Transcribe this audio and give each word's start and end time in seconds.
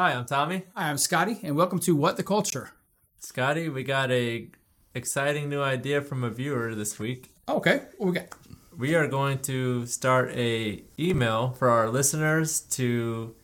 Hi, 0.00 0.14
I'm 0.14 0.24
Tommy. 0.24 0.62
Hi, 0.74 0.88
I'm 0.88 0.96
Scotty, 0.96 1.40
and 1.42 1.56
welcome 1.56 1.78
to 1.80 1.94
What 1.94 2.16
the 2.16 2.22
Culture. 2.22 2.70
Scotty, 3.18 3.68
we 3.68 3.82
got 3.82 4.10
a 4.10 4.48
exciting 4.94 5.50
new 5.50 5.60
idea 5.60 6.00
from 6.00 6.24
a 6.24 6.30
viewer 6.30 6.74
this 6.74 6.98
week. 6.98 7.34
Okay, 7.46 7.82
what 7.98 8.06
we 8.06 8.12
got? 8.14 8.28
We 8.78 8.94
are 8.94 9.06
going 9.06 9.40
to 9.40 9.84
start 9.84 10.30
a 10.30 10.84
email 10.98 11.50
for 11.50 11.68
our 11.68 11.90
listeners 11.90 12.60
to 12.78 13.34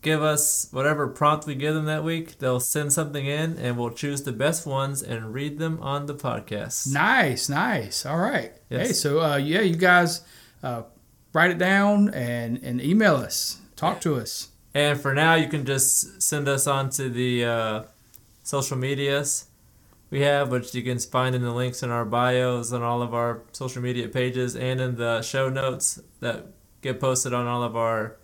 give 0.00 0.22
us 0.22 0.68
whatever 0.70 1.08
prompt 1.08 1.44
we 1.44 1.56
give 1.56 1.74
them 1.74 1.86
that 1.86 2.04
week. 2.04 2.38
They'll 2.38 2.60
send 2.60 2.92
something 2.92 3.26
in, 3.26 3.58
and 3.58 3.76
we'll 3.76 3.90
choose 3.90 4.22
the 4.22 4.30
best 4.30 4.64
ones 4.64 5.02
and 5.02 5.34
read 5.34 5.58
them 5.58 5.80
on 5.82 6.06
the 6.06 6.14
podcast. 6.14 6.92
Nice, 6.92 7.48
nice. 7.48 8.06
All 8.06 8.18
right. 8.18 8.52
Yes. 8.70 8.86
Hey, 8.86 8.92
so 8.92 9.20
uh, 9.20 9.36
yeah, 9.38 9.62
you 9.62 9.74
guys 9.74 10.20
uh, 10.62 10.84
write 11.32 11.50
it 11.50 11.58
down 11.58 12.10
and 12.10 12.58
and 12.62 12.80
email 12.80 13.16
us, 13.16 13.60
talk 13.74 14.00
to 14.02 14.14
us. 14.14 14.50
And 14.76 15.00
for 15.00 15.14
now, 15.14 15.36
you 15.36 15.48
can 15.48 15.64
just 15.64 16.20
send 16.20 16.46
us 16.48 16.66
on 16.66 16.90
to 16.90 17.08
the 17.08 17.46
uh, 17.46 17.82
social 18.42 18.76
medias 18.76 19.46
we 20.10 20.20
have, 20.20 20.50
which 20.50 20.74
you 20.74 20.82
can 20.82 20.98
find 20.98 21.34
in 21.34 21.40
the 21.40 21.50
links 21.50 21.82
in 21.82 21.90
our 21.90 22.04
bios 22.04 22.72
on 22.72 22.82
all 22.82 23.00
of 23.00 23.14
our 23.14 23.40
social 23.52 23.80
media 23.80 24.06
pages 24.06 24.54
and 24.54 24.78
in 24.78 24.96
the 24.96 25.22
show 25.22 25.48
notes 25.48 25.98
that 26.20 26.48
get 26.82 27.00
posted 27.00 27.32
on 27.32 27.46
all 27.46 27.62
of 27.62 27.74
our 27.74 28.16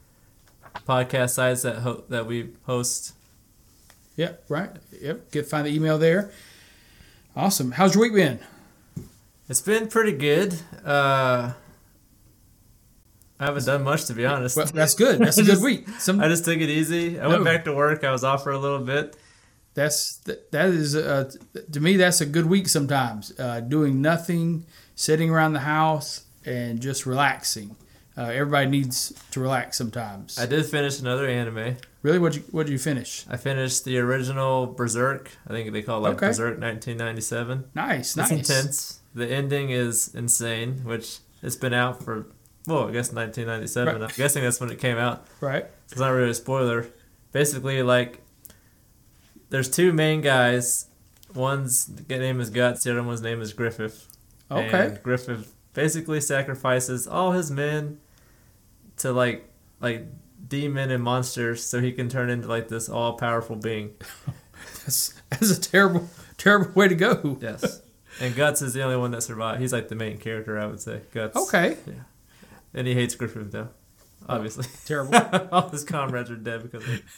podcast 0.86 1.30
sites 1.30 1.62
that 1.62 1.76
ho- 1.76 2.04
that 2.10 2.26
we 2.26 2.50
host. 2.66 3.14
Yep, 4.16 4.44
right. 4.50 4.72
Yep, 5.00 5.30
get 5.30 5.46
find 5.46 5.66
the 5.66 5.74
email 5.74 5.96
there. 5.96 6.32
Awesome. 7.34 7.70
How's 7.70 7.94
your 7.94 8.02
week 8.02 8.14
been? 8.14 8.40
It's 9.48 9.62
been 9.62 9.88
pretty 9.88 10.12
good. 10.12 10.60
Uh, 10.84 11.54
I 13.42 13.46
haven't 13.46 13.66
done 13.66 13.82
much 13.82 14.04
to 14.06 14.14
be 14.14 14.24
honest. 14.24 14.56
Well, 14.56 14.66
that's 14.66 14.94
good. 14.94 15.18
That's 15.18 15.38
a 15.38 15.42
good 15.50 15.62
week. 15.62 15.88
Some 15.98 16.20
I 16.20 16.28
just 16.28 16.44
took 16.44 16.58
it 16.58 16.70
easy. 16.70 17.18
I 17.20 17.24
No. 17.24 17.30
went 17.30 17.44
back 17.44 17.64
to 17.64 17.74
work. 17.74 18.04
I 18.04 18.12
was 18.12 18.24
off 18.24 18.42
for 18.44 18.52
a 18.52 18.58
little 18.58 18.78
bit. 18.80 19.16
that's 19.74 20.18
that, 20.26 20.50
that 20.52 20.68
is 20.68 20.94
uh, 20.94 21.30
to 21.72 21.80
me 21.80 21.96
that's 21.96 22.20
a 22.20 22.26
good 22.26 22.46
week 22.46 22.68
sometimes. 22.68 23.32
Uh, 23.38 23.60
doing 23.60 24.00
nothing, 24.02 24.64
sitting 24.94 25.30
around 25.30 25.52
the 25.54 25.60
house 25.60 26.24
and 26.44 26.80
just 26.80 27.06
relaxing. 27.06 27.76
Uh, 28.16 28.24
everybody 28.24 28.68
needs 28.68 29.14
to 29.30 29.40
relax 29.40 29.78
sometimes. 29.78 30.38
I 30.38 30.44
did 30.44 30.66
finish 30.66 31.00
another 31.00 31.26
anime. 31.26 31.76
really, 32.02 32.18
what 32.18 32.34
you 32.36 32.42
what 32.50 32.66
did 32.66 32.72
you 32.72 32.78
finish? 32.78 33.24
I 33.30 33.38
finished 33.38 33.84
the 33.86 33.98
original 33.98 34.66
Berserk. 34.66 35.30
I 35.48 35.50
think 35.54 35.72
they 35.72 35.82
call 35.82 35.98
it 35.98 36.02
like 36.08 36.16
Okay. 36.16 36.26
Berserk 36.28 36.60
1997. 36.60 37.64
Nice, 37.74 37.98
It's 38.16 38.16
nice. 38.16 38.30
intense. 38.30 39.00
The 39.14 39.26
ending 39.26 39.70
is 39.70 40.14
insane, 40.14 40.82
which 40.84 41.18
it's 41.42 41.56
been 41.56 41.72
out 41.74 42.02
for 42.04 42.26
well, 42.66 42.88
I 42.88 42.92
guess 42.92 43.12
1997. 43.12 43.94
Right. 43.94 44.02
I'm 44.02 44.16
guessing 44.16 44.42
that's 44.42 44.60
when 44.60 44.70
it 44.70 44.78
came 44.78 44.98
out. 44.98 45.26
Right. 45.40 45.66
It's 45.90 45.98
not 45.98 46.10
really 46.10 46.30
a 46.30 46.34
spoiler. 46.34 46.86
Basically, 47.32 47.82
like 47.82 48.20
there's 49.50 49.70
two 49.70 49.92
main 49.92 50.20
guys. 50.20 50.86
One's 51.34 51.90
name 52.08 52.40
is 52.40 52.50
Guts. 52.50 52.84
The 52.84 52.92
other 52.92 53.02
one's 53.02 53.22
name 53.22 53.40
is 53.40 53.52
Griffith. 53.52 54.08
Okay. 54.50 54.86
And 54.86 55.02
Griffith 55.02 55.54
basically 55.72 56.20
sacrifices 56.20 57.06
all 57.06 57.32
his 57.32 57.50
men 57.50 57.98
to 58.98 59.12
like 59.12 59.48
like 59.80 60.06
demon 60.46 60.90
and 60.90 61.02
monsters 61.02 61.64
so 61.64 61.80
he 61.80 61.92
can 61.92 62.08
turn 62.08 62.30
into 62.30 62.48
like 62.48 62.68
this 62.68 62.88
all 62.88 63.14
powerful 63.14 63.56
being. 63.56 63.94
That's, 64.84 65.20
that's 65.30 65.50
a 65.50 65.60
terrible, 65.60 66.08
terrible 66.38 66.72
way 66.72 66.86
to 66.88 66.94
go. 66.94 67.36
Yes. 67.40 67.82
and 68.20 68.34
Guts 68.34 68.62
is 68.62 68.72
the 68.74 68.82
only 68.82 68.96
one 68.96 69.10
that 69.10 69.22
survived. 69.22 69.60
He's 69.60 69.72
like 69.72 69.88
the 69.88 69.96
main 69.96 70.18
character, 70.18 70.58
I 70.58 70.66
would 70.66 70.80
say. 70.80 71.00
Guts. 71.12 71.36
Okay. 71.36 71.76
And 72.74 72.86
he 72.86 72.94
hates 72.94 73.14
Griffith 73.14 73.52
though. 73.52 73.68
Obviously. 74.28 74.66
Terrible. 74.86 75.48
all 75.52 75.68
his 75.68 75.84
comrades 75.84 76.30
are 76.30 76.36
dead 76.36 76.62
because 76.62 76.84
of 76.84 76.94
it. 76.94 77.02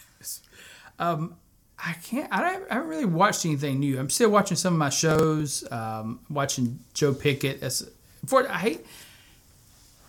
Um, 0.97 1.35
I 1.77 1.95
can't. 1.95 2.33
I 2.33 2.41
don't, 2.41 2.71
I 2.71 2.75
haven't 2.75 2.89
really 2.89 3.05
watched 3.05 3.45
anything 3.45 3.81
new. 3.81 3.99
I'm 3.99 4.09
still 4.09 4.31
watching 4.31 4.57
some 4.57 4.75
of 4.75 4.79
my 4.79 4.91
shows. 4.91 5.71
Um, 5.73 6.21
watching 6.31 6.79
Joe 6.95 7.13
Pickett. 7.13 7.61
That's 7.61 7.83
for 8.25 8.49
I 8.49 8.59
hate. 8.59 8.87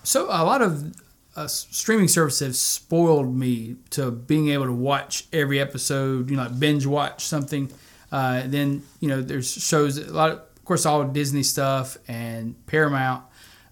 So 0.03 0.25
a 0.25 0.45
lot 0.45 0.61
of 0.61 0.95
uh, 1.35 1.47
streaming 1.47 2.07
services 2.07 2.47
have 2.47 2.55
spoiled 2.55 3.35
me 3.35 3.77
to 3.89 4.11
being 4.11 4.49
able 4.49 4.65
to 4.65 4.73
watch 4.73 5.25
every 5.33 5.59
episode. 5.59 6.29
You 6.29 6.37
know, 6.37 6.43
like 6.43 6.59
binge 6.59 6.85
watch 6.85 7.25
something. 7.25 7.71
Uh, 8.11 8.43
then 8.45 8.83
you 8.99 9.09
know, 9.09 9.21
there's 9.21 9.51
shows. 9.51 9.97
A 9.97 10.13
lot 10.13 10.29
of, 10.29 10.37
of 10.37 10.65
course, 10.65 10.85
all 10.85 11.03
Disney 11.03 11.43
stuff 11.43 11.97
and 12.07 12.55
Paramount. 12.67 13.23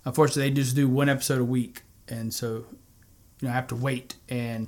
Unfortunately, 0.05 0.49
they 0.49 0.55
just 0.55 0.75
do 0.75 0.87
one 0.87 1.09
episode 1.09 1.39
a 1.39 1.45
week, 1.45 1.81
and 2.07 2.33
so 2.33 2.65
you 3.39 3.47
know, 3.47 3.49
I 3.49 3.53
have 3.53 3.67
to 3.67 3.75
wait, 3.75 4.15
and 4.29 4.67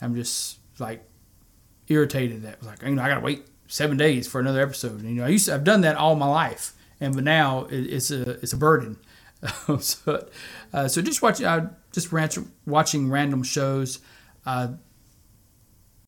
I'm 0.00 0.14
just 0.14 0.58
like 0.78 1.04
irritated 1.88 2.42
that 2.42 2.62
like 2.62 2.82
you 2.82 2.94
know 2.94 3.02
I 3.02 3.08
gotta 3.08 3.20
wait 3.20 3.46
seven 3.68 3.96
days 3.96 4.28
for 4.28 4.40
another 4.40 4.62
episode. 4.62 5.00
And, 5.00 5.10
you 5.10 5.16
know, 5.16 5.24
I 5.24 5.28
used 5.28 5.46
to, 5.46 5.54
I've 5.54 5.64
done 5.64 5.80
that 5.82 5.96
all 5.96 6.14
my 6.14 6.28
life, 6.28 6.72
and 7.00 7.14
but 7.14 7.24
now 7.24 7.64
it, 7.64 7.80
it's 7.80 8.10
a 8.10 8.30
it's 8.42 8.52
a 8.52 8.56
burden. 8.56 8.98
so 9.80 10.28
uh, 10.72 10.88
so 10.88 11.02
just 11.02 11.22
watching 11.22 11.46
uh, 11.46 11.70
just 11.92 12.12
ranch, 12.12 12.38
watching 12.64 13.10
random 13.10 13.42
shows. 13.42 14.00
Uh, 14.44 14.68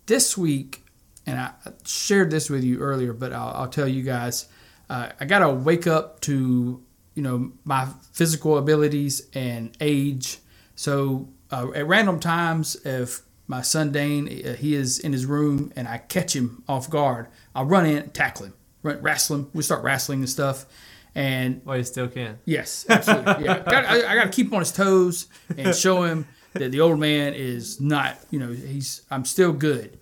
this 0.06 0.38
week, 0.38 0.84
and 1.26 1.38
I 1.38 1.52
shared 1.84 2.30
this 2.30 2.48
with 2.48 2.64
you 2.64 2.78
earlier, 2.78 3.12
but 3.12 3.32
I'll, 3.32 3.52
I'll 3.54 3.68
tell 3.68 3.86
you 3.86 4.02
guys. 4.02 4.46
Uh, 4.88 5.10
I 5.20 5.24
gotta 5.26 5.50
wake 5.50 5.86
up 5.86 6.20
to 6.20 6.82
you 7.18 7.24
know 7.26 7.50
my 7.64 7.82
physical 8.12 8.52
abilities 8.58 9.14
and 9.34 9.76
age. 9.80 10.38
So 10.76 11.28
uh, 11.50 11.66
at 11.74 11.86
random 11.88 12.20
times, 12.20 12.76
if 12.84 13.22
my 13.48 13.62
son 13.62 13.90
Dane 13.90 14.26
uh, 14.46 14.52
he 14.54 14.74
is 14.82 14.98
in 15.00 15.12
his 15.12 15.26
room 15.26 15.72
and 15.76 15.88
I 15.88 15.98
catch 15.98 16.36
him 16.36 16.62
off 16.68 16.88
guard, 16.88 17.26
I'll 17.56 17.64
run 17.74 17.86
in 17.86 17.96
and 18.04 18.14
tackle 18.14 18.46
him, 18.46 18.54
run, 18.84 19.02
wrestle 19.02 19.36
him. 19.36 19.50
We 19.52 19.62
start 19.64 19.82
wrestling 19.82 20.20
and 20.20 20.28
stuff. 20.30 20.66
And 21.14 21.60
Well, 21.64 21.76
you 21.78 21.84
still 21.84 22.06
can. 22.08 22.38
yes, 22.44 22.86
absolutely, 22.88 23.44
yeah. 23.46 23.58
Got, 23.74 23.84
I, 23.86 23.94
I 24.10 24.14
got 24.14 24.24
to 24.24 24.30
keep 24.30 24.46
him 24.48 24.54
on 24.54 24.60
his 24.60 24.70
toes 24.70 25.26
and 25.56 25.74
show 25.74 26.04
him 26.04 26.26
that 26.52 26.70
the 26.70 26.80
old 26.80 27.00
man 27.00 27.34
is 27.34 27.80
not. 27.80 28.16
You 28.30 28.38
know, 28.38 28.52
he's 28.52 29.02
I'm 29.10 29.24
still 29.24 29.52
good. 29.52 29.98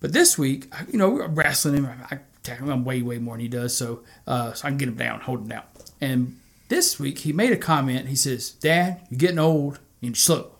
But 0.00 0.12
this 0.12 0.36
week, 0.36 0.66
I- 0.74 0.84
you 0.92 0.98
know, 0.98 1.08
we 1.08 1.20
were 1.20 1.28
wrestling 1.28 1.76
him. 1.76 1.88
I 2.10 2.18
tackle 2.42 2.70
him 2.70 2.84
way, 2.84 3.00
way 3.02 3.18
more 3.18 3.34
than 3.36 3.40
he 3.42 3.48
does, 3.48 3.74
so 3.74 4.02
uh, 4.26 4.52
so 4.52 4.66
I 4.66 4.70
can 4.70 4.76
get 4.78 4.88
him 4.88 4.96
down, 4.96 5.20
hold 5.20 5.40
him 5.42 5.48
down. 5.48 5.62
And 6.02 6.40
this 6.68 6.98
week, 6.98 7.20
he 7.20 7.32
made 7.32 7.52
a 7.52 7.56
comment. 7.56 8.08
He 8.08 8.16
says, 8.16 8.50
"Dad, 8.50 9.06
you're 9.08 9.18
getting 9.18 9.38
old 9.38 9.78
and 10.02 10.10
you're 10.10 10.14
slow." 10.16 10.56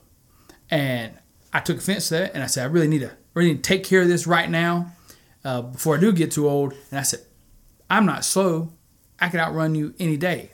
And 0.70 1.18
I 1.52 1.58
took 1.58 1.78
offense 1.78 2.08
to 2.08 2.14
that, 2.14 2.32
and 2.32 2.44
I 2.44 2.46
said, 2.46 2.62
"I 2.62 2.66
really 2.66 2.86
need 2.86 3.00
to, 3.00 3.10
really 3.34 3.50
need 3.50 3.64
to 3.64 3.68
take 3.68 3.82
care 3.82 4.02
of 4.02 4.08
this 4.08 4.26
right 4.26 4.48
now 4.48 4.92
uh, 5.44 5.62
before 5.62 5.96
I 5.96 6.00
do 6.00 6.12
get 6.12 6.30
too 6.30 6.48
old." 6.48 6.74
And 6.90 7.00
I 7.00 7.02
said, 7.02 7.20
"I'm 7.90 8.06
not 8.06 8.24
slow. 8.24 8.72
I 9.18 9.28
can 9.28 9.40
outrun 9.40 9.74
you 9.74 9.94
any 9.98 10.16
day." 10.16 10.52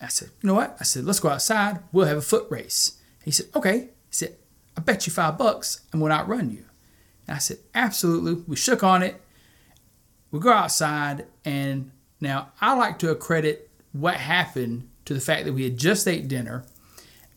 I 0.00 0.06
said, 0.06 0.30
"You 0.40 0.46
know 0.46 0.54
what?" 0.54 0.76
I 0.78 0.84
said, 0.84 1.04
"Let's 1.04 1.20
go 1.20 1.30
outside. 1.30 1.80
We'll 1.90 2.06
have 2.06 2.18
a 2.18 2.22
foot 2.22 2.46
race." 2.48 2.92
He 3.24 3.32
said, 3.32 3.46
"Okay." 3.56 3.78
He 3.80 4.12
said, 4.12 4.36
"I 4.76 4.82
bet 4.82 5.06
you 5.08 5.12
five 5.12 5.36
bucks 5.36 5.80
I'm 5.92 5.98
going 5.98 6.10
to 6.10 6.16
outrun 6.16 6.52
you." 6.52 6.64
And 7.26 7.34
I 7.34 7.38
said, 7.38 7.58
"Absolutely." 7.74 8.34
We 8.46 8.54
shook 8.54 8.84
on 8.84 9.02
it. 9.02 9.20
We 10.30 10.38
go 10.38 10.52
outside, 10.52 11.26
and 11.44 11.90
now 12.20 12.52
I 12.60 12.76
like 12.76 13.00
to 13.00 13.10
accredit 13.10 13.65
what 14.00 14.16
happened 14.16 14.88
to 15.04 15.14
the 15.14 15.20
fact 15.20 15.44
that 15.44 15.52
we 15.52 15.64
had 15.64 15.76
just 15.76 16.06
ate 16.06 16.28
dinner 16.28 16.64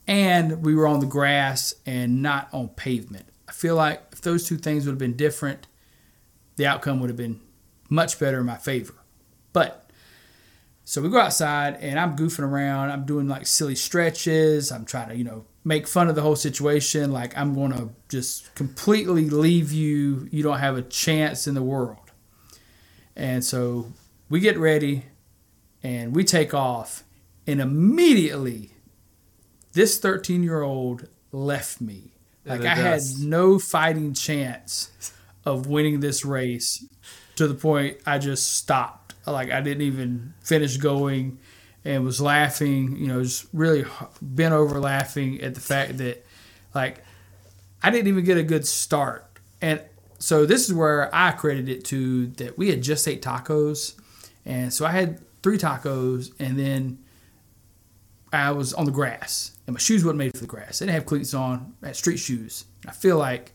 and 0.08 0.64
we 0.64 0.74
were 0.74 0.88
on 0.88 1.00
the 1.00 1.06
grass 1.06 1.76
and 1.86 2.22
not 2.22 2.50
on 2.52 2.70
pavement. 2.70 3.28
I 3.48 3.52
feel 3.52 3.76
like 3.76 4.02
if 4.12 4.22
those 4.22 4.48
two 4.48 4.58
things 4.58 4.86
would 4.86 4.94
have 4.94 5.00
been 5.00 5.16
different, 5.16 5.68
the 6.56 6.66
outcome 6.66 7.00
would 7.00 7.10
have 7.10 7.18
been 7.18 7.40
much 7.90 8.20
better 8.20 8.40
in 8.40 8.46
my 8.46 8.58
favor. 8.58 8.96
But 9.54 9.92
so 10.84 11.02
we 11.04 11.10
go 11.10 11.20
outside 11.20 11.76
and 11.82 12.00
I'm 12.00 12.16
goofing 12.16 12.44
around. 12.44 12.90
I'm 12.90 13.06
doing 13.06 13.28
like 13.28 13.46
silly 13.46 13.76
stretches. 13.76 14.72
I'm 14.72 14.86
trying 14.86 15.10
to, 15.10 15.16
you 15.16 15.24
know, 15.24 15.46
make 15.64 15.88
fun 15.88 16.10
of 16.10 16.16
the 16.16 16.24
whole 16.24 16.36
situation. 16.36 17.12
Like 17.12 17.38
I'm 17.38 17.54
going 17.54 17.72
to 17.74 17.90
just 18.10 18.56
completely 18.56 19.30
leave 19.30 19.72
you. 19.72 20.28
You 20.32 20.42
don't 20.42 20.58
have 20.58 20.76
a 20.76 20.82
chance 20.82 21.46
in 21.46 21.54
the 21.54 21.62
world. 21.62 22.12
And 23.16 23.46
so 23.46 23.94
we 24.30 24.40
get 24.40 24.58
ready 24.58 25.06
and 25.84 26.16
we 26.16 26.24
take 26.24 26.54
off. 26.54 27.04
And 27.48 27.62
immediately, 27.62 28.72
this 29.74 29.98
13 29.98 30.44
year 30.44 30.62
old 30.62 31.08
left 31.32 31.82
me. 31.82 32.12
Like 32.46 32.62
I 32.62 32.76
had 32.76 33.02
no 33.20 33.60
fighting 33.60 34.14
chance 34.14 35.14
of 35.46 35.68
winning 35.68 36.00
this 36.00 36.26
race 36.26 36.84
to 37.36 37.48
the 37.48 37.54
point 37.54 37.98
I 38.06 38.18
just 38.18 38.56
stopped. 38.56 39.14
Like 39.28 39.52
I 39.52 39.62
didn't 39.62 39.84
even 39.84 40.34
finish 40.42 40.78
going 40.78 41.38
and 41.86 42.04
was 42.04 42.20
laughing, 42.20 42.98
you 42.98 43.08
know, 43.08 43.24
just 43.24 43.48
really 43.54 43.86
bent 44.22 44.54
over 44.54 44.80
laughing 44.80 45.42
at 45.42 45.54
the 45.54 45.62
fact 45.62 45.98
that 46.00 46.26
like 46.74 47.04
I 47.84 47.92
didn't 47.92 48.08
even 48.08 48.24
get 48.26 48.38
a 48.38 48.44
good 48.44 48.68
start. 48.68 49.26
And 49.62 49.82
so 50.18 50.46
this 50.46 50.68
is 50.68 50.74
where 50.74 51.14
I 51.14 51.32
credit 51.32 51.70
it 51.70 51.86
to 51.86 52.28
that 52.28 52.58
we 52.58 52.70
had 52.70 52.82
just 52.82 53.08
ate 53.08 53.22
tacos. 53.22 53.94
And 54.46 54.74
so 54.74 54.86
I 54.86 54.92
had 54.92 55.22
three 55.44 55.58
tacos 55.58 56.32
and 56.40 56.58
then 56.60 57.00
I 58.32 58.52
was 58.52 58.74
on 58.74 58.86
the 58.86 58.92
grass 58.92 59.58
and 59.66 59.74
my 59.74 59.80
shoes 59.80 60.04
wasn't 60.04 60.20
made 60.20 60.34
for 60.34 60.42
the 60.42 60.48
grass. 60.48 60.82
I 60.82 60.86
didn't 60.86 60.96
have 60.96 61.06
cleats 61.06 61.34
on. 61.34 61.74
I 61.82 61.88
had 61.88 61.96
street 61.96 62.18
shoes. 62.18 62.66
I 62.88 62.92
feel 62.92 63.18
like 63.18 63.54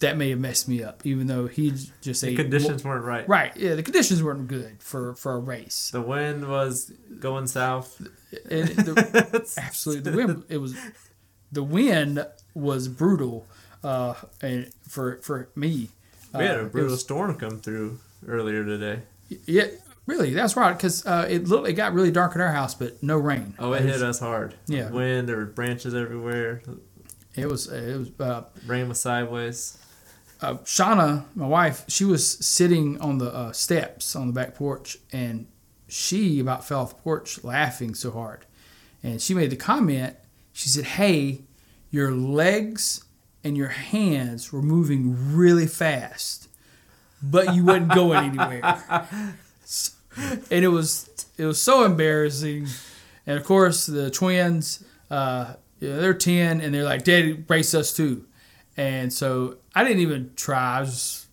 that 0.00 0.16
may 0.16 0.30
have 0.30 0.40
messed 0.40 0.68
me 0.68 0.82
up, 0.82 1.06
even 1.06 1.28
though 1.28 1.46
he 1.46 1.70
just 2.00 2.20
said. 2.20 2.30
The 2.30 2.32
ate 2.32 2.36
conditions 2.38 2.84
weren't 2.84 3.04
right. 3.04 3.26
Right, 3.28 3.56
yeah, 3.56 3.74
the 3.76 3.82
conditions 3.82 4.22
weren't 4.22 4.48
good 4.48 4.82
for 4.82 5.14
for 5.14 5.34
a 5.34 5.38
race. 5.38 5.90
The 5.92 6.02
wind 6.02 6.48
was 6.48 6.92
going 7.20 7.46
south. 7.46 8.00
And 8.50 8.68
the, 8.70 9.54
absolutely, 9.62 10.10
the 10.10 10.16
wind 10.16 10.44
it 10.48 10.58
was 10.58 10.74
the 11.52 11.62
wind 11.62 12.26
was 12.54 12.88
brutal, 12.88 13.46
uh, 13.84 14.14
and 14.42 14.70
for 14.88 15.20
for 15.22 15.48
me, 15.54 15.90
We 16.36 16.44
had 16.44 16.56
Uh, 16.56 16.62
a 16.62 16.66
it 16.66 16.72
brutal 16.72 16.90
was- 16.90 17.00
storm 17.00 17.36
come 17.36 17.60
through 17.60 18.00
earlier 18.26 18.64
today. 18.64 19.02
yeah, 19.46 19.66
really, 20.06 20.32
that's 20.34 20.56
right, 20.56 20.72
because 20.76 21.04
uh, 21.06 21.26
it 21.28 21.48
looked 21.48 21.68
it 21.68 21.74
got 21.74 21.92
really 21.94 22.10
dark 22.10 22.34
at 22.34 22.40
our 22.40 22.52
house, 22.52 22.74
but 22.74 23.02
no 23.02 23.16
rain. 23.18 23.54
Oh, 23.58 23.72
it 23.72 23.82
hit 23.82 24.02
us 24.02 24.18
hard. 24.18 24.54
Yeah. 24.66 24.90
Wind, 24.90 25.28
there 25.28 25.36
were 25.36 25.46
branches 25.46 25.94
everywhere. 25.94 26.62
It 27.34 27.46
was 27.46 27.68
it 27.68 27.98
was 27.98 28.10
uh, 28.20 28.44
Rain 28.66 28.88
was 28.88 29.00
sideways. 29.00 29.78
uh, 30.40 30.54
Shauna, 30.64 31.24
my 31.34 31.46
wife, 31.46 31.84
she 31.88 32.04
was 32.04 32.28
sitting 32.44 33.00
on 33.00 33.18
the 33.18 33.32
uh, 33.34 33.52
steps 33.52 34.14
on 34.14 34.26
the 34.28 34.32
back 34.32 34.54
porch, 34.54 34.98
and 35.12 35.46
she 35.88 36.38
about 36.40 36.64
fell 36.66 36.80
off 36.82 36.90
the 36.96 37.02
porch 37.02 37.42
laughing 37.42 37.94
so 37.94 38.10
hard. 38.10 38.46
And 39.02 39.20
she 39.20 39.34
made 39.34 39.50
the 39.50 39.56
comment. 39.56 40.16
She 40.52 40.68
said, 40.68 40.84
"Hey, 40.84 41.42
your 41.90 42.10
legs 42.12 43.04
and 43.42 43.56
your 43.56 43.68
hands 43.68 44.52
were 44.52 44.62
moving 44.62 45.34
really 45.36 45.66
fast, 45.66 46.48
but 47.22 47.54
you 47.54 47.64
wasn't 47.64 47.94
going 47.94 48.24
anywhere." 48.38 48.84
And 50.50 50.64
it 50.64 50.68
was 50.68 51.08
it 51.36 51.44
was 51.44 51.60
so 51.60 51.84
embarrassing. 51.84 52.66
And 53.26 53.38
of 53.38 53.44
course, 53.44 53.86
the 53.86 54.10
twins, 54.10 54.84
uh, 55.10 55.54
they're 55.80 56.14
ten, 56.14 56.60
and 56.60 56.74
they're 56.74 56.84
like, 56.84 57.04
"Daddy, 57.04 57.32
brace 57.32 57.74
us 57.74 57.92
too." 57.94 58.24
And 58.76 59.12
so 59.12 59.56
I 59.74 59.82
didn't 59.84 60.00
even 60.00 60.32
try. 60.36 60.78
I 60.78 60.80
was 60.80 61.26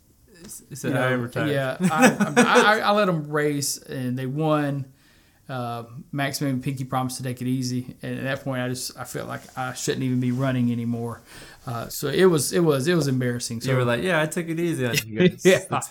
just, 0.69 0.83
you 0.83 0.89
know, 0.89 1.01
I 1.01 1.11
am 1.11 1.21
retired. 1.21 1.49
yeah, 1.49 1.77
I, 1.79 2.33
I, 2.37 2.43
I, 2.43 2.79
I 2.79 2.91
let 2.91 3.05
them 3.05 3.29
race, 3.29 3.77
and 3.77 4.17
they 4.17 4.25
won. 4.25 4.85
Uh, 5.49 5.83
Max 6.13 6.39
made 6.39 6.63
Pinky 6.63 6.85
promise 6.85 7.17
to 7.17 7.23
take 7.23 7.41
it 7.41 7.47
easy, 7.47 7.95
and 8.01 8.17
at 8.19 8.23
that 8.23 8.43
point, 8.43 8.61
I 8.61 8.69
just 8.69 8.97
I 8.97 9.03
felt 9.03 9.27
like 9.27 9.41
I 9.57 9.73
shouldn't 9.73 10.03
even 10.03 10.21
be 10.21 10.31
running 10.31 10.71
anymore. 10.71 11.21
Uh, 11.67 11.89
so 11.89 12.07
it 12.07 12.25
was 12.25 12.53
it 12.53 12.61
was 12.61 12.87
it 12.87 12.95
was 12.95 13.07
embarrassing. 13.09 13.59
So 13.59 13.71
you 13.71 13.77
were 13.77 13.83
like, 13.83 14.01
yeah, 14.01 14.21
I 14.21 14.27
took 14.27 14.47
it 14.47 14.59
easy 14.59 14.85
on 14.85 14.95
you 15.05 15.19
guys. 15.29 15.45
yeah, 15.45 15.81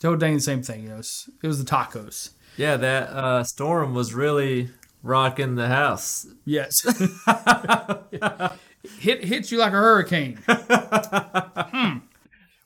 dang 0.00 0.34
the 0.34 0.40
same 0.40 0.62
thing. 0.62 0.82
You 0.82 0.88
know, 0.90 0.94
it 0.94 0.98
was, 0.98 1.30
it 1.42 1.46
was 1.46 1.64
the 1.64 1.70
tacos. 1.70 2.30
Yeah, 2.56 2.76
that 2.76 3.08
uh, 3.10 3.44
storm 3.44 3.94
was 3.94 4.14
really 4.14 4.70
rocking 5.02 5.54
the 5.54 5.68
house. 5.68 6.26
Yes. 6.44 6.82
Hit 9.00 9.24
hits 9.24 9.52
you 9.52 9.58
like 9.58 9.72
a 9.72 9.76
hurricane. 9.76 10.38
Hmm. 10.46 11.98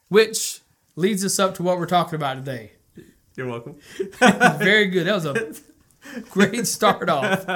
Which 0.08 0.60
leads 0.94 1.24
us 1.24 1.38
up 1.38 1.54
to 1.56 1.62
what 1.62 1.78
we're 1.78 1.86
talking 1.86 2.14
about 2.14 2.34
today. 2.36 2.72
You're 3.34 3.48
welcome. 3.48 3.76
Very 4.58 4.86
good. 4.86 5.06
That 5.06 5.14
was 5.14 5.26
a 5.26 6.20
great 6.30 6.66
start 6.66 7.08
off. 7.08 7.46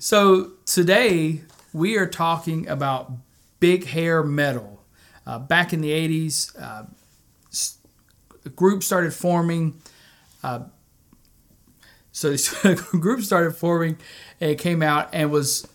So 0.00 0.52
today 0.66 1.42
we 1.72 1.96
are 1.96 2.06
talking 2.06 2.68
about 2.68 3.12
big 3.60 3.86
hair 3.86 4.22
metal. 4.22 4.82
Uh, 5.26 5.38
back 5.38 5.72
in 5.72 5.80
the 5.80 5.90
80s, 5.90 6.60
uh, 6.60 6.84
group 8.50 8.82
started 8.82 9.12
forming. 9.12 9.80
Uh, 10.42 10.60
so 12.12 12.30
this 12.32 12.48
group 12.90 13.22
started 13.22 13.52
forming 13.52 13.98
and 14.40 14.50
it 14.50 14.58
came 14.58 14.82
out 14.82 15.10
and 15.12 15.30
was 15.30 15.66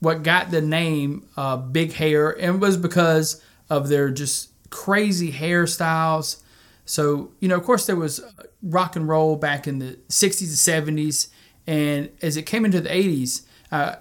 what 0.00 0.22
got 0.22 0.50
the 0.50 0.60
name 0.60 1.26
uh, 1.36 1.56
Big 1.56 1.92
Hair 1.92 2.30
and 2.30 2.56
it 2.56 2.58
was 2.58 2.76
because 2.76 3.42
of 3.70 3.88
their 3.88 4.10
just 4.10 4.50
crazy 4.70 5.32
hairstyles. 5.32 6.42
So, 6.84 7.32
you 7.40 7.48
know, 7.48 7.56
of 7.56 7.64
course, 7.64 7.86
there 7.86 7.96
was 7.96 8.20
rock 8.62 8.96
and 8.96 9.08
roll 9.08 9.36
back 9.36 9.66
in 9.66 9.78
the 9.78 9.98
60s 10.08 10.68
and 10.68 10.96
70s. 10.98 11.28
And 11.66 12.10
as 12.22 12.36
it 12.36 12.42
came 12.42 12.64
into 12.64 12.80
the 12.80 12.88
80s, 12.88 13.42
uh, 13.72 13.96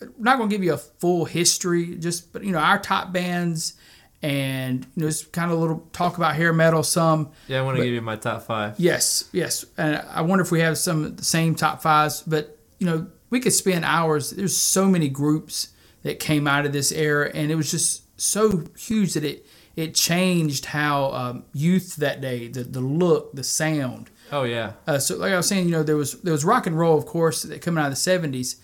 I'm 0.00 0.14
not 0.18 0.38
going 0.38 0.48
to 0.48 0.54
give 0.54 0.64
you 0.64 0.72
a 0.72 0.78
full 0.78 1.26
history, 1.26 1.96
just, 1.96 2.32
but, 2.32 2.42
you 2.42 2.52
know, 2.52 2.58
our 2.58 2.78
top 2.78 3.12
bands 3.12 3.74
and, 4.22 4.86
you 4.94 5.02
know, 5.02 5.08
just 5.08 5.32
kind 5.32 5.50
of 5.50 5.58
a 5.58 5.60
little 5.60 5.88
talk 5.92 6.16
about 6.16 6.36
hair 6.36 6.52
metal, 6.52 6.82
some. 6.82 7.32
Yeah, 7.48 7.60
I 7.60 7.62
want 7.62 7.76
to 7.76 7.82
give 7.82 7.92
you 7.92 8.00
my 8.00 8.16
top 8.16 8.42
five. 8.42 8.78
Yes, 8.78 9.28
yes. 9.32 9.64
And 9.76 9.96
I 9.96 10.20
wonder 10.22 10.42
if 10.42 10.52
we 10.52 10.60
have 10.60 10.78
some 10.78 11.04
of 11.04 11.16
the 11.16 11.24
same 11.24 11.54
top 11.54 11.82
fives, 11.82 12.22
but 12.22 12.58
you 12.78 12.86
know, 12.86 13.08
we 13.30 13.40
could 13.40 13.52
spend 13.52 13.84
hours. 13.84 14.30
There's 14.30 14.56
so 14.56 14.86
many 14.86 15.08
groups 15.08 15.68
that 16.02 16.20
came 16.20 16.46
out 16.46 16.66
of 16.66 16.72
this 16.72 16.92
era, 16.92 17.30
and 17.34 17.50
it 17.50 17.56
was 17.56 17.70
just 17.70 18.20
so 18.20 18.64
huge 18.76 19.14
that 19.14 19.24
it 19.24 19.46
it 19.74 19.94
changed 19.94 20.66
how 20.66 21.12
um, 21.12 21.44
youth 21.52 21.96
that 21.96 22.20
day, 22.20 22.48
the 22.48 22.62
the 22.62 22.80
look, 22.80 23.32
the 23.34 23.44
sound. 23.44 24.10
Oh, 24.30 24.44
yeah. 24.44 24.72
Uh, 24.86 24.98
so, 24.98 25.16
like 25.16 25.32
I 25.32 25.36
was 25.36 25.46
saying, 25.46 25.66
you 25.66 25.72
know, 25.72 25.82
there 25.82 25.96
was 25.96 26.20
there 26.22 26.32
was 26.32 26.44
rock 26.44 26.66
and 26.66 26.78
roll, 26.78 26.96
of 26.96 27.06
course, 27.06 27.42
that 27.42 27.60
coming 27.60 27.82
out 27.82 27.90
of 27.90 28.02
the 28.02 28.10
'70s, 28.10 28.56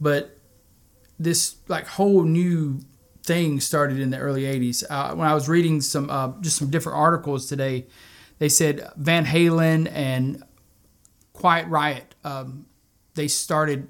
but 0.00 0.38
this 1.18 1.56
like 1.68 1.86
whole 1.86 2.24
new 2.24 2.80
thing 3.24 3.60
started 3.60 3.98
in 3.98 4.10
the 4.10 4.18
early 4.18 4.42
'80s. 4.42 4.84
Uh, 4.88 5.14
when 5.14 5.26
I 5.26 5.34
was 5.34 5.48
reading 5.48 5.80
some 5.80 6.10
uh, 6.10 6.32
just 6.40 6.56
some 6.56 6.70
different 6.70 6.98
articles 6.98 7.46
today, 7.46 7.86
they 8.38 8.48
said 8.48 8.88
Van 8.96 9.24
Halen 9.26 9.90
and 9.92 10.42
Quiet 11.32 11.66
Riot, 11.68 12.14
um, 12.24 12.66
they 13.14 13.28
started, 13.28 13.88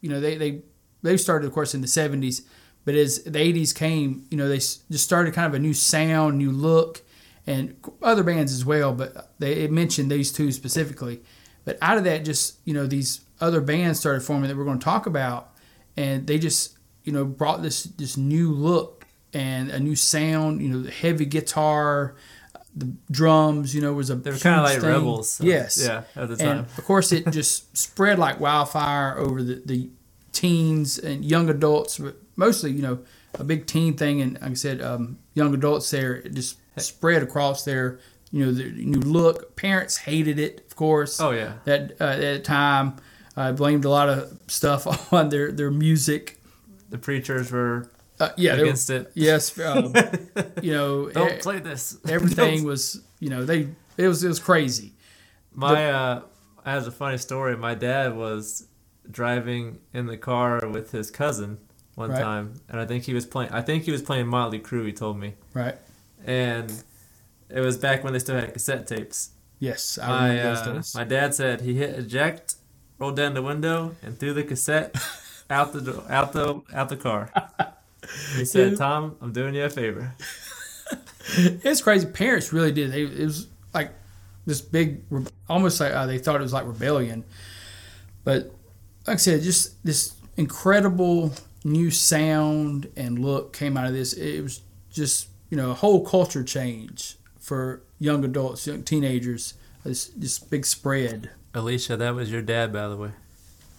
you 0.00 0.08
know, 0.08 0.20
they 0.20 0.36
they 0.36 0.62
they 1.02 1.16
started, 1.16 1.46
of 1.46 1.52
course, 1.52 1.74
in 1.74 1.80
the 1.80 1.86
'70s, 1.86 2.42
but 2.84 2.94
as 2.94 3.22
the 3.24 3.38
'80s 3.38 3.74
came, 3.74 4.24
you 4.30 4.36
know, 4.36 4.48
they 4.48 4.58
just 4.58 5.00
started 5.00 5.34
kind 5.34 5.46
of 5.46 5.54
a 5.54 5.58
new 5.58 5.74
sound, 5.74 6.38
new 6.38 6.50
look, 6.50 7.02
and 7.46 7.76
other 8.02 8.22
bands 8.22 8.52
as 8.52 8.64
well. 8.64 8.94
But 8.94 9.32
they 9.38 9.66
mentioned 9.68 10.10
these 10.10 10.32
two 10.32 10.52
specifically. 10.52 11.20
But 11.64 11.76
out 11.82 11.98
of 11.98 12.04
that, 12.04 12.24
just 12.24 12.58
you 12.64 12.72
know, 12.72 12.86
these 12.86 13.20
other 13.40 13.60
bands 13.60 14.00
started 14.00 14.22
forming 14.22 14.48
that 14.48 14.56
we're 14.56 14.64
going 14.64 14.78
to 14.78 14.84
talk 14.84 15.06
about, 15.06 15.54
and 15.96 16.26
they 16.26 16.38
just 16.38 16.78
you 17.04 17.12
know 17.12 17.24
brought 17.24 17.62
this 17.62 17.84
this 17.84 18.16
new 18.16 18.52
look 18.52 19.06
and 19.32 19.70
a 19.70 19.78
new 19.80 19.96
sound. 19.96 20.60
You 20.60 20.68
know, 20.68 20.82
the 20.82 20.90
heavy 20.90 21.24
guitar, 21.24 22.14
the 22.74 22.92
drums. 23.10 23.74
You 23.74 23.80
know, 23.82 23.92
was 23.92 24.10
a 24.10 24.16
They 24.16 24.30
were 24.30 24.38
kind 24.38 24.58
of 24.60 24.64
like 24.64 24.80
thing. 24.80 24.90
rebels. 24.90 25.40
Yes. 25.40 25.82
Yeah, 25.82 26.02
at 26.16 26.28
the 26.28 26.44
And 26.44 26.60
of 26.60 26.84
course, 26.84 27.12
it 27.12 27.30
just 27.30 27.76
spread 27.76 28.18
like 28.18 28.40
wildfire 28.40 29.16
over 29.18 29.42
the, 29.42 29.62
the 29.64 29.90
teens 30.32 30.98
and 30.98 31.24
young 31.24 31.48
adults, 31.50 31.98
but 31.98 32.16
mostly, 32.36 32.70
you 32.72 32.82
know, 32.82 32.98
a 33.38 33.44
big 33.44 33.66
teen 33.66 33.96
thing. 33.96 34.20
And 34.20 34.34
like 34.40 34.50
I 34.50 34.54
said, 34.54 34.80
um, 34.80 35.18
young 35.34 35.54
adults 35.54 35.90
there, 35.90 36.14
it 36.16 36.34
just 36.34 36.58
spread 36.76 37.22
across 37.22 37.64
their, 37.64 37.98
you 38.32 38.44
know, 38.44 38.52
the 38.52 38.70
new 38.70 39.00
look. 39.00 39.56
Parents 39.56 39.96
hated 39.98 40.38
it, 40.38 40.64
of 40.66 40.76
course. 40.76 41.20
Oh, 41.20 41.30
yeah. 41.30 41.54
That 41.64 41.92
uh, 42.00 42.04
at 42.04 42.20
the 42.20 42.38
time, 42.40 42.96
I 43.36 43.52
blamed 43.52 43.84
a 43.84 43.90
lot 43.90 44.08
of 44.08 44.38
stuff 44.48 45.12
on 45.12 45.28
their, 45.28 45.52
their 45.52 45.70
music. 45.70 46.39
The 46.90 46.98
preachers 46.98 47.50
were 47.50 47.90
Uh, 48.18 48.28
yeah, 48.36 48.52
they 48.54 48.58
were- 48.58 48.64
against 48.66 48.90
it. 48.90 49.10
yes, 49.14 49.58
um, 49.58 49.94
you 50.62 50.72
know, 50.72 51.08
Don't 51.14 51.32
e- 51.32 51.38
play 51.40 51.58
this. 51.60 51.96
everything 52.08 52.64
was, 52.64 53.00
you 53.18 53.30
know, 53.30 53.44
they 53.44 53.68
it 53.96 54.08
was 54.08 54.22
it 54.24 54.28
was 54.28 54.38
crazy. 54.40 54.92
My 55.54 55.90
uh, 55.90 56.22
I 56.64 56.72
have 56.72 56.86
a 56.86 56.90
funny 56.90 57.18
story. 57.18 57.56
My 57.56 57.74
dad 57.74 58.14
was 58.16 58.66
driving 59.10 59.78
in 59.92 60.06
the 60.06 60.16
car 60.16 60.68
with 60.68 60.90
his 60.92 61.10
cousin 61.10 61.58
one 61.96 62.10
Right. 62.10 62.20
time, 62.20 62.54
and 62.68 62.80
I 62.80 62.86
think 62.86 63.04
he 63.04 63.14
was 63.14 63.26
playing. 63.26 63.50
I 63.52 63.62
think 63.62 63.84
he 63.84 63.90
was 63.92 64.02
playing 64.02 64.26
Motley 64.28 64.58
Crue. 64.60 64.86
He 64.86 64.92
told 64.92 65.18
me, 65.18 65.34
Right. 65.54 65.76
and 66.24 66.70
it 67.48 67.60
was 67.60 67.76
back 67.78 68.04
when 68.04 68.12
they 68.12 68.18
still 68.20 68.36
had 68.36 68.52
cassette 68.52 68.86
tapes. 68.86 69.30
Yes, 69.58 69.98
I 69.98 70.08
My 70.08 70.28
remember 70.28 70.48
uh, 70.50 70.64
those 70.64 70.74
days. 70.74 70.94
my 70.94 71.04
dad 71.04 71.34
said 71.34 71.60
he 71.62 71.74
hit 71.74 71.98
eject, 71.98 72.56
rolled 72.98 73.16
down 73.16 73.34
the 73.34 73.42
window, 73.42 73.96
and 74.02 74.18
threw 74.18 74.32
the 74.32 74.44
cassette 74.44 74.94
out 75.50 75.72
the 75.72 75.80
do- 75.80 76.04
out 76.08 76.32
the 76.32 76.62
out 76.72 76.88
the 76.88 76.96
car. 76.96 77.30
He 78.36 78.44
said, 78.44 78.76
"Tom, 78.78 79.16
I'm 79.20 79.32
doing 79.32 79.54
you 79.54 79.64
a 79.64 79.70
favor." 79.70 80.14
It's 81.36 81.80
crazy. 81.80 82.06
Parents 82.06 82.52
really 82.52 82.72
did. 82.72 82.90
They, 82.90 83.02
it 83.02 83.24
was 83.24 83.46
like 83.72 83.92
this 84.46 84.60
big, 84.60 85.02
almost 85.48 85.78
like 85.78 85.92
uh, 85.92 86.06
they 86.06 86.18
thought 86.18 86.36
it 86.36 86.42
was 86.42 86.52
like 86.52 86.66
rebellion. 86.66 87.24
But 88.24 88.52
like 89.06 89.14
I 89.14 89.16
said, 89.16 89.42
just 89.42 89.82
this 89.84 90.14
incredible 90.36 91.32
new 91.62 91.90
sound 91.90 92.90
and 92.96 93.18
look 93.18 93.52
came 93.52 93.76
out 93.76 93.86
of 93.86 93.92
this. 93.92 94.12
It 94.14 94.42
was 94.42 94.62
just 94.90 95.28
you 95.50 95.56
know 95.56 95.70
a 95.70 95.74
whole 95.74 96.04
culture 96.04 96.42
change 96.42 97.16
for 97.38 97.82
young 98.00 98.24
adults, 98.24 98.66
young 98.66 98.82
teenagers. 98.82 99.54
This 99.84 100.06
this 100.08 100.38
big 100.38 100.66
spread. 100.66 101.30
Alicia, 101.54 101.96
that 101.96 102.14
was 102.14 102.32
your 102.32 102.42
dad, 102.42 102.72
by 102.72 102.88
the 102.88 102.96
way. 102.96 103.10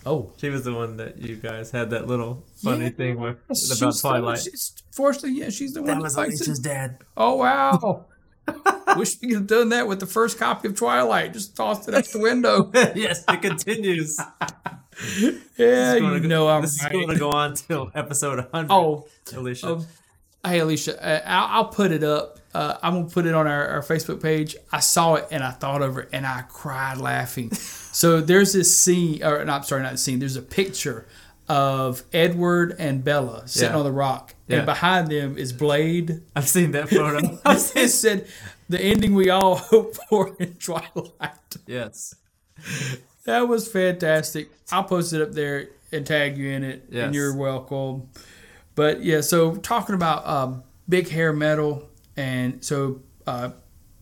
Oh, 0.06 0.32
She 0.38 0.50
was 0.50 0.64
the 0.64 0.74
one 0.74 0.98
that 0.98 1.18
you 1.22 1.36
guys 1.36 1.70
had 1.72 1.92
that 1.92 2.08
little 2.08 2.44
funny 2.64 2.86
Yeah. 2.86 2.90
thing 2.92 3.20
with 3.20 3.38
She's- 3.50 3.78
about 3.80 3.96
Twilight. 4.00 4.40
she's- 4.40 4.74
Fortunately, 4.92 5.40
yeah, 5.40 5.50
she's 5.50 5.74
the 5.74 5.82
one 5.84 6.00
that 6.00 6.16
likes 6.16 6.42
it. 6.42 6.62
dad. 6.64 6.98
Oh 7.16 7.36
wow! 7.36 8.06
Wish 8.98 9.22
we 9.22 9.30
could 9.30 9.38
have 9.38 9.48
done 9.48 9.70
that 9.70 9.88
with 9.88 10.00
the 10.00 10.06
first 10.08 10.38
copy 10.38 10.68
of 10.68 10.76
Twilight. 10.76 11.34
Just 11.34 11.56
tossed 11.56 11.88
it 11.88 11.94
out 11.96 12.04
the 12.06 12.20
window. 12.20 12.70
yes, 12.96 13.24
it 13.28 13.42
continues. 13.42 14.18
Yeah, 15.18 15.94
It's 15.94 16.02
you 16.02 16.20
go- 16.20 16.28
know 16.28 16.48
I'm 16.50 16.62
this 16.62 16.84
right. 16.84 16.92
is 16.92 16.98
going 17.06 17.08
to 17.10 17.18
go 17.20 17.32
on 17.32 17.56
till 17.56 17.90
episode 17.96 18.40
100. 18.52 18.72
Oh, 18.72 19.08
Alicia. 19.34 19.68
um, 19.76 19.88
Hey, 20.46 20.60
Alicia, 20.60 21.02
uh, 21.04 21.22
I'll, 21.26 21.48
I'll 21.64 21.66
put 21.70 21.92
it 21.92 22.04
up. 22.04 22.40
Uh, 22.54 22.76
I'm 22.84 22.94
gonna 22.94 23.10
put 23.10 23.26
it 23.26 23.34
on 23.34 23.48
our, 23.48 23.68
our 23.68 23.82
Facebook 23.82 24.22
page. 24.22 24.56
I 24.72 24.80
saw 24.82 25.16
it 25.16 25.28
and 25.32 25.44
I 25.44 25.52
thought 25.52 25.82
over 25.82 26.02
it 26.02 26.10
and 26.12 26.26
I 26.28 26.42
cried 26.50 26.98
laughing. 26.98 27.52
So 27.92 28.22
there's 28.22 28.54
this 28.54 28.76
scene, 28.76 29.24
or 29.24 29.44
no, 29.46 29.54
I'm 29.54 29.64
sorry, 29.64 29.84
not 29.84 29.92
the 29.94 29.98
scene. 29.98 30.20
There's 30.20 30.36
a 30.38 30.42
picture 30.42 31.08
of 31.50 32.04
Edward 32.14 32.76
and 32.80 33.04
Bella 33.04 33.48
sitting 33.48 33.72
Yeah. 33.72 33.78
on 33.78 33.84
the 33.84 33.92
rock, 33.92 34.36
Yeah. 34.48 34.58
and 34.58 34.66
behind 34.66 35.10
them 35.10 35.38
is 35.38 35.52
Blade. 35.54 36.22
I've 36.36 36.48
seen 36.48 36.72
that 36.72 36.90
photo. 36.90 37.40
it 37.46 37.90
said 37.90 38.28
the 38.70 38.80
ending 38.82 39.14
we 39.16 39.30
all 39.30 39.56
hope 39.72 39.96
for 40.10 40.36
in 40.40 40.54
Twilight. 40.56 41.58
yes. 41.68 42.16
That 43.26 43.48
was 43.48 43.68
fantastic. 43.68 44.50
I'll 44.72 44.84
post 44.84 45.14
it 45.14 45.22
up 45.22 45.32
there 45.34 45.68
and 45.92 46.06
tag 46.08 46.38
you 46.38 46.50
in 46.52 46.64
it, 46.64 46.86
Yes. 46.90 47.06
and 47.08 47.16
you're 47.16 47.36
welcome. 47.36 48.10
But 48.76 49.04
yeah, 49.04 49.22
so 49.22 49.56
talking 49.56 49.96
about 49.96 50.26
um, 50.26 50.64
big 50.88 51.10
hair 51.10 51.34
metal, 51.34 51.90
and 52.16 52.64
so 52.64 53.02
uh, 53.28 53.50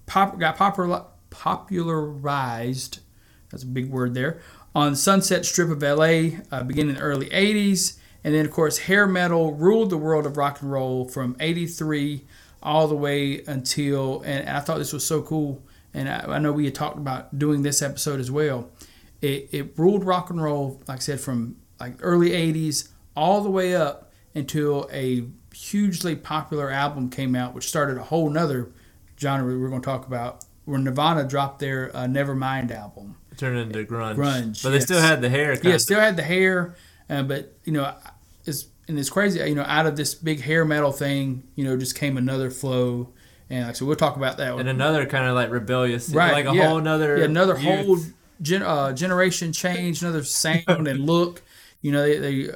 pop 0.06 0.38
got 0.40 0.56
popular 0.58 1.04
popularized. 1.32 3.00
That's 3.50 3.64
a 3.64 3.68
big 3.68 3.90
word 3.90 4.14
there 4.14 4.40
on 4.76 4.96
Sunset 4.96 5.46
Strip 5.46 5.70
of 5.70 5.82
LA, 5.82 6.40
uh, 6.52 6.64
beginning 6.64 6.92
in 6.92 6.96
the 6.96 7.02
early 7.02 7.30
'80s, 7.30 7.98
and 8.24 8.34
then 8.34 8.46
of 8.46 8.52
course 8.52 8.80
hair 8.80 9.08
metal 9.08 9.54
ruled 9.54 9.90
the 9.90 9.98
world 9.98 10.26
of 10.26 10.38
rock 10.38 10.62
and 10.62 10.72
roll 10.72 11.06
from 11.08 11.36
'83 11.40 12.26
all 12.62 12.88
the 12.88 12.96
way 12.96 13.42
until. 13.46 14.22
And, 14.22 14.50
I 14.50 14.60
thought 14.60 14.78
this 14.78 14.94
was 14.94 15.06
so 15.06 15.22
cool, 15.22 15.64
and 15.94 16.10
I, 16.10 16.36
I 16.36 16.40
know 16.40 16.52
we 16.52 16.66
had 16.66 16.76
talked 16.76 16.98
about 16.98 17.38
doing 17.38 17.64
this 17.64 17.82
episode 17.82 18.20
as 18.20 18.30
well. 18.30 18.70
It, 19.22 19.50
it 19.52 19.78
ruled 19.78 20.06
rock 20.06 20.30
and 20.30 20.42
roll, 20.42 20.82
like 20.88 20.98
I 20.98 21.02
said, 21.02 21.20
from 21.20 21.58
like 21.80 21.96
early 22.02 22.30
'80s 22.32 22.90
all 23.16 23.42
the 23.42 23.50
way 23.50 23.76
up 23.76 24.12
until 24.36 24.88
a 24.94 25.26
hugely 25.54 26.16
popular 26.16 26.70
album 26.70 27.10
came 27.10 27.36
out, 27.36 27.54
which 27.54 27.68
started 27.68 27.98
a 27.98 28.04
whole 28.04 28.30
nother 28.30 28.72
genre 29.20 29.58
we're 29.58 29.70
going 29.70 29.82
to 29.82 29.86
talk 29.86 30.08
about. 30.08 30.46
Where 30.66 30.78
Nirvana 30.78 31.28
dropped 31.28 31.60
their 31.60 31.90
uh, 31.98 32.06
Nevermind 32.06 32.70
album. 32.70 33.16
Turned 33.40 33.58
into 33.58 33.86
grunge. 33.86 34.16
Grunge, 34.16 34.62
But 34.62 34.72
they 34.72 34.82
still 34.82 35.00
had 35.00 35.22
the 35.22 35.30
hair. 35.30 35.58
Yeah, 35.64 35.78
still 35.78 36.02
had 36.02 36.18
the 36.18 36.24
hair, 36.24 36.76
uh, 37.10 37.24
but 37.24 37.54
you 37.64 37.72
know, 37.72 37.96
it's 38.44 38.66
and 38.90 39.00
it's 39.00 39.10
crazy. 39.10 39.40
You 39.40 39.56
know, 39.56 39.64
out 39.64 39.86
of 39.86 39.96
this 39.96 40.14
big 40.14 40.42
hair 40.42 40.66
metal 40.66 40.92
thing, 40.92 41.44
you 41.56 41.64
know, 41.64 41.78
just 41.78 41.96
came 41.96 42.18
another 42.18 42.52
flow, 42.52 43.14
and 43.50 43.68
like 43.68 43.78
so 43.78 43.86
we'll 43.86 43.96
talk 43.96 44.18
about 44.18 44.36
that. 44.40 44.60
and 44.60 44.68
another 44.68 45.06
kind 45.06 45.26
of 45.26 45.36
like 45.36 45.52
rebellious, 45.52 46.10
right, 46.10 46.34
like 46.34 46.54
a 46.54 46.54
yeah. 46.54 46.68
whole 46.68 46.82
nother, 46.82 47.20
yeah, 47.20 47.24
another 47.24 47.58
youth. 47.58 47.86
whole 47.86 47.98
gen, 48.42 48.62
uh, 48.62 48.92
generation 48.92 49.54
change, 49.54 50.02
another 50.02 50.26
sound 50.26 50.90
and 50.90 51.06
look. 51.06 51.42
You 51.82 51.94
know, 51.94 52.02
they, 52.02 52.18
they 52.18 52.50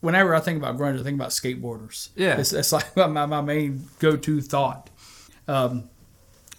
whenever 0.00 0.34
I 0.34 0.40
think 0.40 0.56
about 0.56 0.78
grunge, 0.78 0.98
I 0.98 1.02
think 1.02 1.16
about 1.16 1.32
skateboarders. 1.32 2.08
Yeah. 2.16 2.38
it's, 2.38 2.54
it's 2.54 2.72
like 2.72 2.96
my, 2.96 3.06
my, 3.08 3.26
my 3.26 3.42
main 3.42 3.90
go 3.98 4.16
to 4.16 4.40
thought. 4.40 4.88
Um, 5.46 5.90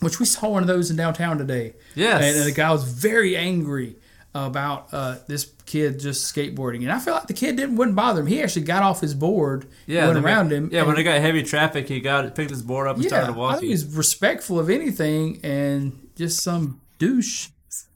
which 0.03 0.19
we 0.19 0.25
saw 0.25 0.50
one 0.50 0.62
of 0.63 0.67
those 0.67 0.89
in 0.91 0.98
downtown 0.98 1.38
today. 1.38 1.74
Yes. 1.95 2.22
and, 2.24 2.38
and 2.38 2.45
the 2.45 2.51
guy 2.51 2.72
was 2.72 2.83
very 2.83 3.36
angry 3.38 3.95
about 4.36 4.88
uh, 4.91 5.17
this 5.27 5.51
kid 5.67 6.00
just 6.00 6.33
skateboarding, 6.33 6.81
and 6.81 6.91
I 6.91 6.98
feel 7.00 7.13
like 7.13 7.27
the 7.27 7.33
kid 7.36 7.55
didn't 7.55 7.75
wouldn't 7.75 7.95
bother 7.95 8.22
him. 8.22 8.27
He 8.27 8.41
actually 8.41 8.63
got 8.63 8.81
off 8.81 9.00
his 9.00 9.13
board, 9.13 9.67
Yeah, 9.86 10.07
went 10.07 10.25
around 10.25 10.51
him. 10.51 10.69
Yeah, 10.72 10.83
when 10.83 10.98
it 10.98 11.03
got 11.03 11.22
heavy 11.22 11.43
traffic, 11.43 11.88
he 11.88 12.00
got 12.00 12.33
picked 12.33 12.50
his 12.50 12.63
board 12.63 12.88
up 12.88 12.95
and 12.95 13.03
yeah, 13.03 13.10
started 13.10 13.24
I 13.25 13.27
think 13.27 13.38
walking. 13.38 13.69
he's 13.69 13.86
respectful 13.86 14.60
of 14.60 14.69
anything, 14.72 15.39
and 15.43 16.10
just 16.15 16.41
some 16.41 16.81
douche. 16.98 17.50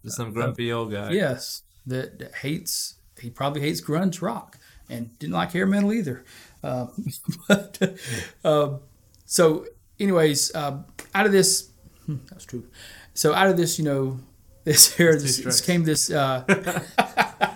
Just 0.03 0.17
some 0.17 0.31
grumpy 0.31 0.71
old 0.71 0.91
guy. 0.91 1.11
Yes, 1.11 1.63
that, 1.87 2.19
that 2.19 2.35
hates. 2.35 2.95
He 3.19 3.31
probably 3.31 3.61
hates 3.61 3.81
grunge 3.81 4.21
rock 4.21 4.59
and 4.89 5.17
didn't 5.17 5.33
like 5.33 5.53
hair 5.53 5.65
metal 5.65 5.91
either. 5.93 6.23
Uh, 6.63 6.87
but 7.47 7.79
um, 8.43 8.79
so, 9.25 9.65
anyways, 9.99 10.53
uh, 10.55 10.79
out 11.13 11.25
of 11.27 11.31
this, 11.31 11.69
hmm, 12.07 12.15
that's 12.31 12.45
true. 12.45 12.65
So 13.13 13.33
out 13.35 13.47
of 13.47 13.57
this, 13.57 13.77
you 13.77 13.85
know, 13.85 14.19
this 14.63 14.95
here, 14.95 15.13
this, 15.13 15.37
this 15.37 15.61
came 15.61 15.83
this. 15.83 16.09
Uh, 16.09 16.43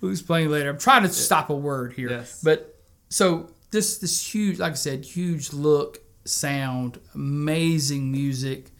who's 0.00 0.22
playing 0.22 0.48
later? 0.50 0.70
I'm 0.70 0.78
trying 0.78 1.02
to 1.02 1.08
stop 1.08 1.50
a 1.50 1.54
word 1.56 1.94
here, 1.94 2.10
Yes. 2.10 2.40
but 2.42 2.78
so 3.08 3.50
this 3.70 3.98
this 3.98 4.34
huge, 4.34 4.58
like 4.58 4.72
I 4.72 4.76
said, 4.76 5.04
huge 5.04 5.52
look, 5.52 5.98
sound, 6.24 6.98
amazing 7.14 8.10
music, 8.10 8.70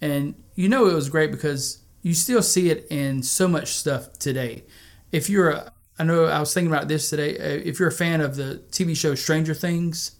and 0.00 0.34
you 0.54 0.68
know 0.68 0.86
it 0.86 0.94
was 0.94 1.08
great 1.08 1.30
because 1.30 1.78
you 2.02 2.14
still 2.14 2.42
see 2.42 2.70
it 2.70 2.86
in 2.90 3.22
so 3.22 3.48
much 3.48 3.68
stuff 3.68 4.12
today. 4.18 4.64
If 5.12 5.28
you're 5.30 5.50
a, 5.50 5.72
I 5.98 6.04
know 6.04 6.24
I 6.26 6.38
was 6.40 6.52
thinking 6.54 6.72
about 6.72 6.88
this 6.88 7.10
today. 7.10 7.36
uh, 7.38 7.60
If 7.64 7.78
you're 7.78 7.88
a 7.88 7.92
fan 7.92 8.20
of 8.20 8.36
the 8.36 8.62
TV 8.70 8.96
show 8.96 9.14
Stranger 9.14 9.54
Things, 9.54 10.12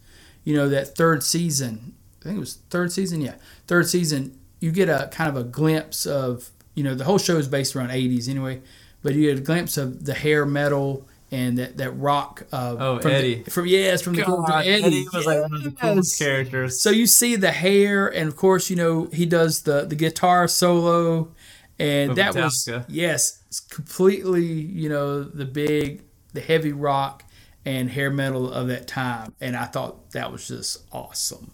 you 0.44 0.54
know 0.56 0.68
that 0.68 0.96
third 0.96 1.22
season. 1.22 1.94
I 2.26 2.30
think 2.30 2.38
it 2.38 2.40
was 2.40 2.58
third 2.70 2.92
season. 2.92 3.20
Yeah, 3.20 3.34
third 3.66 3.88
season. 3.88 4.38
You 4.60 4.72
get 4.72 4.88
a 4.88 5.08
kind 5.12 5.28
of 5.30 5.36
a 5.36 5.44
glimpse 5.44 6.06
of 6.06 6.50
you 6.74 6.82
know 6.82 6.94
the 6.94 7.04
whole 7.04 7.18
show 7.18 7.36
is 7.36 7.48
based 7.48 7.76
around 7.76 7.90
80s 7.90 8.28
anyway, 8.28 8.62
but 9.02 9.14
you 9.14 9.28
get 9.30 9.38
a 9.38 9.42
glimpse 9.42 9.76
of 9.76 10.04
the 10.04 10.14
hair 10.14 10.44
metal 10.44 11.06
and 11.30 11.58
that 11.58 11.76
that 11.76 11.90
rock. 11.92 12.44
Uh, 12.52 12.76
Oh, 12.78 12.98
from 12.98 13.10
Eddie. 13.10 13.42
The, 13.42 13.50
from 13.50 13.66
yes, 13.66 14.02
from 14.02 14.14
the 14.14 14.22
God, 14.22 14.46
from 14.46 14.60
Eddie. 14.60 14.84
Eddie 14.84 15.06
was 15.12 15.26
like 15.26 15.42
one 15.42 15.54
of 15.54 15.62
the 15.62 15.70
coolest 15.70 16.18
characters. 16.18 16.80
So 16.80 16.90
you 16.90 17.06
see 17.06 17.36
the 17.36 17.52
hair, 17.52 18.08
and 18.08 18.28
of 18.28 18.36
course, 18.36 18.70
you 18.70 18.76
know 18.76 19.06
he 19.12 19.26
does 19.26 19.62
the 19.62 19.84
the 19.84 19.96
guitar 19.96 20.48
solo, 20.48 21.32
and 21.78 22.16
that 22.16 22.34
was 22.34 22.68
yes, 22.88 23.42
it's 23.48 23.60
completely 23.60 24.44
you 24.44 24.88
know 24.88 25.22
the 25.22 25.44
big, 25.44 26.02
the 26.32 26.40
heavy 26.40 26.72
rock 26.72 27.24
and 27.64 27.90
hair 27.90 28.10
metal 28.10 28.52
of 28.52 28.68
that 28.68 28.86
time, 28.86 29.34
and 29.40 29.56
I 29.56 29.64
thought 29.64 30.12
that 30.12 30.30
was 30.30 30.48
just 30.48 30.84
awesome. 30.92 31.50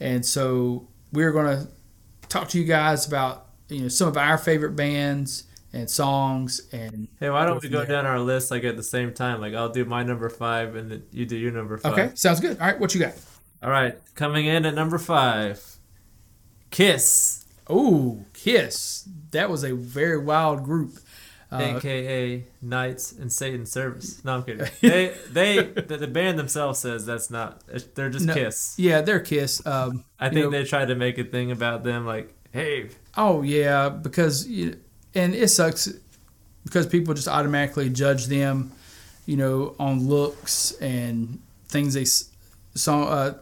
And 0.00 0.24
so 0.24 0.88
we're 1.12 1.32
gonna 1.32 1.68
talk 2.28 2.48
to 2.50 2.58
you 2.58 2.64
guys 2.64 3.06
about 3.06 3.46
you 3.68 3.82
know 3.82 3.88
some 3.88 4.08
of 4.08 4.16
our 4.16 4.38
favorite 4.38 4.76
bands 4.76 5.44
and 5.72 5.90
songs, 5.90 6.60
and 6.72 7.08
hey, 7.20 7.28
why 7.30 7.44
don't 7.44 7.62
we 7.62 7.68
go 7.68 7.78
there. 7.78 7.88
down 7.96 8.06
our 8.06 8.20
list 8.20 8.50
like 8.50 8.64
at 8.64 8.76
the 8.76 8.82
same 8.82 9.12
time? 9.12 9.40
Like 9.40 9.54
I'll 9.54 9.68
do 9.68 9.84
my 9.84 10.02
number 10.02 10.28
five 10.28 10.74
and 10.76 10.90
then 10.90 11.02
you 11.12 11.26
do 11.26 11.36
your 11.36 11.52
number 11.52 11.76
five. 11.78 11.92
okay, 11.92 12.10
sounds 12.14 12.40
good. 12.40 12.58
All 12.58 12.66
right, 12.66 12.78
what 12.78 12.94
you 12.94 13.00
got? 13.00 13.14
All 13.62 13.70
right, 13.70 13.98
coming 14.14 14.46
in 14.46 14.64
at 14.66 14.74
number 14.74 14.98
five, 14.98 15.78
Kiss, 16.70 17.44
Oh, 17.68 18.24
Kiss. 18.32 19.08
That 19.32 19.50
was 19.50 19.64
a 19.64 19.74
very 19.74 20.18
wild 20.18 20.62
group. 20.62 20.98
Uh, 21.52 21.76
aka 21.76 22.44
Knights 22.60 23.12
in 23.12 23.30
Satan's 23.30 23.70
Service. 23.70 24.24
No, 24.24 24.34
I'm 24.34 24.42
kidding. 24.42 24.66
They 24.80 25.14
they 25.30 25.62
the, 25.62 25.96
the 25.96 26.06
band 26.08 26.38
themselves 26.38 26.80
says 26.80 27.06
that's 27.06 27.30
not. 27.30 27.62
They're 27.94 28.10
just 28.10 28.26
No, 28.26 28.34
Kiss. 28.34 28.74
Yeah, 28.76 29.00
they're 29.00 29.20
Kiss. 29.20 29.64
Um, 29.64 30.04
I 30.18 30.28
think 30.28 30.46
know- 30.46 30.50
they 30.50 30.64
tried 30.64 30.86
to 30.88 30.96
make 30.96 31.18
a 31.18 31.24
thing 31.24 31.52
about 31.52 31.84
them, 31.84 32.04
like, 32.04 32.34
hey, 32.52 32.88
Oh 33.16 33.42
yeah, 33.42 33.88
because 33.88 34.44
and 34.46 35.34
it 35.34 35.48
sucks 35.50 35.88
because 36.64 36.86
people 36.86 37.14
just 37.14 37.28
automatically 37.28 37.88
judge 37.90 38.26
them, 38.26 38.72
you 39.24 39.36
know, 39.36 39.76
on 39.78 40.08
looks 40.08 40.72
and 40.80 41.38
things 41.68 41.94
they 41.94 42.04
song, 42.74 43.06
uh, 43.08 43.38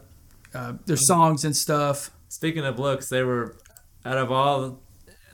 uh, 0.53 0.73
their 0.85 0.95
songs 0.95 1.43
and 1.43 1.55
stuff. 1.57 2.11
Speaking 2.29 2.63
of 2.65 2.77
looks, 2.79 3.09
they 3.09 3.23
were 3.23 3.55
out 4.05 4.17
of 4.19 4.31
all 4.31 4.79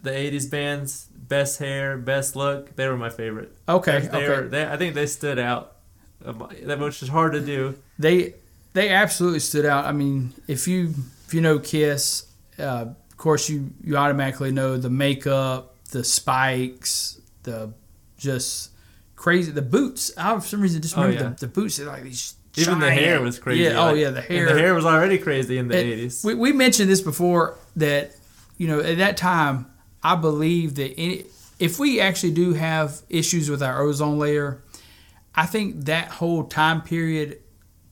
the 0.02 0.10
'80s 0.12 0.50
bands, 0.50 1.08
best 1.32 1.58
hair, 1.60 1.98
best 1.98 2.36
look. 2.36 2.76
They 2.76 2.88
were 2.90 2.98
my 2.98 3.10
favorite. 3.10 3.52
Okay, 3.68 4.00
They 4.02 4.08
okay. 4.10 4.28
were. 4.28 4.48
They, 4.50 4.66
I 4.66 4.76
think 4.78 4.94
they 4.96 5.06
stood 5.08 5.40
out, 5.40 5.78
um, 6.26 6.48
that 6.64 6.78
which 6.78 7.02
is 7.02 7.08
hard 7.10 7.32
to 7.34 7.40
do. 7.40 7.76
They 7.98 8.36
they 8.74 8.90
absolutely 8.90 9.40
stood 9.40 9.66
out. 9.66 9.86
I 9.86 9.94
mean, 9.94 10.34
if 10.48 10.68
you 10.68 10.94
if 11.26 11.34
you 11.34 11.40
know 11.42 11.58
Kiss, 11.58 12.28
uh, 12.60 12.86
of 13.12 13.18
course 13.18 13.50
you 13.50 13.72
you 13.84 13.96
automatically 13.96 14.52
know 14.52 14.76
the 14.78 14.90
makeup, 14.90 15.74
the 15.92 16.04
spikes, 16.04 17.20
the 17.44 17.74
just 18.18 18.72
crazy 19.16 19.52
the 19.52 19.62
boots. 19.62 20.12
I 20.18 20.36
for 20.40 20.46
some 20.46 20.62
reason 20.62 20.82
just 20.82 20.98
Oh, 20.98 21.02
remember 21.04 21.24
yeah. 21.24 21.30
the, 21.30 21.48
the 21.48 21.48
boots. 21.48 21.78
They're 21.78 21.88
like 21.88 22.04
these. 22.04 22.36
Even 22.58 22.80
the 22.80 22.92
hair 22.92 23.22
was 23.22 23.40
crazy. 23.40 23.64
Yeah. 23.64 23.82
oh 23.90 23.94
yeah, 23.94 24.10
the 24.10 24.20
and 24.20 24.28
hair. 24.28 24.54
the 24.54 24.60
hair 24.60 24.74
was 24.74 24.84
already 24.86 25.18
crazy 25.18 25.58
in 25.58 25.70
the 25.70 25.76
'80s. 25.76 26.26
We, 26.26 26.34
we 26.36 26.52
mentioned 26.52 26.90
this 26.90 27.00
before 27.00 27.58
that 27.78 28.12
you 28.58 28.68
know 28.68 28.82
at 28.82 28.98
that 28.98 29.16
time 29.16 29.68
I 30.04 30.16
believe 30.16 30.76
that 30.76 30.94
any, 30.98 31.26
if 31.60 31.80
we 31.80 32.00
actually 32.00 32.34
do 32.34 32.54
have 32.54 33.02
issues 33.10 33.50
with 33.50 33.62
our 33.62 33.82
ozone 33.82 34.18
layer, 34.18 34.64
I 35.36 35.46
think 35.46 35.86
that 35.86 36.10
whole 36.10 36.44
time 36.44 36.82
period 36.82 37.40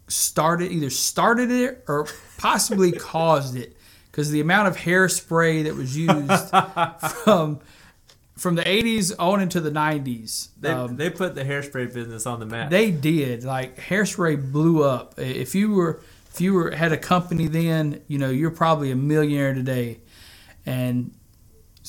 started 0.08 0.72
either 0.72 0.90
started 0.90 1.52
it 1.52 1.84
or 1.88 2.08
possibly 2.38 2.92
caused 3.14 3.56
it 3.56 3.78
because 4.12 4.32
the 4.32 4.40
amount 4.40 4.68
of 4.68 4.76
hairspray 4.78 5.64
that 5.64 5.76
was 5.76 5.96
used 5.96 7.24
from 7.24 7.60
from 8.38 8.56
the 8.56 8.64
80s 8.64 9.14
on 9.20 9.42
into 9.42 9.60
the 9.60 9.70
90s 9.70 10.48
they, 10.60 10.70
um, 10.72 10.96
they 10.96 11.10
put 11.10 11.36
the 11.36 11.44
hairspray 11.44 11.94
business 11.94 12.26
on 12.26 12.40
the 12.40 12.46
map. 12.46 12.70
they 12.70 12.90
did. 12.90 13.44
Like 13.44 13.78
hairspray 13.78 14.52
blew 14.52 14.84
up. 14.84 15.20
If 15.20 15.56
you 15.56 15.72
were 15.72 16.02
if 16.34 16.42
you 16.42 16.54
were 16.54 16.72
had 16.72 16.92
a 16.92 16.98
company 16.98 17.48
then, 17.48 18.02
you 18.08 18.18
know, 18.18 18.30
you're 18.30 18.52
probably 18.52 18.92
a 18.92 18.96
millionaire 18.96 19.54
today. 19.54 20.00
And 20.66 21.14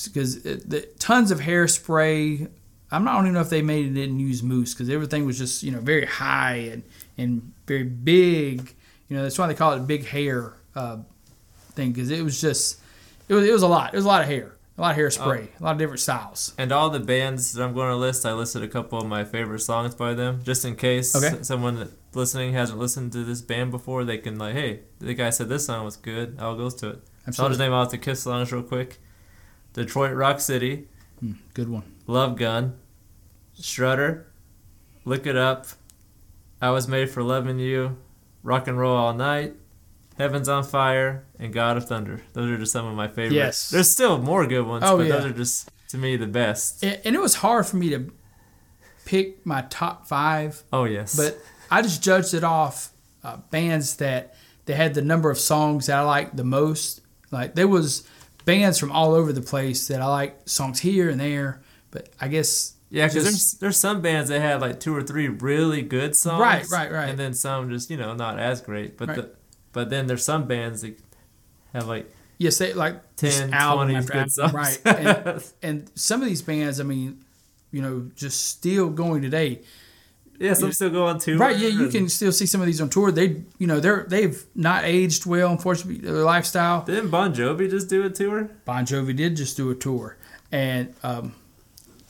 because 0.05 0.43
the 0.43 0.89
tons 0.99 1.31
of 1.31 1.41
hairspray, 1.41 2.49
I'm 2.91 3.05
not 3.05 3.13
I 3.13 3.17
don't 3.17 3.27
even 3.27 3.35
know 3.35 3.41
if 3.41 3.51
they 3.51 3.63
made 3.63 3.87
it 3.87 3.95
didn't 3.95 4.19
use 4.21 4.43
mousse 4.43 4.75
because 4.75 4.89
everything 4.91 5.25
was 5.27 5.39
just 5.39 5.63
you 5.63 5.71
know 5.73 5.81
very 5.81 6.07
high 6.07 6.57
and 6.73 6.83
and 7.19 7.53
very 7.67 7.85
big. 7.85 8.75
You 9.09 9.17
know, 9.17 9.23
that's 9.25 9.39
why 9.39 9.47
they 9.49 9.55
call 9.55 9.73
it 9.75 9.87
big 9.87 10.07
hair 10.07 10.55
uh, 10.75 10.99
thing 11.73 11.93
because 11.93 12.11
it 12.11 12.23
was 12.23 12.41
just 12.41 12.81
it 13.29 13.35
was 13.35 13.45
it 13.49 13.53
was 13.53 13.63
a 13.63 13.69
lot. 13.69 13.93
It 13.93 13.97
was 13.97 14.05
a 14.05 14.09
lot 14.09 14.23
of 14.23 14.29
hair, 14.29 14.57
a 14.79 14.81
lot 14.81 14.93
of 14.93 14.97
hairspray, 14.99 15.49
a 15.61 15.63
lot 15.63 15.73
of 15.73 15.79
different 15.79 16.01
styles. 16.01 16.55
And 16.59 16.71
all 16.73 16.91
the 16.91 17.01
bands 17.01 17.53
that 17.53 17.63
I'm 17.65 17.75
going 17.75 17.89
to 17.91 17.97
list, 17.97 18.25
I 18.25 18.33
listed 18.33 18.63
a 18.63 18.69
couple 18.69 18.99
of 19.01 19.07
my 19.07 19.25
favorite 19.25 19.61
songs 19.61 19.95
by 19.95 20.15
them, 20.15 20.41
just 20.45 20.65
in 20.65 20.77
case 20.77 21.15
Okay. 21.17 21.43
someone 21.43 21.91
listening 22.15 22.53
hasn't 22.55 22.79
listened 22.79 23.13
to 23.13 23.25
this 23.25 23.41
band 23.41 23.71
before. 23.73 24.05
They 24.05 24.19
can 24.19 24.39
like, 24.39 24.55
hey, 24.55 24.81
the 25.01 25.15
guy 25.15 25.31
said 25.31 25.49
this 25.49 25.67
song 25.67 25.85
was 25.85 25.97
good. 25.97 26.37
I'll 26.41 26.57
go 26.57 26.71
to 26.71 26.77
it. 26.77 26.79
So 26.81 26.87
I'll 26.89 27.29
Absolutely, 27.29 27.51
just 27.57 27.61
name 27.61 27.73
off 27.73 27.91
the 27.91 27.99
Kiss 27.99 28.23
songs 28.23 28.53
real 28.53 28.63
quick. 28.63 28.99
Detroit 29.73 30.15
Rock 30.15 30.41
City, 30.41 30.87
Hmm, 31.21 31.33
good 31.55 31.69
one. 31.69 31.83
Love 32.07 32.37
Gun, 32.37 32.77
Strutter, 33.55 34.27
Lick 35.05 35.27
It 35.27 35.37
Up, 35.37 35.67
I 36.61 36.71
Was 36.71 36.89
Made 36.89 37.11
for 37.11 37.23
Loving 37.23 37.59
You, 37.59 37.99
Rock 38.43 38.67
and 38.69 38.79
Roll 38.79 38.97
All 38.97 39.13
Night, 39.15 39.55
Heaven's 40.19 40.49
on 40.49 40.65
Fire, 40.65 41.25
and 41.39 41.53
God 41.53 41.77
of 41.77 41.87
Thunder. 41.87 42.23
Those 42.33 42.51
are 42.51 42.59
just 42.59 42.73
some 42.73 42.87
of 42.87 42.95
my 42.95 43.09
favorites. 43.09 43.35
Yes. 43.35 43.71
There's 43.71 43.91
still 43.91 44.19
more 44.21 44.47
good 44.47 44.67
ones, 44.67 44.85
Oh, 44.87 44.97
but 44.99 45.07
yeah. 45.07 45.17
those 45.17 45.25
are 45.27 45.33
just 45.33 45.71
to 45.89 45.99
me 45.99 46.17
the 46.17 46.27
best. 46.27 46.83
And, 46.83 47.01
and 47.05 47.15
it 47.17 47.21
was 47.21 47.37
hard 47.37 47.67
for 47.67 47.77
me 47.77 47.91
to 47.91 48.13
pick 49.05 49.45
my 49.47 49.63
top 49.71 50.07
five, 50.07 50.63
Oh 50.73 50.85
yes. 50.85 51.17
but 51.17 51.39
I 51.71 51.83
just 51.83 52.03
judged 52.03 52.35
it 52.35 52.45
off 52.45 52.91
uh, 53.25 53.39
bands 53.51 53.97
that 53.97 54.35
they 54.67 54.75
had 54.75 54.95
the 54.95 55.03
number 55.03 55.31
of 55.31 55.39
songs 55.39 55.87
that 55.87 55.99
I 55.99 56.03
liked 56.03 56.37
the 56.37 56.45
most. 56.45 57.01
Like 57.31 57.55
there 57.55 57.69
was 57.69 58.07
bands 58.45 58.79
from 58.79 58.91
all 58.93 59.15
over 59.15 59.33
the 59.33 59.41
place 59.43 59.89
that 59.89 60.01
I 60.01 60.07
like 60.07 60.41
songs 60.49 60.81
here 60.81 61.09
and 61.11 61.21
there, 61.21 61.63
but 61.91 62.09
I 62.21 62.29
guess 62.29 62.75
yeah, 62.91 63.07
because 63.07 63.25
there's 63.25 63.53
there's 63.55 63.77
some 63.77 64.01
bands 64.01 64.31
that 64.31 64.41
have 64.41 64.61
like 64.61 64.81
two 64.81 64.95
or 64.97 65.03
three 65.03 65.29
really 65.29 65.83
good 65.83 66.17
songs, 66.17 66.41
Right, 66.41 66.67
right, 66.71 66.91
right. 66.93 67.09
and 67.09 67.19
then 67.19 67.35
some 67.35 67.71
just 67.71 67.91
you 67.91 67.97
know 67.97 68.15
not 68.15 68.39
as 68.39 68.61
great. 68.61 68.97
But 68.99 69.09
Right. 69.09 69.17
the, 69.17 69.31
but 69.73 69.91
then 69.91 70.07
there's 70.07 70.25
some 70.25 70.47
bands 70.47 70.83
that 70.83 70.99
have 71.73 71.87
like 71.87 72.11
yes, 72.39 72.59
they 72.59 72.73
like 72.73 73.17
this 73.17 73.39
10, 73.39 73.53
album 73.55 73.89
20 73.91 73.97
after 73.97 74.13
good 74.13 74.19
album, 74.19 74.31
songs. 74.31 74.55
right? 74.55 74.81
And, 74.87 75.45
and 75.63 75.91
some 75.95 76.23
of 76.23 76.29
these 76.29 76.43
bands, 76.43 76.81
I 76.81 76.85
mean, 76.85 77.23
you 77.71 77.83
know, 77.83 78.11
just 78.17 78.47
still 78.49 78.89
going 78.91 79.23
today. 79.23 79.61
Yeah, 80.41 80.55
some 80.55 80.73
still 80.73 80.89
go 80.91 81.05
on 81.07 81.19
tour. 81.19 81.37
Right, 81.37 81.57
yeah, 81.57 81.69
you 81.69 81.89
can 81.89 82.09
still 82.09 82.33
see 82.33 82.47
some 82.47 82.61
of 82.63 82.67
these 82.67 82.81
on 82.81 82.89
tour. 82.89 83.13
They, 83.13 83.43
you 83.59 83.67
know, 83.67 83.79
they're 83.79 84.05
they've 84.09 84.43
not 84.55 84.85
aged 84.85 85.27
well, 85.27 85.51
unfortunately, 85.53 85.99
their 85.99 86.25
lifestyle. 86.25 86.83
Didn't 86.83 87.11
Bon 87.11 87.35
Jovi 87.35 87.69
just 87.71 87.89
do 87.91 88.05
a 88.05 88.11
tour? 88.11 88.51
Bon 88.65 88.85
Jovi 88.87 89.15
did 89.15 89.37
just 89.37 89.57
do 89.57 89.71
a 89.71 89.75
tour, 89.75 90.17
and 90.51 90.95
um, 91.03 91.35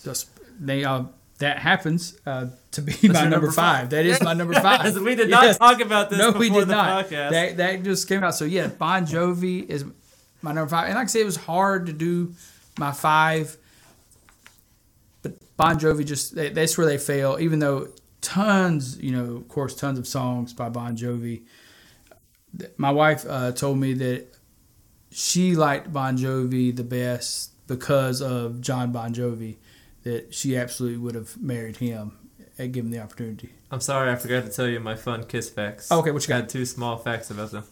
just 0.05 0.29
they 0.61 0.85
uh, 0.85 1.05
that 1.39 1.59
happens 1.59 2.19
uh, 2.25 2.47
to 2.71 2.83
be 2.83 2.93
my 3.09 3.15
number, 3.15 3.31
number 3.31 3.47
five. 3.51 3.81
five. 3.81 3.91
That 3.91 4.07
is 4.07 4.23
my 4.23 4.33
number 4.35 4.55
five. 4.55 4.97
we 5.01 5.17
did 5.17 5.29
not 5.29 5.43
Yes. 5.43 5.59
talk 5.59 5.81
about 5.81 6.11
this 6.11 6.19
no, 6.21 6.29
before 6.29 6.41
we 6.41 6.51
did 6.51 6.69
the 6.69 6.73
not. 6.73 7.07
podcast. 7.09 7.31
That 7.31 7.57
that 7.57 7.83
just 7.83 8.07
came 8.09 8.23
out. 8.23 8.37
So 8.37 8.45
yeah, 8.45 8.69
Bon 8.69 9.05
Jovi 9.07 9.67
is 9.69 9.85
my 10.43 10.53
number 10.53 10.71
five, 10.71 10.87
and 10.87 10.95
like 10.95 11.05
I 11.05 11.07
said, 11.07 11.23
it 11.23 11.25
was 11.27 11.37
hard 11.37 11.87
to 11.87 11.93
do 11.93 12.33
my 12.79 12.93
five, 12.93 13.57
but 15.23 15.33
Bon 15.57 15.79
Jovi 15.79 16.05
just—that's 16.07 16.79
where 16.79 16.87
they 16.87 16.97
fail. 16.99 17.37
Even 17.41 17.59
though 17.59 17.89
tons, 18.21 18.99
you 18.99 19.13
know, 19.13 19.37
of 19.37 19.49
course, 19.49 19.75
tons 19.75 19.99
of 19.99 20.07
songs 20.07 20.53
by 20.53 20.69
Bon 20.69 20.97
Jovi. 20.97 21.43
My 22.77 22.91
wife 22.91 23.25
uh, 23.29 23.53
told 23.53 23.79
me 23.79 23.95
that 23.95 24.27
she 25.11 25.55
liked 25.55 25.93
Bon 25.93 26.17
Jovi 26.17 26.75
the 26.75 26.85
best 26.85 27.53
because 27.67 28.21
of 28.21 28.61
Jon 28.61 28.93
Bon 28.93 29.13
Jovi. 29.15 29.57
That 30.03 30.35
she 30.35 30.57
absolutely 30.57 30.99
would 30.99 31.15
have 31.15 31.41
married 31.41 31.77
him 31.77 32.17
and 32.57 32.73
given 32.73 32.91
the 32.91 33.01
opportunity. 33.01 33.51
I'm 33.71 33.81
sorry, 33.81 34.11
I 34.11 34.17
forgot 34.17 34.45
to 34.45 34.51
tell 34.51 34.67
you 34.67 34.81
my 34.81 34.97
fun 34.97 35.25
Kiss 35.25 35.51
facts. 35.51 35.93
Okay, 35.93 36.11
what 36.11 36.23
you 36.23 36.29
got? 36.29 36.41
got 36.41 36.49
two 36.49 36.65
small 36.65 36.97
facts 36.97 37.31
about 37.31 37.51
them. 37.51 37.65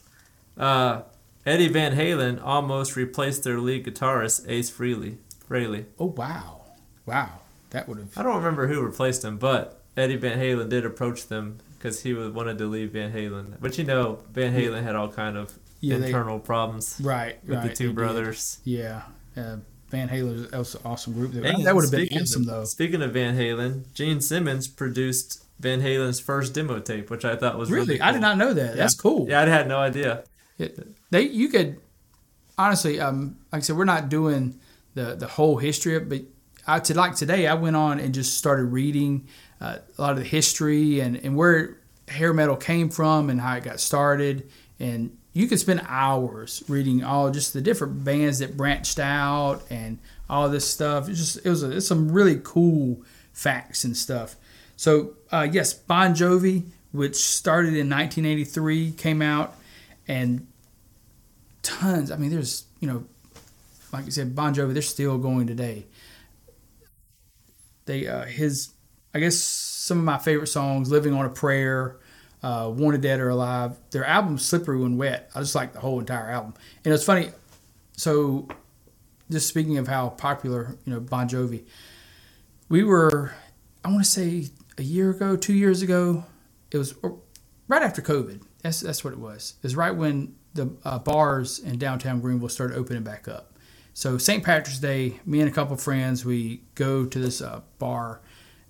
Uh, 0.56 1.02
Eddie 1.46 1.68
Van 1.68 1.96
Halen 1.96 2.40
almost 2.42 2.96
replaced 2.96 3.44
their 3.44 3.58
lead 3.58 3.87
guitarist 3.87 4.44
Ace 4.48 4.70
Frehley. 4.70 5.16
Frehley. 5.48 5.87
Oh 5.98 6.06
wow, 6.16 6.61
wow, 7.06 7.40
that 7.70 7.88
would 7.88 7.98
have. 7.98 8.16
I 8.18 8.22
don't 8.22 8.37
remember 8.37 8.66
who 8.66 8.82
replaced 8.82 9.24
him, 9.24 9.38
but 9.38 9.77
Eddie 9.96 10.16
Van 10.16 10.38
Halen 10.38 10.68
did 10.68 10.85
approach 10.85 11.27
them 11.29 11.59
because 11.77 12.03
he 12.03 12.12
wanted 12.14 12.59
to 12.59 12.66
leave 12.66 12.92
Van 12.92 13.12
Halen. 13.12 13.55
But 13.61 13.79
you 13.79 13.85
know, 13.85 14.20
Van 14.33 14.55
Halen 14.55 14.83
had 14.83 14.94
all 14.96 15.09
kind 15.09 15.37
of 15.37 15.59
Yeah, 15.81 15.98
they- 15.98 16.07
internal 16.07 16.38
problems 16.38 17.01
Right, 17.01 17.38
with 17.46 17.59
right. 17.59 17.68
the 17.68 17.74
two 17.74 17.85
they 17.85 17.88
did. 17.88 17.94
brothers. 17.96 18.59
Yeah, 18.64 19.03
uh, 19.37 19.57
Van 19.90 20.09
Halen 20.09 20.53
was 20.57 20.74
an 20.74 20.81
awesome 20.85 21.14
group. 21.14 21.33
That, 21.33 21.44
And 21.46 21.64
that 21.66 21.74
would 21.74 21.85
have 21.85 21.90
been 21.90 22.09
of, 22.22 22.46
though. 22.46 22.64
Speaking 22.64 23.01
of 23.03 23.12
Van 23.12 23.37
Halen, 23.37 23.85
Gene 23.94 24.20
Simmons 24.20 24.68
produced 24.68 25.44
Van 25.61 25.81
Halen's 25.81 26.20
first 26.20 26.53
demo 26.55 26.79
tape, 26.79 27.11
which 27.11 27.24
I 27.24 27.35
thought 27.37 27.57
was 27.59 27.70
Really, 27.70 27.87
really, 27.94 28.01
I 28.01 28.12
did 28.12 28.20
not 28.20 28.37
know 28.38 28.53
that. 28.53 28.77
That's 28.77 28.94
cool. 28.94 29.27
Yeah, 29.29 29.40
I 29.42 29.46
had 29.46 29.66
no 29.66 29.79
idea. 29.79 30.24
They, 31.11 31.22
you 31.22 31.48
could 31.48 31.81
honestly, 32.57 33.01
um, 33.01 33.37
like 33.53 33.61
I 33.61 33.62
said, 33.62 33.77
we're 33.77 33.85
not 33.85 34.09
doing 34.09 34.59
the 34.94 35.14
the 35.14 35.27
whole 35.27 35.57
history 35.59 35.94
of, 35.96 36.09
but 36.09 36.22
I 36.68 36.81
to 36.81 36.94
like 36.94 37.16
today, 37.16 37.46
I 37.46 37.54
went 37.54 37.76
on 37.76 37.98
and 37.98 38.12
just 38.12 38.37
started 38.37 38.64
reading 38.64 39.26
uh, 39.61 39.78
a 39.96 40.02
lot 40.02 40.12
of 40.12 40.18
the 40.18 40.24
history 40.24 41.00
and 41.00 41.16
and 41.16 41.35
where 41.35 41.78
hair 42.09 42.35
metal 42.35 42.57
came 42.57 42.90
from 42.90 43.31
and 43.31 43.40
how 43.40 43.57
it 43.57 43.64
got 43.64 43.81
started, 43.81 44.48
and 44.78 45.16
you 45.33 45.46
could 45.46 45.59
spend 45.59 45.83
hours 45.88 46.62
reading 46.68 47.02
all 47.02 47.31
just 47.31 47.54
the 47.54 47.62
different 47.62 48.04
bands 48.04 48.40
that 48.40 48.57
branched 48.57 48.98
out 48.98 49.62
and 49.70 49.98
all 50.28 50.50
this 50.50 50.68
stuff. 50.68 51.09
It's 51.09 51.18
just 51.18 51.46
it 51.46 51.48
was 51.48 51.62
a, 51.62 51.81
some 51.81 52.12
really 52.12 52.38
cool 52.44 53.02
facts 53.33 53.85
and 53.85 53.96
stuff. 53.96 54.37
So 54.76 55.14
uh, 55.33 55.48
yes, 55.50 55.72
Bon 55.72 56.14
Jovi, 56.14 56.64
which 56.92 57.16
started 57.16 57.70
in 57.70 57.88
1983, 57.88 58.92
came 58.92 59.22
out 59.22 59.57
and 60.07 60.46
tons. 61.62 62.11
I 62.11 62.16
mean, 62.16 62.31
there's 62.31 62.64
you 62.81 62.88
know, 62.88 63.04
like 63.90 64.04
I 64.04 64.11
said, 64.11 64.35
Bon 64.35 64.54
Jovi. 64.54 64.74
They're 64.74 64.83
still 64.83 65.16
going 65.16 65.46
today. 65.46 65.87
They 67.88 68.07
uh, 68.07 68.27
his 68.27 68.70
I 69.14 69.18
guess 69.18 69.37
some 69.37 69.98
of 69.98 70.05
my 70.05 70.18
favorite 70.18 70.48
songs, 70.48 70.90
"Living 70.90 71.14
on 71.14 71.24
a 71.24 71.31
Prayer," 71.31 71.96
uh, 72.42 72.70
"Wanted 72.72 73.01
Dead 73.01 73.18
or 73.18 73.31
Alive." 73.31 73.77
Their 73.90 74.05
album 74.05 74.38
"Slippery 74.38 74.79
When 74.79 74.98
Wet." 74.98 75.31
I 75.35 75.40
just 75.40 75.55
like 75.55 75.72
the 75.72 75.81
whole 75.81 75.98
entire 75.98 76.29
album. 76.29 76.55
And 76.85 76.92
it's 76.92 77.05
funny. 77.05 77.31
So, 77.96 78.46
just 79.31 79.48
speaking 79.48 79.79
of 79.79 79.88
how 79.88 80.11
popular 80.11 80.77
you 80.85 80.92
know 80.92 81.01
Bon 81.01 81.29
Jovi, 81.29 81.64
we 82.68 82.85
were 82.85 83.33
I 83.83 83.88
want 83.88 84.05
to 84.05 84.11
say 84.11 84.51
a 84.77 84.83
year 84.83 85.11
ago, 85.11 85.35
two 85.35 85.55
years 85.55 85.81
ago. 85.81 86.24
It 86.70 86.77
was 86.77 86.94
right 87.68 87.83
after 87.83 88.03
COVID. 88.03 88.42
That's 88.61 88.81
that's 88.81 89.03
what 89.03 89.14
it 89.14 89.18
was. 89.18 89.55
It 89.59 89.62
was 89.62 89.77
right 89.77 89.94
when 89.94 90.35
the 90.53 90.70
uh, 90.85 90.98
bars 90.98 91.59
in 91.59 91.79
downtown 91.79 92.20
Greenville 92.20 92.51
started 92.51 92.77
opening 92.77 93.03
back 93.03 93.29
up. 93.29 93.55
So 93.98 94.16
St. 94.16 94.44
Patrick's 94.44 94.78
Day, 94.78 95.18
me 95.26 95.40
and 95.40 95.50
a 95.50 95.52
couple 95.52 95.76
friends, 95.76 96.24
we 96.24 96.62
go 96.76 97.04
to 97.04 97.18
this 97.18 97.42
uh, 97.42 97.62
bar 97.80 98.20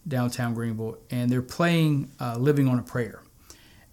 downtown 0.06 0.54
Greenville, 0.54 0.96
and 1.10 1.30
they're 1.30 1.42
playing 1.42 2.10
uh, 2.18 2.38
"Living 2.38 2.66
on 2.66 2.78
a 2.78 2.82
Prayer." 2.82 3.20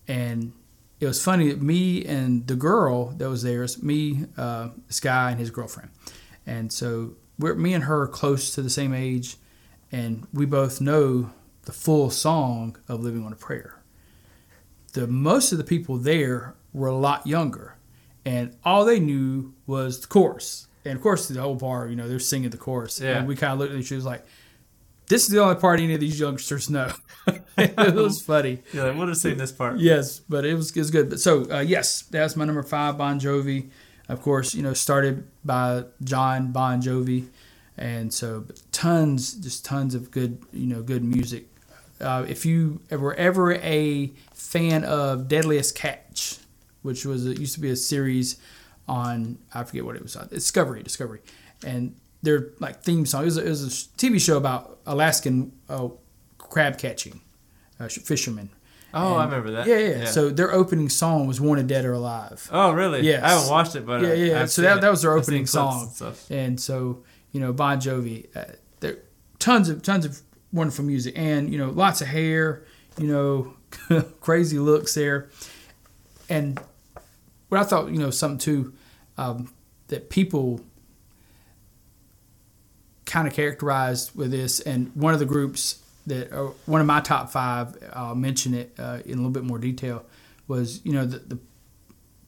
And 0.08 0.54
it 1.02 1.08
was 1.08 1.21
funny 1.21 1.50
that 1.50 1.62
me 1.62 2.06
and 2.06 2.48
the 2.48 2.56
girl 2.56 3.08
that 3.17 3.30
was 3.30 3.43
there, 3.43 3.65
it's 3.65 3.84
me, 3.84 4.28
uh, 4.38 4.69
this 4.88 5.02
guy, 5.02 5.32
and 5.32 5.38
his 5.38 5.50
girlfriend. 5.50 5.89
And 6.48 6.71
so 6.71 7.17
we're 7.38 7.56
me 7.56 7.74
and 7.74 7.84
her 7.84 8.04
are 8.04 8.08
close 8.08 8.56
to 8.56 8.62
the 8.62 8.69
same 8.69 8.93
age, 8.93 9.36
and 9.91 10.26
we 10.32 10.45
both 10.45 10.80
know 10.80 11.32
the 11.63 11.74
full 11.74 12.12
song 12.12 12.78
of 12.88 13.04
"Living 13.04 13.26
on 13.26 13.34
a 13.34 13.36
Prayer." 13.36 13.82
The 14.93 15.06
most 15.06 15.52
of 15.52 15.58
the 15.58 15.65
people 15.65 15.98
there 15.98 16.56
were 16.71 16.88
a 16.88 16.95
lot 16.95 17.28
younger, 17.28 17.76
and 18.24 18.56
all 18.63 18.86
they 18.86 19.02
knew 19.02 19.54
was 19.67 20.00
the 20.00 20.08
chorus. 20.08 20.67
And 20.86 20.95
of 20.95 21.02
course, 21.02 21.28
the 21.28 21.41
whole 21.41 21.56
bar, 21.56 21.88
you 21.88 21.95
know, 21.95 22.08
they're 22.08 22.19
singing 22.19 22.52
the 22.52 22.58
chorus. 22.58 23.02
Yeah. 23.02 23.17
And 23.17 23.28
we 23.28 23.36
kind 23.36 23.54
of 23.54 23.60
looked 23.60 23.74
at 23.74 23.80
each 23.80 23.91
other 23.91 24.02
like, 24.02 24.26
"This 25.08 25.24
is 25.24 25.30
the 25.30 25.41
only 25.41 25.56
part 25.56 25.80
any 25.80 25.95
of 25.95 26.00
these 26.00 26.19
youngsters 26.19 26.69
know." 26.69 26.91
it 27.58 27.95
was 27.95 28.21
funny. 28.21 28.62
Yeah, 28.71 28.84
I 28.84 28.91
would 28.91 29.08
have 29.08 29.17
seen 29.17 29.38
this 29.38 29.52
part. 29.52 29.80
Yes, 29.80 30.19
but 30.19 30.45
it 30.45 30.54
was, 30.54 30.71
it 30.71 30.80
was 30.80 30.91
good. 30.91 31.10
But 31.10 31.19
so 31.19 31.50
uh, 31.52 31.60
yes, 31.60 32.04
that's 32.04 32.36
my 32.36 32.45
number 32.45 32.63
five, 32.63 32.98
Bon 32.98 33.19
Jovi. 33.19 33.69
Of 34.08 34.21
course, 34.21 34.54
you 34.54 34.62
know, 34.62 34.74
started 34.74 35.28
by 35.43 35.86
Jon 36.04 36.52
Bon 36.52 36.80
Jovi, 36.82 37.28
and 37.78 38.13
so 38.13 38.41
but 38.41 38.62
tons, 38.71 39.34
just 39.34 39.65
tons 39.65 39.95
of 39.95 40.12
good, 40.12 40.43
you 40.54 40.67
know, 40.67 40.84
good 40.84 41.04
music. 41.04 41.48
Uh, 42.00 42.26
if 42.28 42.45
you 42.45 42.82
were 42.91 43.15
ever 43.15 43.54
a 43.54 44.12
fan 44.34 44.84
of 44.84 45.28
Deadliest 45.28 45.76
Catch, 45.76 46.38
which 46.84 47.06
was 47.06 47.26
it 47.26 47.39
used 47.39 47.56
to 47.56 47.60
be 47.60 47.71
a 47.71 47.76
series 47.76 48.38
on 48.88 49.38
I 49.54 49.63
forget 49.63 49.86
what 49.86 49.95
it 49.95 50.04
was 50.04 50.15
on 50.15 50.28
Discovery, 50.28 50.84
Discovery, 50.84 51.21
and 51.65 51.95
their 52.21 52.50
like 52.60 52.82
theme 52.82 53.06
song. 53.06 53.24
It 53.24 53.26
was 53.26 53.38
a, 53.38 53.45
it 53.45 53.50
was 53.50 53.63
a 53.63 53.69
TV 53.98 54.19
show 54.21 54.38
about 54.38 54.80
Alaskan 54.86 55.52
uh, 55.69 55.89
crab 56.38 56.78
catching, 56.78 57.21
uh, 57.80 57.88
fishermen. 57.88 58.50
Oh, 58.93 59.15
I 59.15 59.26
remember 59.26 59.52
that. 59.52 59.67
Yeah, 59.67 59.78
yeah, 59.78 60.06
So 60.06 60.30
their 60.30 60.54
opening 60.54 60.88
song 60.88 61.28
was 61.28 61.41
"Wanted 61.41 61.67
Dead 61.67 61.84
or 61.84 61.91
Alive," 61.93 62.48
Oh, 62.52 62.71
really? 62.71 63.02
Yeah. 63.02 63.26
I 63.26 63.32
haven't 63.32 63.50
watched 63.50 63.76
it, 63.76 63.86
but 63.86 64.02
Yeah, 64.02 64.13
yeah, 64.13 64.41
I've 64.43 64.52
so 64.52 64.62
that- 64.62 64.78
it. 64.78 64.82
that 64.82 64.89
was 64.91 65.02
their 65.02 65.12
opening 65.17 65.45
song. 65.45 65.91
and 66.00 66.15
and 66.30 66.60
so 66.62 67.04
you 67.32 67.41
know 67.41 67.52
Bon 67.52 67.78
Jovi, 67.80 68.28
uh, 68.36 68.54
there 68.80 69.00
tons 69.39 69.67
of 69.67 69.82
tons 69.82 70.06
of 70.06 70.21
wonderful 70.54 70.86
music, 70.86 71.13
and 71.17 71.52
you 71.52 71.58
know 71.58 71.71
lots 71.71 72.00
of 72.02 72.08
hair, 72.08 72.63
you 72.98 73.08
know, 73.08 74.02
crazy 74.21 74.60
looks 74.60 74.93
there. 74.93 75.30
and 76.30 76.60
what 77.56 77.65
I 77.65 77.70
thought, 77.70 77.91
you 77.91 78.00
know, 78.00 78.10
something 78.10 78.38
too 78.38 78.74
um, 79.18 79.54
that 79.88 80.10
people 80.10 80.60
kind 83.06 83.28
of 83.28 83.34
characterized 83.34 84.15
with 84.15 84.32
this, 84.32 84.60
and 84.60 84.91
one 84.94 85.13
of 85.13 85.20
the 85.20 85.26
groups 85.26 85.82
that 86.08 86.32
uh, 86.34 86.52
one 86.65 86.82
of 86.82 86.88
my 86.88 87.00
top 87.00 87.30
five, 87.30 87.78
I'll 87.94 88.15
mention 88.15 88.54
it 88.54 88.74
uh, 88.78 89.00
in 89.06 89.13
a 89.13 89.15
little 89.15 89.32
bit 89.32 89.44
more 89.44 89.58
detail, 89.58 90.06
was 90.48 90.82
you 90.84 90.91
know 90.91 91.06
the, 91.06 91.20
the 91.20 91.39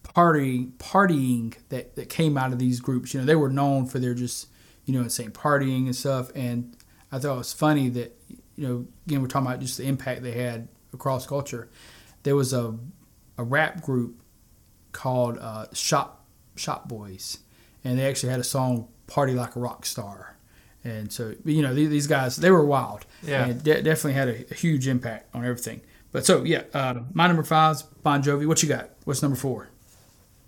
party 0.03 0.67
partying 0.77 1.55
that, 1.69 1.95
that 1.95 2.09
came 2.09 2.37
out 2.37 2.53
of 2.53 2.59
these 2.59 2.79
groups. 2.79 3.13
You 3.13 3.19
know, 3.19 3.25
they 3.25 3.35
were 3.35 3.49
known 3.49 3.85
for 3.85 3.99
their 3.99 4.13
just 4.13 4.47
you 4.85 4.93
know 4.93 5.01
insane 5.01 5.31
partying 5.31 5.85
and 5.85 5.95
stuff, 5.95 6.31
and 6.35 6.75
I 7.11 7.19
thought 7.19 7.35
it 7.35 7.37
was 7.37 7.53
funny 7.53 7.89
that 7.89 8.17
you 8.55 8.67
know 8.67 8.85
again 9.05 9.21
we're 9.21 9.27
talking 9.27 9.47
about 9.47 9.59
just 9.59 9.77
the 9.77 9.87
impact 9.87 10.21
they 10.23 10.31
had 10.31 10.69
across 10.93 11.27
culture. 11.27 11.69
There 12.23 12.35
was 12.35 12.53
a 12.53 12.77
a 13.37 13.43
rap 13.43 13.81
group 13.81 14.21
called 14.97 15.37
uh, 15.37 15.67
Shop 15.73 16.25
Shop 16.55 16.89
Boys, 16.89 17.37
and 17.83 17.99
they 17.99 18.09
actually 18.09 18.31
had 18.31 18.39
a 18.39 18.43
song 18.43 18.87
"Party 19.05 19.33
Like 19.33 19.55
a 19.55 19.59
Rock 19.59 19.85
Star." 19.85 20.35
And 20.83 21.11
so, 21.11 21.35
you 21.45 21.61
know, 21.61 21.73
these, 21.73 21.89
these 21.89 22.07
guys, 22.07 22.37
they 22.37 22.49
were 22.49 22.65
wild. 22.65 23.05
Yeah. 23.21 23.45
And 23.45 23.63
de- 23.63 23.81
definitely 23.81 24.13
had 24.13 24.29
a, 24.29 24.51
a, 24.51 24.53
huge 24.53 24.87
impact 24.87 25.35
on 25.35 25.43
everything. 25.43 25.81
But 26.13 26.25
so, 26.25 26.43
yeah, 26.45 26.63
uh, 26.73 27.01
my 27.13 27.27
number 27.27 27.43
five 27.43 27.75
is 27.75 27.83
Bon 27.83 28.23
Jovi. 28.23 28.47
What 28.47 28.63
you 28.63 28.69
got? 28.69 28.91
What's 29.03 29.21
number 29.21 29.35
four? 29.35 29.69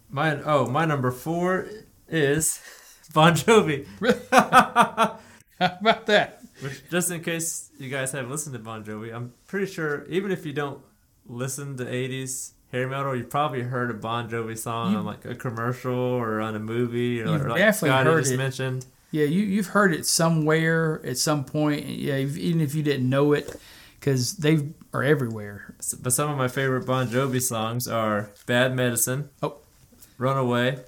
My 0.10 0.42
oh, 0.44 0.66
my 0.68 0.86
number 0.86 1.12
four 1.12 1.68
is 2.08 2.62
Bon 3.14 3.34
Jovi. 3.34 3.86
Really? 4.00 4.20
How 4.32 5.18
about 5.60 6.06
that? 6.06 6.42
Which, 6.62 6.90
just 6.90 7.12
in 7.12 7.22
case 7.22 7.70
you 7.78 7.90
guys 7.90 8.14
haven't 8.14 8.32
listened 8.32 8.54
to 8.54 8.60
Bon 8.60 8.84
Jovi, 8.84 9.14
I'm 9.14 9.34
pretty 9.46 9.72
sure 9.72 10.06
even 10.06 10.32
if 10.32 10.46
you 10.46 10.54
don't 10.54 10.80
listen 11.28 11.76
to 11.78 11.86
'80s 11.86 12.54
hair 12.72 12.88
metal, 12.88 13.16
you 13.16 13.24
probably 13.24 13.62
heard 13.64 13.90
a 13.92 13.94
Bon 13.94 14.30
Jovi 14.30 14.58
song 14.58 14.92
You- 14.94 14.98
on 15.00 15.06
like 15.06 15.26
a 15.26 15.36
commercial 15.36 15.94
or 15.96 16.40
on 16.42 16.56
a 16.56 16.60
movie 16.60 17.22
or 17.22 17.28
You've 17.28 17.48
like 17.48 17.58
definitely 17.60 17.90
Scotty 17.90 18.10
heard 18.10 18.28
it. 18.28 18.38
mentioned. 18.38 18.86
Yeah, 19.12 19.26
you 19.26 19.42
you've 19.44 19.68
heard 19.68 19.94
it 19.94 20.06
somewhere 20.06 21.02
at 21.06 21.18
some 21.18 21.44
point. 21.44 21.86
Yeah, 21.88 22.18
even 22.18 22.62
if 22.62 22.76
you 22.76 22.84
didn't 22.84 23.10
know 23.10 23.34
it, 23.34 23.60
because 24.00 24.38
they 24.38 24.70
are 24.94 25.04
everywhere. 25.04 25.74
But 26.02 26.14
some 26.14 26.30
of 26.30 26.38
my 26.38 26.48
favorite 26.48 26.86
Bon 26.86 27.08
Jovi 27.08 27.42
songs 27.42 27.88
are 27.88 28.30
"Bad 28.46 28.76
Medicine," 28.76 29.30
Oh. 29.42 29.58
"Runaway," 30.20 30.80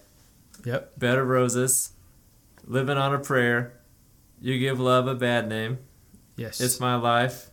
Yep. 0.65 0.99
"Bed 0.99 1.17
of 1.17 1.27
Roses," 1.27 1.93
"Living 2.67 2.97
on 2.97 3.11
a 3.11 3.17
Prayer," 3.19 3.73
"You 4.39 4.59
Give 4.59 4.79
Love 4.79 5.07
a 5.07 5.15
Bad 5.15 5.49
Name," 5.49 5.79
Yes. 6.35 6.61
"It's 6.61 6.79
My 6.79 6.95
Life," 6.95 7.49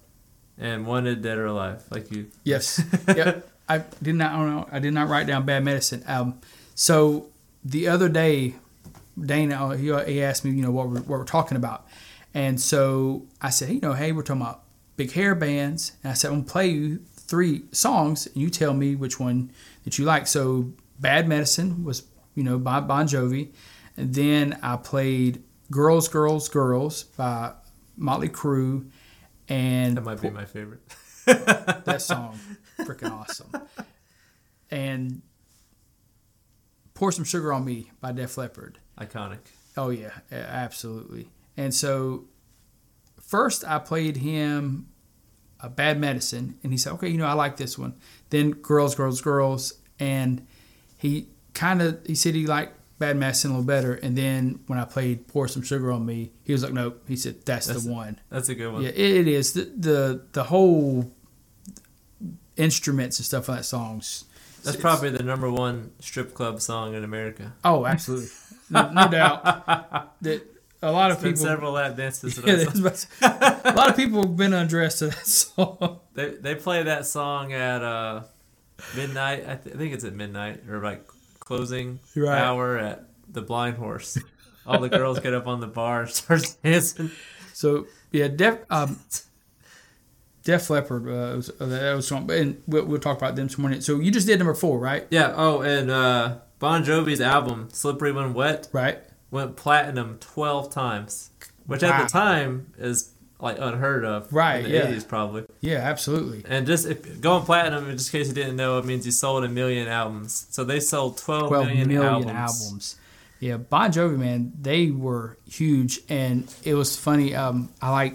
and 0.58 0.86
"Wanted 0.86 1.22
Dead 1.22 1.38
or 1.38 1.46
Alive." 1.46 1.82
Like 1.90 2.10
you. 2.12 2.26
Yes. 2.44 2.82
yep. 3.08 3.48
I 3.68 3.84
did 4.02 4.14
not. 4.14 4.32
I 4.32 4.36
don't 4.36 4.50
know. 4.50 4.68
I 4.72 4.78
did 4.78 4.94
not 4.94 5.08
write 5.08 5.26
down 5.26 5.44
bad 5.44 5.64
medicine. 5.64 6.02
Um, 6.06 6.40
so 6.74 7.26
the 7.64 7.88
other 7.88 8.08
day, 8.08 8.54
Dana 9.20 9.54
uh, 9.56 9.70
he, 9.70 9.86
he 10.12 10.22
asked 10.22 10.44
me, 10.44 10.52
you 10.52 10.62
know, 10.62 10.70
what 10.70 10.88
we're, 10.88 11.00
what 11.00 11.18
we're 11.18 11.24
talking 11.24 11.56
about, 11.56 11.86
and 12.34 12.60
so 12.60 13.26
I 13.40 13.50
said, 13.50 13.70
you 13.70 13.80
know, 13.80 13.92
hey, 13.94 14.12
we're 14.12 14.22
talking 14.22 14.42
about 14.42 14.62
big 14.96 15.12
hair 15.12 15.34
bands, 15.34 15.92
and 16.02 16.10
I 16.10 16.14
said, 16.14 16.28
I'm 16.30 16.40
gonna 16.40 16.50
play 16.50 16.68
you 16.68 17.00
three 17.16 17.62
songs, 17.72 18.26
and 18.26 18.36
you 18.36 18.48
tell 18.50 18.72
me 18.74 18.94
which 18.94 19.20
one 19.20 19.50
that 19.84 19.98
you 19.98 20.04
like. 20.04 20.26
So 20.26 20.72
bad 20.98 21.28
medicine 21.28 21.84
was, 21.84 22.04
you 22.34 22.42
know, 22.42 22.58
by 22.58 22.80
Bon 22.80 23.06
Jovi, 23.06 23.48
and 23.96 24.14
then 24.14 24.58
I 24.62 24.76
played 24.76 25.42
Girls, 25.70 26.08
Girls, 26.08 26.48
Girls 26.48 27.02
by 27.04 27.52
Motley 27.96 28.28
Crue, 28.28 28.88
and 29.48 29.96
That 29.96 30.04
might 30.04 30.20
be 30.22 30.30
my 30.30 30.44
favorite. 30.44 30.80
that 31.26 32.00
song 32.00 32.38
freaking 32.80 33.10
awesome 33.10 33.50
and 34.70 35.22
pour 36.94 37.12
some 37.12 37.24
sugar 37.24 37.52
on 37.52 37.64
me 37.64 37.90
by 38.00 38.12
def 38.12 38.36
leppard 38.36 38.78
Iconic. 38.98 39.38
oh 39.76 39.90
yeah 39.90 40.10
absolutely 40.30 41.28
and 41.56 41.74
so 41.74 42.24
first 43.20 43.64
i 43.66 43.78
played 43.78 44.18
him 44.18 44.88
a 45.60 45.68
bad 45.68 45.98
medicine 46.00 46.56
and 46.62 46.72
he 46.72 46.78
said 46.78 46.92
okay 46.94 47.08
you 47.08 47.18
know 47.18 47.26
i 47.26 47.32
like 47.32 47.56
this 47.56 47.78
one 47.78 47.94
then 48.30 48.50
girls 48.52 48.94
girls 48.94 49.20
girls 49.20 49.74
and 49.98 50.46
he 50.98 51.26
kind 51.54 51.82
of 51.82 51.98
he 52.06 52.14
said 52.14 52.34
he 52.34 52.46
liked 52.46 52.74
bad 52.98 53.16
medicine 53.16 53.50
a 53.52 53.54
little 53.54 53.66
better 53.66 53.94
and 53.94 54.16
then 54.18 54.58
when 54.66 54.78
i 54.78 54.84
played 54.84 55.26
pour 55.28 55.46
some 55.46 55.62
sugar 55.62 55.90
on 55.92 56.04
me 56.04 56.32
he 56.44 56.52
was 56.52 56.62
like 56.64 56.72
nope 56.72 57.02
he 57.06 57.14
said 57.16 57.36
that's, 57.44 57.66
That's- 57.66 57.84
the 57.84 57.92
one 57.92 58.18
That's 58.30 58.48
a 58.48 58.54
good 58.56 58.72
one. 58.72 58.82
yeah, 58.82 58.88
it, 58.90 58.98
it 58.98 59.28
is. 59.28 59.52
The, 59.52 59.62
the 59.76 60.22
the 60.32 60.44
whole 60.44 61.12
instruments 62.58 63.18
and 63.18 63.26
stuff 63.26 63.48
on 63.48 63.56
that 63.56 63.64
song's 63.64 64.24
That's 64.64 64.76
it's- 64.76 64.80
probably 64.82 65.10
the 65.10 65.22
number 65.22 65.50
one 65.50 65.92
strip 66.00 66.34
club 66.34 66.60
song 66.60 66.94
in 66.94 67.04
America. 67.04 67.52
oh, 67.64 67.86
absolutely, 67.86 68.28
no, 68.70 68.90
no 68.92 69.08
doubt. 69.08 70.14
That 70.22 70.42
a 70.82 70.92
lot 70.92 71.10
of 71.10 71.20
Been 71.22 71.32
people. 71.32 71.46
several 71.46 71.72
lap 71.72 71.96
dances. 71.96 72.38
Yeah, 72.38 72.54
that 72.56 72.70
song. 72.74 72.82
that's 72.82 73.06
about- 73.20 73.66
a 73.66 73.72
lot 73.76 73.88
of 73.90 73.96
people 73.96 74.22
have 74.22 74.36
been 74.36 74.52
undressed 74.52 74.98
to 75.00 75.06
that 75.08 75.26
song. 75.44 76.00
They 76.14 76.30
they 76.30 76.54
play 76.54 76.82
that 76.84 77.06
song 77.06 77.52
at 77.52 77.82
uh, 77.82 78.22
midnight. 78.96 79.44
I, 79.48 79.54
th- 79.56 79.74
I 79.74 79.78
think 79.78 79.94
it's 79.94 80.04
at 80.04 80.14
midnight 80.14 80.68
or 80.68 80.82
like 80.82 81.06
closing 81.40 81.98
Right. 82.14 82.38
hour 82.40 82.76
at 82.78 83.04
the 83.28 83.42
Blind 83.42 83.76
Horse. 83.76 84.18
All 84.66 84.78
the 84.80 84.88
girls 84.88 85.18
get 85.20 85.34
up 85.34 85.46
on 85.46 85.60
the 85.60 85.66
bar 85.66 86.02
and 86.02 86.10
start 86.10 86.54
dancing. 86.62 87.10
So 87.54 87.86
yeah, 88.12 88.28
Def 88.28 88.58
um, 88.70 89.00
Def 90.48 90.70
Leppard 90.70 91.02
uh, 91.06 91.36
was, 91.36 91.50
uh, 91.60 91.66
that 91.66 91.92
was 91.94 92.08
song, 92.08 92.30
and 92.30 92.62
we'll, 92.66 92.86
we'll 92.86 92.98
talk 92.98 93.18
about 93.18 93.36
them 93.36 93.50
some 93.50 93.60
more. 93.70 93.80
So 93.82 94.00
you 94.00 94.10
just 94.10 94.26
did 94.26 94.38
number 94.38 94.54
four, 94.54 94.78
right? 94.78 95.06
Yeah. 95.10 95.34
Oh, 95.36 95.60
and 95.60 95.90
uh, 95.90 96.38
Bon 96.58 96.82
Jovi's 96.82 97.20
album 97.20 97.68
"Slippery 97.70 98.12
When 98.12 98.32
Wet" 98.32 98.66
Right. 98.72 98.98
went 99.30 99.56
platinum 99.56 100.16
twelve 100.20 100.72
times, 100.72 101.28
which 101.66 101.82
at 101.82 102.02
the 102.02 102.08
time 102.08 102.72
is 102.78 103.12
like 103.38 103.58
unheard 103.58 104.06
of. 104.06 104.32
Right, 104.32 104.64
In 104.64 104.70
the 104.70 104.70
yeah. 104.78 104.86
eighties 104.88 105.04
probably. 105.04 105.44
Yeah, 105.60 105.80
absolutely. 105.80 106.42
And 106.48 106.66
just 106.66 106.86
if, 106.86 107.20
going 107.20 107.44
platinum, 107.44 107.90
in 107.90 107.98
just 107.98 108.10
case 108.10 108.28
you 108.28 108.34
didn't 108.34 108.56
know, 108.56 108.78
it 108.78 108.86
means 108.86 109.04
you 109.04 109.12
sold 109.12 109.44
a 109.44 109.50
million 109.50 109.86
albums. 109.86 110.46
So 110.48 110.64
they 110.64 110.80
sold 110.80 111.18
12, 111.18 111.48
12 111.48 111.66
million, 111.66 111.88
million 111.88 112.04
albums. 112.30 112.64
albums. 112.64 112.96
Yeah, 113.38 113.58
Bon 113.58 113.92
Jovi, 113.92 114.16
man, 114.18 114.54
they 114.58 114.90
were 114.90 115.36
huge, 115.46 116.00
and 116.08 116.52
it 116.64 116.72
was 116.74 116.96
funny. 116.96 117.34
Um, 117.36 117.68
I 117.82 117.90
like, 117.90 118.14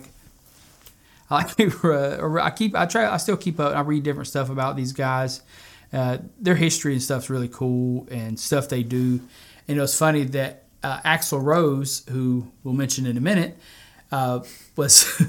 I 1.34 1.44
like, 1.44 1.84
uh, 1.84 2.42
I 2.42 2.50
keep, 2.52 2.76
I 2.76 2.86
try, 2.86 3.12
I 3.12 3.18
still 3.18 3.38
keep 3.38 3.60
up. 3.60 3.76
I 3.76 3.82
read 3.82 4.04
different 4.04 4.28
stuff 4.28 4.50
about 4.50 4.76
these 4.76 4.94
guys. 4.94 5.42
Uh, 5.92 6.18
their 6.40 6.56
history 6.56 6.94
and 6.94 7.02
stuff's 7.02 7.30
really 7.30 7.48
cool, 7.48 8.08
and 8.10 8.40
stuff 8.40 8.70
they 8.70 8.84
do. 8.84 9.22
And 9.68 9.78
it 9.78 9.82
was 9.82 9.98
funny 9.98 10.24
that 10.24 10.64
uh, 10.84 11.00
Axl 11.02 11.42
Rose, 11.44 12.04
who 12.10 12.52
we'll 12.64 12.74
mention 12.74 13.06
in 13.06 13.18
a 13.18 13.22
minute, 13.22 13.58
uh, 14.12 14.42
was 14.76 15.22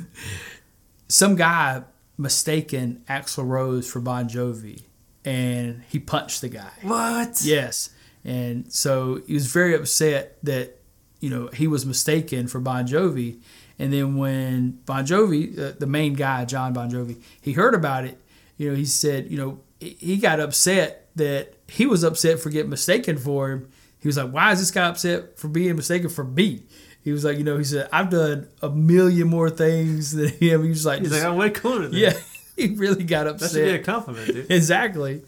some 1.09 1.37
guy 1.37 1.83
mistaken 2.17 3.05
Axl 3.09 3.47
Rose 3.47 3.91
for 3.91 4.01
Bon 4.01 4.29
Jovi, 4.29 4.83
and 5.25 5.83
he 5.89 5.99
punched 5.99 6.41
the 6.41 6.49
guy. 6.49 6.73
What? 6.83 7.43
Yes. 7.43 7.91
And 8.25 8.73
so 8.73 9.21
he 9.27 9.35
was 9.35 9.47
very 9.53 9.75
upset 9.75 10.39
that, 10.43 10.79
you 11.21 11.29
know, 11.29 11.49
he 11.49 11.67
was 11.67 11.85
mistaken 11.85 12.47
for 12.47 12.59
Bon 12.59 12.87
Jovi. 12.87 13.41
And 13.79 13.93
then 13.93 14.17
when 14.17 14.79
Bon 14.87 15.05
Jovi, 15.05 15.59
uh, 15.59 15.73
the 15.79 15.87
main 15.87 16.15
guy, 16.15 16.45
Jon 16.45 16.73
Bon 16.73 16.91
Jovi, 16.91 17.21
he 17.41 17.53
heard 17.53 17.75
about 17.75 18.05
it, 18.05 18.21
you 18.57 18.71
know, 18.71 18.77
he 18.77 18.85
said, 18.85 19.31
you 19.31 19.37
know, 19.37 19.61
he- 19.81 20.17
got 20.17 20.39
upset 20.41 21.09
that 21.17 21.55
he 21.69 21.87
was 21.87 22.05
upset 22.05 22.39
for 22.39 22.51
getting 22.51 22.71
mistaken 22.71 23.17
for 23.19 23.51
him. 23.51 23.69
He 24.01 24.07
was 24.09 24.17
like, 24.17 24.31
why 24.31 24.53
is 24.53 24.61
this 24.61 24.71
guy 24.71 24.87
upset 24.87 25.39
for 25.39 25.49
being 25.49 25.75
mistaken 25.77 26.09
for 26.09 26.25
me? 26.25 26.63
He 27.03 27.13
was 27.13 27.25
like, 27.25 27.37
you 27.37 27.45
know, 27.45 27.59
he 27.59 27.65
said, 27.65 27.89
I've 27.93 28.11
done 28.11 28.49
a 28.63 28.71
million 28.71 29.29
more 29.29 29.51
things 29.51 30.13
than 30.13 30.29
him. 30.29 30.63
He 30.63 30.69
was 30.71 30.87
like, 30.87 31.01
He's 31.01 31.13
like, 31.13 31.23
I'm 31.25 31.37
way 31.37 31.51
cooler 31.51 31.89
than 31.89 31.95
yeah, 31.99 32.13
he 32.57 32.69
really 32.77 33.05
got 33.05 33.25
That 33.39 33.51
should 33.51 33.55
be 33.57 33.61
a 33.71 33.75
upset. 33.81 33.85
compliment, 33.85 34.27
dude. 34.29 34.51
Exactly. 34.51 35.23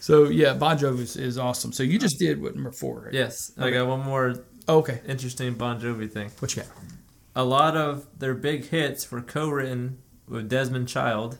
So 0.00 0.24
yeah, 0.24 0.54
Bon 0.54 0.76
Jovi 0.76 1.00
is, 1.00 1.16
is 1.16 1.38
awesome. 1.38 1.72
So 1.72 1.82
you 1.84 1.98
just 1.98 2.18
did 2.18 2.42
what 2.42 2.54
number 2.54 2.72
four, 2.72 3.02
right? 3.04 3.14
yes. 3.14 3.52
I 3.56 3.70
got 3.70 3.86
one 3.86 4.00
more 4.00 4.34
Okay. 4.68 5.00
interesting 5.06 5.54
Bon 5.54 5.80
Jovi 5.80 6.10
thing. 6.10 6.30
What 6.40 6.54
you 6.56 6.62
got? 6.62 6.72
A 7.34 7.44
lot 7.44 7.76
of 7.76 8.06
their 8.18 8.34
big 8.34 8.66
hits 8.68 9.10
were 9.10 9.22
co-written 9.22 9.98
with 10.28 10.48
Desmond 10.48 10.88
Child. 10.88 11.38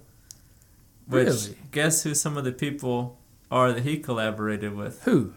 Which 1.06 1.26
Really? 1.26 1.56
guess 1.70 2.02
who 2.04 2.14
some 2.14 2.36
of 2.36 2.44
the 2.44 2.52
people 2.52 3.18
are 3.50 3.72
that 3.72 3.82
he 3.82 3.98
collaborated 3.98 4.74
with? 4.74 5.02
Who? 5.04 5.34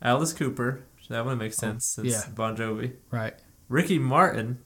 Alice 0.00 0.32
Cooper. 0.32 0.84
That 1.08 1.24
would 1.24 1.38
make 1.38 1.52
oh, 1.52 1.54
sense. 1.54 1.98
Oh, 1.98 2.02
yeah. 2.02 2.22
Bon 2.34 2.54
Jovi. 2.56 2.92
Right. 3.10 3.34
Ricky 3.70 3.98
Martin 3.98 4.58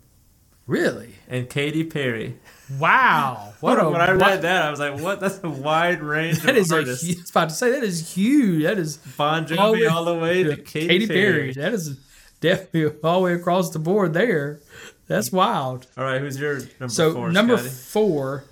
Really? 0.67 1.15
and 1.29 1.49
Katy 1.49 1.85
Perry. 1.85 2.39
Wow. 2.79 3.53
What 3.61 3.79
a 3.81 3.89
when 3.89 4.01
I 4.01 4.11
read 4.11 4.21
what- 4.21 4.43
that, 4.43 4.63
I 4.63 4.71
was 4.71 4.81
like, 4.81 4.99
"What? 5.01 5.21
That's 5.21 5.39
a 5.45 5.49
wide 5.49 6.03
range 6.03 6.39
That 6.43 6.51
of 6.51 6.57
is 6.57 6.73
a, 6.73 6.77
artists." 6.79 7.07
hu- 7.07 7.13
I 7.15 7.21
was 7.21 7.31
about 7.31 7.49
to 7.51 7.55
say 7.55 7.71
that 7.71 7.85
is 7.85 8.13
huge. 8.15 8.65
That 8.65 8.77
is 8.79 8.97
Bon 9.17 9.47
Jovi 9.47 9.59
all 9.59 9.73
the 9.73 9.79
way- 9.81 9.87
all 9.87 10.05
the 10.05 10.15
way 10.17 10.43
to 10.43 10.57
Katy, 10.57 10.89
Katy 10.89 11.07
Perry. 11.07 11.23
Perry. 11.33 11.53
That 11.53 11.75
is 11.75 11.97
definitely 12.43 13.01
all 13.05 13.21
the 13.21 13.25
way 13.25 13.33
across 13.35 13.71
the 13.71 13.79
board 13.79 14.13
there. 14.13 14.61
That's 15.07 15.33
wild. 15.33 15.87
All 15.97 16.05
right, 16.05 16.21
who's 16.21 16.39
your 16.39 16.59
number 16.79 16.89
So 16.89 17.15
four? 17.15 17.33
number 17.33 17.57
Scotty? 17.57 17.71
four 17.71 18.45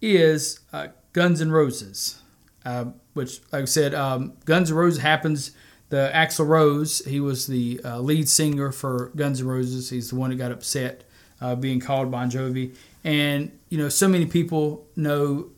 is 0.00 0.60
uh, 0.72 0.88
Guns 1.12 1.40
N' 1.40 1.50
Roses. 1.50 2.20
uh, 2.64 2.86
which, 3.14 3.40
like 3.52 3.62
I 3.62 3.64
said, 3.64 3.92
um, 3.94 4.34
Guns 4.44 4.70
N' 4.70 4.76
Roses 4.76 5.00
happens. 5.02 5.50
The 5.88 6.08
Axl 6.14 6.46
Rose, 6.46 7.04
he 7.04 7.18
was 7.18 7.48
the 7.48 7.80
uh, 7.84 7.98
lead 7.98 8.28
singer 8.28 8.70
for 8.70 9.10
Guns 9.16 9.40
N' 9.40 9.48
Roses. 9.48 9.90
He's 9.90 10.10
the 10.10 10.16
one 10.16 10.30
that 10.30 10.36
got 10.36 10.52
upset 10.52 11.02
uh, 11.40 11.56
being 11.56 11.80
called 11.80 12.10
Bon 12.12 12.30
Jovi, 12.30 12.76
and 13.02 13.50
you 13.70 13.78
know, 13.78 13.88
so 13.88 14.06
many 14.08 14.26
people 14.26 14.86
know 14.94 15.50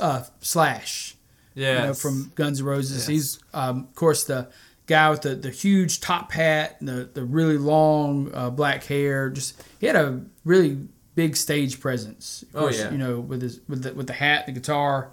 uh, 0.00 0.22
Slash, 0.40 1.16
Yeah. 1.54 1.80
you 1.80 1.86
know, 1.88 1.94
from 1.94 2.32
Guns 2.34 2.60
N' 2.60 2.66
Roses. 2.66 2.96
Yes. 2.98 3.06
He's, 3.08 3.38
um, 3.54 3.80
of 3.90 3.94
course, 3.94 4.24
the 4.24 4.48
guy 4.92 5.10
with 5.10 5.22
the, 5.22 5.34
the 5.34 5.50
huge 5.50 6.00
top 6.00 6.32
hat, 6.32 6.76
and 6.80 6.88
the 6.88 7.10
the 7.12 7.24
really 7.24 7.58
long 7.58 8.30
uh, 8.34 8.50
black 8.50 8.84
hair. 8.84 9.28
Just 9.30 9.62
he 9.80 9.86
had 9.86 9.96
a 9.96 10.20
really 10.44 10.78
big 11.14 11.36
stage 11.36 11.80
presence. 11.80 12.44
Of 12.54 12.62
Oh, 12.62 12.68
yeah. 12.68 12.90
you 12.90 12.98
know, 12.98 13.20
with 13.20 13.42
his 13.42 13.60
with 13.68 13.82
the 13.82 13.92
with 13.94 14.06
the 14.06 14.12
hat, 14.12 14.46
the 14.46 14.52
guitar. 14.52 15.10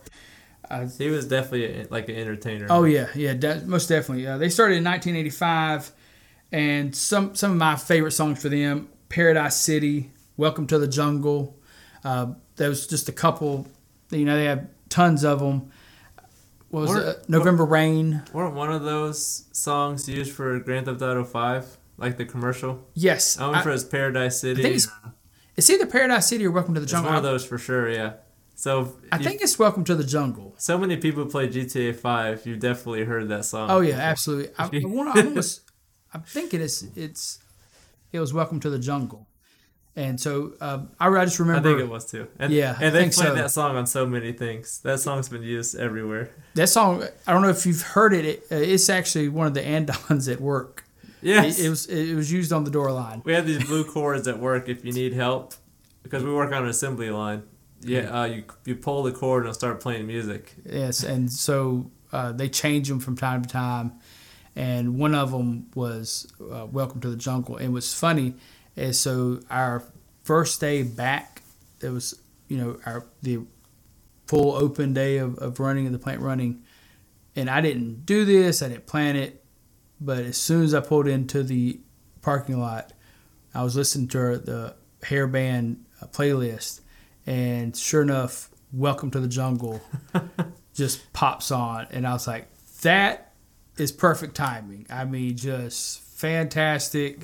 he 0.98 1.10
was 1.10 1.26
definitely 1.28 1.82
a, 1.82 1.88
like 1.90 2.10
an 2.10 2.16
entertainer. 2.16 2.68
Oh 2.70 2.84
yeah, 2.84 3.08
yeah, 3.16 3.34
de- 3.34 3.66
most 3.66 3.88
definitely. 3.88 4.28
Uh, 4.28 4.38
they 4.38 4.50
started 4.50 4.76
in 4.78 4.84
1985, 4.84 5.92
and 6.52 6.96
some 6.96 7.36
some 7.36 7.52
of 7.52 7.58
my 7.58 7.76
favorite 7.76 8.12
songs 8.12 8.42
for 8.42 8.50
them: 8.50 8.88
"Paradise 9.10 9.56
City," 9.56 10.12
"Welcome 10.38 10.68
to 10.68 10.78
the 10.80 10.88
Jungle." 10.88 11.58
Uh, 12.04 12.34
there 12.56 12.70
was 12.70 12.88
just 12.88 13.10
a 13.10 13.14
couple. 13.14 13.68
You 14.12 14.26
know, 14.26 14.36
they 14.36 14.46
have 14.46 14.68
tons 14.90 15.24
of 15.24 15.40
them. 15.40 15.72
What 16.70 16.82
was 16.82 16.90
Weren't- 16.92 17.08
it? 17.08 17.30
November 17.30 17.66
Rain. 17.66 18.22
Weren't 18.34 18.54
one 18.56 18.72
of 18.72 18.84
those 18.84 19.46
songs 19.52 20.08
used 20.08 20.32
for 20.34 20.60
Grand 20.60 20.86
Theft 20.86 21.02
Auto 21.02 21.24
5? 21.24 21.78
Like 21.98 22.18
the 22.18 22.26
commercial? 22.26 22.88
Yes, 22.94 23.38
I 23.40 23.46
went 23.46 23.58
I- 23.58 23.62
for 23.64 23.72
his 23.72 23.84
Paradise 23.84 24.40
City. 24.40 24.62
I 24.62 24.64
think 24.64 24.76
it's 24.76 24.88
uh, 24.88 25.10
it's 25.58 25.70
either 25.70 25.86
Paradise 25.86 26.28
City 26.28 26.46
or 26.46 26.52
Welcome 26.52 26.74
to 26.76 26.80
the 26.80 26.86
It's 26.86 26.92
Jungle. 26.94 27.10
one 27.10 27.18
of 27.18 27.24
those 27.24 27.44
for 27.44 27.58
sure, 27.58 27.90
yeah. 27.90 28.14
So 28.56 28.96
I 29.12 29.18
you- 29.18 29.24
think 29.24 29.42
it's 29.42 29.58
Welcome 29.60 29.84
to 29.86 29.96
the 29.96 30.04
Jungle. 30.06 30.54
so 30.58 30.78
many 30.78 30.96
people 30.96 31.26
play 31.26 31.48
GTA 31.50 31.94
5. 31.96 32.46
You've 32.46 32.60
definitely 32.60 33.04
heard 33.04 33.28
that 33.30 33.44
song. 33.46 33.70
Oh 33.70 33.82
yeah, 33.82 33.96
absolutely. 33.96 34.54
I, 34.58 34.66
I 34.66 34.80
want 34.86 35.14
to 35.16 35.26
almost. 35.28 35.62
I'm 36.14 36.22
thinking 36.22 36.62
it's 36.62 36.84
it's 36.96 37.40
it 38.14 38.20
was 38.20 38.32
Welcome 38.34 38.60
to 38.62 38.70
the 38.70 38.80
Jungle, 38.80 39.28
and 40.00 40.18
so 40.18 40.54
uh, 40.62 40.80
I, 40.98 41.10
I 41.10 41.26
just 41.26 41.40
remember. 41.40 41.68
I 41.68 41.74
think 41.74 41.84
it 41.84 41.92
was 41.92 42.10
too. 42.10 42.30
And, 42.40 42.54
Yeah, 42.54 42.78
and 42.80 42.96
they 42.96 43.02
played 43.02 43.14
so. 43.14 43.36
that 43.36 43.52
song 43.52 43.76
on 43.76 43.86
so 43.86 44.06
many 44.06 44.32
things. 44.32 44.80
That 44.80 45.02
song's 45.02 45.28
been 45.28 45.44
used 45.44 45.76
everywhere. 45.78 46.32
that 46.54 46.70
song. 46.70 47.04
I 47.28 47.34
don't 47.34 47.42
know 47.42 47.50
if 47.50 47.66
you've 47.66 47.82
heard 47.82 48.14
it. 48.14 48.26
it 48.26 48.44
uh, 48.50 48.56
it's 48.56 48.90
actually 48.90 49.28
one 49.28 49.48
of 49.48 49.54
the 49.54 49.62
andons 49.62 50.32
at 50.32 50.40
work. 50.40 50.86
Yes. 51.22 51.60
It, 51.60 51.66
it 51.66 51.70
was 51.70 51.86
it 51.88 52.16
was 52.16 52.32
used 52.32 52.54
on 52.54 52.64
the 52.64 52.72
door 52.72 52.94
line. 52.94 53.22
we 53.26 53.34
have 53.34 53.46
these 53.46 53.66
blue 53.66 53.84
cords 53.84 54.26
at 54.30 54.40
work 54.40 54.70
if 54.70 54.86
you 54.86 54.94
need 54.94 55.12
help 55.12 55.54
because 56.02 56.24
we 56.24 56.32
work 56.34 56.54
on 56.54 56.64
an 56.64 56.70
assembly 56.70 57.10
line. 57.10 57.44
Yeah, 57.82 58.22
uh, 58.22 58.26
you 58.26 58.46
you 58.64 58.76
pull 58.78 59.04
the 59.04 59.12
cord 59.12 59.44
and 59.44 59.50
it'll 59.50 59.54
start 59.54 59.82
playing 59.82 60.08
music. 60.08 60.56
Yes, 60.66 61.04
and 61.04 61.30
so 61.30 61.92
uh, 62.14 62.32
they 62.32 62.48
change 62.48 62.88
them 62.88 63.02
from 63.02 63.18
time 63.18 63.42
to 63.42 63.50
time, 63.50 64.00
and 64.56 64.98
one 64.98 65.14
of 65.14 65.32
them 65.32 65.68
was 65.76 66.32
uh, 66.40 66.68
"Welcome 66.72 67.02
to 67.02 67.10
the 67.10 67.18
Jungle." 67.18 67.58
And 67.58 67.74
what's 67.74 67.94
funny 67.94 68.36
is 68.80 69.00
so 69.00 69.42
our 69.50 69.84
first 70.24 70.60
day 70.60 70.84
back, 70.84 71.42
it 71.82 71.90
was 71.90 72.20
you 72.48 72.58
know 72.58 72.80
our 72.86 73.06
the 73.22 73.40
full 74.28 74.54
open 74.54 74.94
day 74.94 75.18
of, 75.18 75.38
of 75.40 75.60
running 75.60 75.86
and 75.86 75.96
the 75.96 76.00
plant 76.00 76.22
running, 76.22 76.64
and 77.36 77.50
I 77.50 77.62
didn't 77.62 78.06
do 78.06 78.26
this, 78.26 78.62
I 78.62 78.70
didn't 78.70 78.86
plan 78.86 79.16
it, 79.16 79.44
but 80.00 80.20
as 80.20 80.38
soon 80.38 80.64
as 80.64 80.74
I 80.74 80.82
pulled 80.82 81.08
into 81.08 81.44
the 81.44 81.80
parking 82.22 82.60
lot, 82.60 82.94
I 83.54 83.64
was 83.64 83.76
listening 83.76 84.08
to 84.10 84.38
the 84.38 84.76
hair 85.04 85.28
band 85.28 85.86
uh, 86.02 86.08
playlist, 86.08 86.82
and 87.26 87.76
sure 87.76 88.02
enough, 88.02 88.50
"Welcome 88.72 89.12
to 89.12 89.20
the 89.20 89.28
Jungle." 89.28 89.82
just 90.80 91.12
pops 91.12 91.52
on, 91.52 91.88
and 91.92 92.08
I 92.08 92.14
was 92.14 92.26
like, 92.26 92.48
that 92.82 93.34
is 93.78 93.92
perfect 93.92 94.36
timing. 94.36 94.86
I 94.90 95.06
mean, 95.06 95.36
just 95.36 96.02
fantastic. 96.02 97.20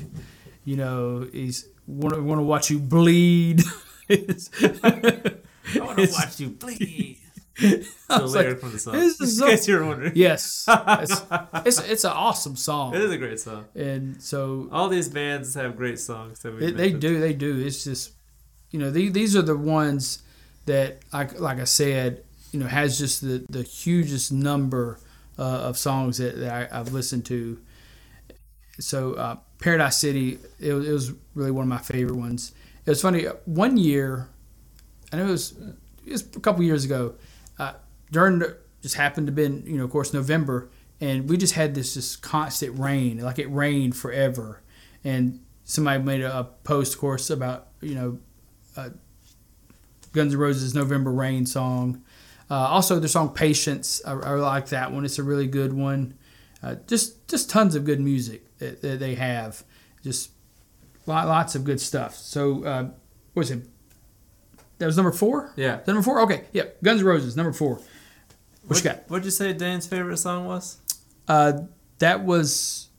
You 0.65 0.75
know, 0.77 1.27
he's 1.31 1.67
want 1.87 2.15
to 2.15 2.21
want 2.21 2.39
to 2.39 2.43
watch 2.43 2.69
you 2.69 2.79
bleed. 2.79 3.61
I 4.09 5.79
want 5.79 5.97
to 5.97 6.07
watch 6.11 6.39
you 6.39 6.49
bleed. 6.49 7.19
The 7.57 7.87
was 8.09 8.35
like, 8.35 8.59
from 8.59 8.73
the 8.73 8.79
song. 8.79 8.95
this 8.95 9.21
is 9.21 9.37
so- 9.39 9.45
in 9.45 9.51
case 9.51 9.65
you're 9.65 9.85
wondering. 9.85 10.11
yes, 10.13 10.65
it's, 10.67 11.21
it's 11.65 11.79
it's 11.89 12.03
an 12.03 12.11
awesome 12.11 12.57
song, 12.57 12.93
It 12.93 12.99
is 13.01 13.11
a 13.11 13.17
great 13.17 13.39
song. 13.39 13.63
and 13.75 14.21
so 14.21 14.67
All 14.73 14.89
these 14.89 15.07
bands 15.07 15.53
have 15.55 15.77
great 15.77 15.97
songs. 15.97 16.39
That 16.41 16.53
we 16.53 16.59
they, 16.59 16.71
they 16.71 16.91
do 16.91 17.21
they 17.21 17.31
do. 17.31 17.57
It's 17.65 17.85
just 17.85 18.11
you 18.71 18.79
know 18.79 18.91
these 18.91 19.13
these 19.13 19.37
are 19.37 19.41
the 19.41 19.55
ones 19.55 20.21
that 20.65 20.99
like 21.13 21.39
like 21.39 21.59
I 21.61 21.63
said, 21.63 22.25
you 22.51 22.59
know, 22.59 22.67
has 22.67 22.99
just 22.99 23.21
the 23.21 23.45
the 23.49 23.63
hugest 23.63 24.33
number 24.33 24.99
uh, 25.39 25.43
of 25.69 25.77
songs 25.77 26.17
that, 26.17 26.37
that 26.37 26.51
I, 26.73 26.77
I've 26.79 26.91
listened 26.91 27.23
to. 27.27 27.57
So 28.81 29.13
uh, 29.13 29.37
Paradise 29.59 29.97
City, 29.97 30.39
it 30.59 30.73
was, 30.73 30.87
it 30.87 30.91
was 30.91 31.13
really 31.33 31.51
one 31.51 31.63
of 31.63 31.69
my 31.69 31.77
favorite 31.77 32.17
ones. 32.17 32.53
It 32.85 32.89
was 32.89 33.01
funny. 33.01 33.23
One 33.45 33.77
year, 33.77 34.29
know 35.15 35.27
it 35.27 35.31
was 35.31 35.53
it 36.05 36.11
was 36.11 36.21
a 36.35 36.39
couple 36.39 36.63
years 36.63 36.85
ago. 36.85 37.15
Uh, 37.57 37.73
during 38.11 38.43
just 38.81 38.95
happened 38.95 39.27
to 39.27 39.33
been 39.33 39.63
you 39.65 39.77
know 39.77 39.85
of 39.85 39.91
course 39.91 40.13
November, 40.13 40.69
and 41.01 41.29
we 41.29 41.37
just 41.37 41.53
had 41.53 41.73
this 41.73 41.95
just 41.95 42.21
constant 42.21 42.77
rain, 42.77 43.19
like 43.19 43.39
it 43.39 43.47
rained 43.47 43.95
forever. 43.95 44.61
And 45.03 45.43
somebody 45.63 46.01
made 46.03 46.21
a, 46.21 46.39
a 46.39 46.43
post, 46.43 46.95
of 46.95 46.99
course, 46.99 47.29
about 47.29 47.67
you 47.81 47.95
know 47.95 48.19
uh, 48.77 48.89
Guns 50.11 50.33
N' 50.33 50.39
Roses' 50.39 50.75
November 50.75 51.11
Rain 51.11 51.45
song. 51.45 52.03
Uh, 52.49 52.53
also, 52.53 52.99
their 52.99 53.07
song 53.07 53.33
"Patience," 53.33 54.01
I, 54.05 54.11
I 54.11 54.33
like 54.35 54.67
that 54.67 54.91
one. 54.91 55.05
It's 55.05 55.17
a 55.17 55.23
really 55.23 55.47
good 55.47 55.73
one. 55.73 56.15
Uh, 56.61 56.75
just 56.87 57.27
just 57.27 57.49
tons 57.49 57.75
of 57.75 57.85
good 57.85 57.99
music 57.99 58.44
that, 58.59 58.81
that 58.81 58.99
they 58.99 59.15
have. 59.15 59.63
Just 60.03 60.31
lot, 61.05 61.27
lots 61.27 61.55
of 61.55 61.63
good 61.63 61.79
stuff. 61.81 62.15
So, 62.15 62.63
uh, 62.63 62.83
what 62.83 62.93
was 63.41 63.51
it? 63.51 63.65
That 64.77 64.85
was 64.87 64.97
number 64.97 65.11
four. 65.11 65.53
Yeah. 65.55 65.79
Number 65.87 66.01
four. 66.01 66.21
Okay, 66.21 66.43
yeah. 66.51 66.63
Guns 66.83 66.99
N' 67.01 67.05
Roses, 67.07 67.35
number 67.37 67.53
four. 67.53 67.79
What 68.67 68.77
you 68.77 68.83
got? 68.83 69.03
What'd 69.09 69.23
you 69.25 69.31
say 69.31 69.53
Dan's 69.53 69.87
favorite 69.87 70.17
song 70.17 70.45
was? 70.45 70.77
Uh, 71.27 71.53
that 71.99 72.23
was 72.23 72.89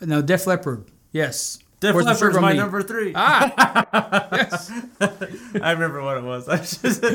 no 0.00 0.22
Def 0.22 0.46
Leppard. 0.46 0.84
Yes. 1.12 1.58
Def 1.80 1.94
the 1.96 2.02
Leppard's 2.02 2.38
my 2.38 2.52
Me? 2.52 2.58
number 2.58 2.82
three. 2.82 3.12
Ah, 3.14 4.28
yes. 4.32 4.70
I 5.00 5.72
remember 5.72 6.02
what 6.02 6.18
it 6.18 6.24
was. 6.24 6.48
I 6.48 6.58
was 6.58 6.76
just. 6.76 7.04
I 7.04 7.10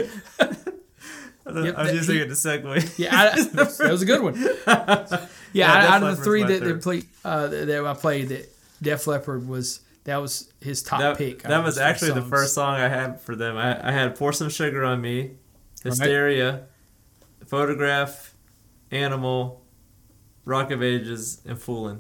was 1.52 1.65
Yep, 1.65 1.76
that- 1.76 1.93
using 1.93 2.15
he- 2.15 2.22
it 2.22 2.30
segue. 2.30 2.98
Yeah, 2.98 3.15
I, 3.36 3.41
that 3.43 3.91
was 3.91 4.02
a 4.02 4.06
good 4.06 4.22
one. 4.22 4.34
Yeah, 5.54 5.68
Yeah, 5.74 5.74
out, 5.96 6.04
out 6.04 6.12
of 6.12 6.18
the 6.18 6.24
three 6.24 6.44
that 6.44 6.62
they 6.63 6.74
played, 6.74 7.06
uh, 7.24 7.48
that 7.48 7.86
I 7.86 7.94
played, 7.94 8.30
that 8.30 8.50
Def 8.82 9.08
Leppard 9.08 9.48
was 9.48 9.80
that 10.06 10.18
was 10.18 10.52
his 10.60 10.84
top 10.84 11.00
That, 11.00 11.18
pick. 11.18 11.44
that 11.44 11.63
was 11.63 11.78
actually 11.78 12.12
the 12.12 12.22
first 12.24 12.54
song 12.54 12.76
I 12.76 12.89
had 12.89 13.22
for 13.22 13.36
them. 13.36 13.56
I, 13.56 13.88
I 13.89 13.92
had 13.92 14.16
Pour 14.16 14.34
Some 14.34 14.50
Sugar 14.50 14.84
on 14.84 15.00
Me, 15.00 15.32
Hysteria, 15.84 16.63
Photograph, 17.48 18.34
Animal, 18.92 19.63
Rock 20.46 20.72
of 20.72 20.84
Ages, 20.84 21.42
and 21.46 21.58
Foolin'. 21.58 22.00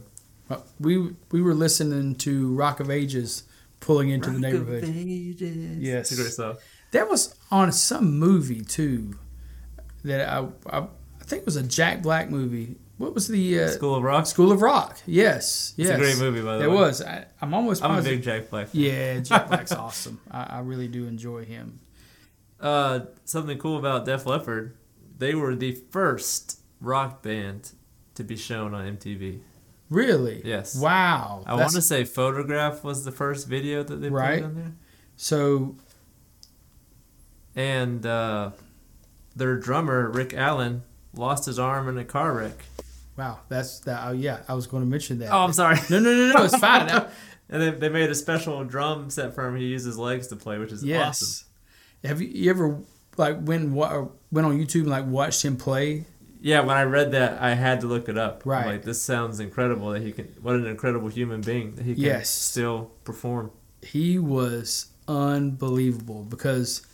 Uh, 0.49 0.57
We 0.79 1.15
we 1.31 1.41
were 1.41 1.53
listening 1.53 2.15
to 2.15 2.53
Rock 2.53 2.79
of 2.79 2.89
Ages 2.91 3.43
pulling 3.79 4.09
into 4.09 4.29
the 4.31 4.35
Rock 4.39 4.53
of 4.53 4.67
neighborhood. 4.67 4.83
Ages. 4.95 5.77
Yes. 5.77 6.11
It's 6.11 6.19
a 6.19 6.21
great 6.23 6.33
song. 6.33 6.57
That 6.91 7.09
was 7.09 7.35
on 7.49 7.71
some 7.71 8.19
movie 8.19 8.61
too. 8.63 9.17
That 10.03 10.27
I 10.29 10.47
I, 10.69 10.79
I 10.79 11.23
think 11.23 11.41
it 11.41 11.45
was 11.45 11.55
a 11.55 11.63
Jack 11.63 12.01
Black 12.01 12.29
movie. 12.29 12.75
What 13.03 13.13
was 13.13 13.27
the 13.27 13.59
uh, 13.63 13.67
School 13.69 13.95
of 13.95 14.03
Rock. 14.03 14.25
School 14.25 14.51
of 14.51 14.61
Rock? 14.61 14.97
Yes, 15.05 15.73
yes. 15.77 15.89
It's 15.89 15.97
a 15.97 15.99
great 15.99 16.17
movie, 16.17 16.41
by 16.41 16.57
the 16.57 16.63
It 16.63 16.67
way. 16.69 16.75
It 16.75 16.79
was. 16.79 17.01
I, 17.01 17.25
I'm 17.41 17.53
almost 17.53 17.83
I'm 17.83 17.97
a 17.97 18.01
big 18.01 18.23
Jack 18.23 18.49
Black. 18.49 18.67
fan. 18.69 18.81
yeah, 18.81 19.19
Jack 19.19 19.47
Black's 19.49 19.71
awesome. 19.85 20.19
I, 20.31 20.43
I 20.43 20.59
really 20.59 20.87
do 20.87 21.05
enjoy 21.07 21.45
him. 21.45 21.79
Uh, 22.59 23.01
something 23.25 23.57
cool 23.57 23.77
about 23.77 24.05
Def 24.05 24.25
Leppard, 24.25 24.77
they 25.17 25.35
were 25.35 25.53
the 25.55 25.73
first 25.91 26.59
rock 26.79 27.21
band 27.21 27.71
to 28.15 28.23
be 28.23 28.35
shown 28.37 28.73
on 28.73 28.97
MTV. 28.97 29.39
Really? 29.89 30.41
Yes. 30.45 30.75
Wow. 30.79 31.43
I 31.45 31.55
want 31.55 31.71
to 31.73 31.81
say 31.81 32.03
Photograph 32.05 32.83
was 32.83 33.03
the 33.05 33.11
first 33.11 33.47
video 33.47 33.83
that 33.83 33.97
they 33.97 34.09
Right. 34.09 34.39
put 34.41 34.45
on 34.45 34.55
there. 34.55 34.71
So 35.17 35.75
And 37.55 38.05
uh, 38.05 38.51
their 39.35 39.57
drummer, 39.57 40.09
Rick 40.09 40.33
Allen, 40.33 40.83
lost 41.13 41.45
his 41.45 41.59
arm 41.59 41.87
in 41.89 41.97
a 41.97 42.05
car 42.05 42.33
wreck. 42.33 42.65
Wow, 43.17 43.39
that's 43.49 43.79
that. 43.81 44.07
Oh 44.07 44.11
yeah, 44.11 44.39
I 44.47 44.53
was 44.53 44.67
going 44.67 44.83
to 44.83 44.89
mention 44.89 45.19
that. 45.19 45.31
Oh, 45.31 45.39
I'm 45.39 45.53
sorry. 45.53 45.77
No, 45.89 45.99
no, 45.99 46.13
no, 46.13 46.33
no. 46.33 46.43
It's 46.45 46.57
fine. 46.57 46.87
Now- 46.87 47.07
and 47.49 47.61
they, 47.61 47.69
they 47.71 47.89
made 47.89 48.09
a 48.09 48.15
special 48.15 48.63
drum 48.63 49.09
set 49.09 49.35
for 49.35 49.47
him. 49.47 49.55
He 49.55 49.65
used 49.67 49.85
his 49.85 49.97
legs 49.97 50.27
to 50.27 50.35
play, 50.35 50.57
which 50.57 50.71
is 50.71 50.83
yes. 50.83 51.07
awesome. 51.07 51.47
Have 52.09 52.21
you, 52.21 52.27
you 52.29 52.49
ever 52.49 52.79
like 53.17 53.37
went 53.41 53.63
and 53.63 53.73
wa- 53.75 54.07
went 54.31 54.47
on 54.47 54.57
YouTube 54.57 54.81
and 54.81 54.89
like 54.89 55.05
watched 55.05 55.43
him 55.45 55.57
play? 55.57 56.05
Yeah, 56.41 56.59
when 56.61 56.75
I 56.75 56.83
read 56.83 57.11
that, 57.13 57.41
I 57.41 57.53
had 57.53 57.79
to 57.81 57.87
look 57.87 58.09
it 58.09 58.17
up. 58.17 58.43
I'm 58.45 58.51
Right. 58.51 58.65
like, 58.65 58.83
this 58.83 59.01
sounds 59.01 59.39
incredible 59.39 59.91
that 59.91 60.01
he 60.01 60.11
can. 60.11 60.25
What 60.41 60.55
an 60.55 60.65
incredible 60.65 61.07
human 61.07 61.39
being 61.39 61.75
that 61.75 61.85
he 61.85 61.93
can 61.93 62.03
Yes. 62.03 62.29
still 62.29 62.91
perform. 63.05 63.51
He 63.81 64.19
was 64.19 64.87
unbelievable 65.07 66.23
because 66.23 66.85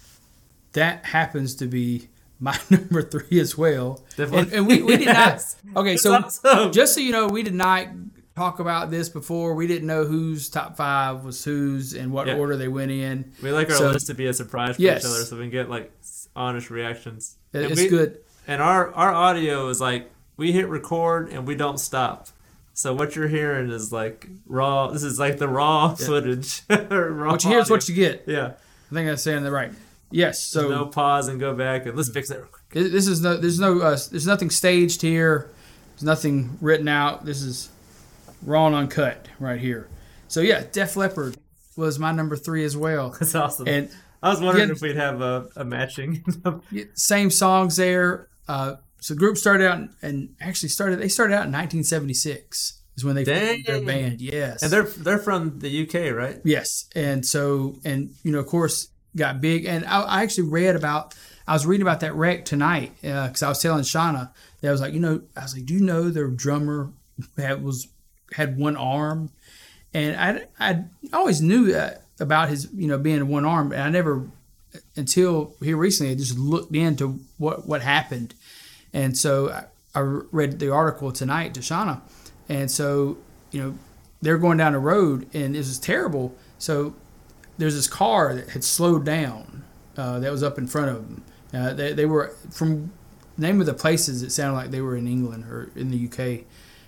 that 0.74 1.06
happens 1.06 1.56
to 1.56 1.66
be 1.66 2.10
my 2.40 2.58
number 2.70 3.02
three 3.02 3.40
as 3.40 3.58
well. 3.58 4.02
Definitely. 4.16 4.40
And, 4.40 4.54
and 4.54 4.68
we, 4.68 4.82
we 4.82 4.98
did 4.98 5.08
not. 5.08 5.42
Okay, 5.76 5.98
so 5.98 6.14
awesome. 6.14 6.72
just 6.72 6.94
so 6.96 7.02
you 7.02 7.12
know, 7.12 7.28
we 7.28 7.44
did 7.44 7.54
not 7.54 7.88
talk 8.36 8.60
about 8.60 8.90
this 8.90 9.10
before. 9.10 9.54
We 9.54 9.68
didn't 9.68 9.88
know 9.88 10.06
whose 10.06 10.50
top 10.50 10.78
five 10.78 11.24
was 11.26 11.44
whose 11.44 11.94
and 11.94 12.12
what 12.12 12.28
Yeah. 12.28 12.38
order 12.38 12.56
they 12.56 12.68
went 12.70 12.92
in. 12.92 13.34
We 13.44 13.52
like 13.52 13.70
our 13.70 13.76
So- 13.76 13.92
list 13.92 14.08
to 14.08 14.14
be 14.14 14.28
a 14.28 14.34
surprise 14.34 14.78
for 14.78 14.82
Yes. 14.82 15.04
each 15.04 15.10
other, 15.12 15.24
so 15.26 15.36
we 15.36 15.44
can 15.44 15.52
get 15.52 15.70
like 15.70 15.92
honest 16.36 16.70
reactions. 16.70 17.36
It- 17.54 17.64
And 17.64 17.72
It's 17.72 17.82
we- 17.82 17.90
good. 17.90 18.20
And 18.48 18.62
our 18.62 18.92
our 18.94 19.14
audio 19.14 19.68
is 19.70 19.80
like 19.82 20.10
we 20.38 20.52
hit 20.54 20.68
record 20.70 21.30
and 21.30 21.46
we 21.46 21.54
don't 21.56 21.78
stop. 21.80 22.30
So 22.74 22.94
what 22.96 23.16
you're 23.16 23.28
hearing 23.28 23.70
is 23.70 23.92
like 23.92 24.28
raw. 24.48 24.88
This 24.88 25.04
is 25.04 25.20
like 25.20 25.38
the 25.38 25.50
raw 25.50 25.94
footage. 25.96 26.62
raw 26.70 27.32
What 27.32 27.44
you 27.44 27.50
hear 27.50 27.60
is 27.60 27.70
what 27.70 27.88
you 27.90 27.94
get. 27.96 28.24
Yeah. 28.26 28.54
I 28.90 28.94
think 28.96 29.10
I'm 29.10 29.18
saying 29.18 29.44
the 29.44 29.52
right. 29.52 29.72
Yes. 30.12 30.42
So 30.42 30.70
no 30.70 30.86
pause 30.88 31.28
and 31.28 31.40
go 31.40 31.54
back 31.54 31.86
and 31.86 31.96
let's 31.96 32.10
fix 32.10 32.30
it. 32.32 32.38
real 32.38 32.48
quick. 32.48 32.64
This 32.92 33.08
is 33.08 33.22
no. 33.22 33.38
There's 33.38 33.60
no. 33.60 33.80
Uh, 33.80 33.98
there's 34.12 34.28
nothing 34.28 34.50
staged 34.50 35.02
here. 35.02 35.50
There's 35.94 36.04
nothing 36.04 36.58
written 36.62 36.88
out. 36.88 37.26
This 37.26 37.42
is 37.42 37.70
raw 38.44 38.68
and 38.68 38.76
uncut 38.76 39.28
right 39.40 39.60
here. 39.60 39.88
So 40.28 40.42
yeah, 40.42 40.64
Def 40.72 40.96
Leppard 40.96 41.38
was 41.76 42.00
my 42.00 42.12
number 42.12 42.36
three 42.36 42.64
as 42.66 42.76
well. 42.78 43.10
That's 43.20 43.36
awesome. 43.36 43.68
And 43.68 43.90
I 44.22 44.30
was 44.30 44.42
wondering 44.42 44.68
Yeah. 44.70 44.74
if 44.76 44.82
we'd 44.82 44.96
have 44.96 45.22
a, 45.22 45.48
a 45.56 45.64
matching. 45.64 46.24
same 46.94 47.30
songs 47.30 47.76
there. 47.78 48.28
Uh, 48.48 48.76
so 49.00 49.14
the 49.14 49.20
group 49.20 49.38
started 49.38 49.66
out 49.70 49.88
and 50.02 50.36
actually 50.42 50.70
started. 50.70 51.00
They 51.00 51.08
started 51.08 51.34
out 51.34 51.46
in 51.46 51.52
1976 51.54 52.82
is 52.98 53.06
when 53.06 53.16
they 53.16 53.24
formed 53.24 53.64
their 53.66 53.82
band. 53.82 54.20
Yes, 54.22 54.62
and 54.62 54.72
they're 54.72 54.84
they're 54.84 55.18
from 55.20 55.60
the 55.60 55.84
UK, 55.84 56.14
right? 56.14 56.42
Yes, 56.44 56.86
and 56.96 57.26
so 57.26 57.78
and 57.86 58.14
you 58.24 58.32
know, 58.32 58.40
of 58.40 58.48
course, 58.48 58.89
got 59.16 59.42
big. 59.42 59.66
And 59.66 59.86
I, 59.86 60.02
I 60.02 60.24
actually 60.24 60.50
read 60.50 60.76
about. 60.76 61.16
I 61.48 61.54
was 61.54 61.66
reading 61.66 61.82
about 61.82 62.02
that 62.02 62.14
wreck 62.14 62.46
tonight 62.46 62.92
uh, 63.04 63.26
because 63.28 63.42
I 63.42 63.50
was 63.50 63.60
telling 63.60 63.82
Shauna 63.82 64.30
that 64.62 64.68
I 64.68 64.72
was 64.72 64.82
like, 64.82 64.94
you 64.94 65.00
know, 65.00 65.22
I 65.36 65.42
was 65.42 65.56
like, 65.56 65.66
do 65.66 65.74
you 65.74 65.80
know 65.80 66.10
their 66.10 66.28
drummer 66.28 66.92
had 67.38 67.64
was 67.64 67.88
had 68.34 68.58
one 68.58 68.78
arm, 68.78 69.32
and 69.94 70.16
I 70.16 70.46
I 70.60 70.84
always 71.12 71.42
knew 71.42 71.72
that 71.72 72.04
about 72.20 72.50
his 72.50 72.70
you 72.74 72.88
know 72.88 72.98
being 73.00 73.28
one 73.28 73.46
arm, 73.46 73.72
and 73.72 73.82
I 73.82 73.90
never 73.90 74.28
until 74.96 75.56
here 75.60 75.78
recently 75.78 76.12
I 76.12 76.16
just 76.16 76.38
looked 76.38 76.76
into 76.76 77.20
what 77.38 77.68
what 77.68 77.82
happened, 77.82 78.36
and 78.94 79.18
so 79.18 79.50
I, 79.50 79.66
I 79.96 80.02
read 80.02 80.60
the 80.60 80.72
article 80.72 81.12
tonight 81.12 81.56
to 81.56 81.62
Shauna, 81.62 82.02
and 82.48 82.70
so 82.70 83.18
you 83.52 83.62
know 83.64 83.76
they're 84.22 84.38
going 84.38 84.58
down 84.58 84.74
the 84.74 84.80
road 84.80 85.28
and 85.34 85.56
this 85.56 85.68
is 85.68 85.80
terrible. 85.80 86.36
So 86.58 86.96
there's 87.60 87.76
this 87.76 87.88
car 87.88 88.34
that 88.34 88.50
had 88.50 88.64
slowed 88.64 89.06
down 89.06 89.64
uh, 89.98 90.20
that 90.20 90.32
was 90.32 90.42
up 90.42 90.58
in 90.58 90.66
front 90.66 90.90
of 90.90 90.96
them. 90.96 91.24
Uh, 91.54 91.74
they, 91.74 91.94
they 91.94 92.06
were 92.06 92.34
from 92.50 92.92
name 93.38 93.60
of 93.60 93.68
the 93.68 93.74
places. 93.74 94.24
It 94.24 94.32
sounded 94.32 94.56
like 94.56 94.72
they 94.72 94.82
were 94.82 94.96
in 94.96 95.08
England 95.08 95.46
or 95.46 95.70
in 95.76 95.92
the 95.92 96.08
UK, 96.08 96.46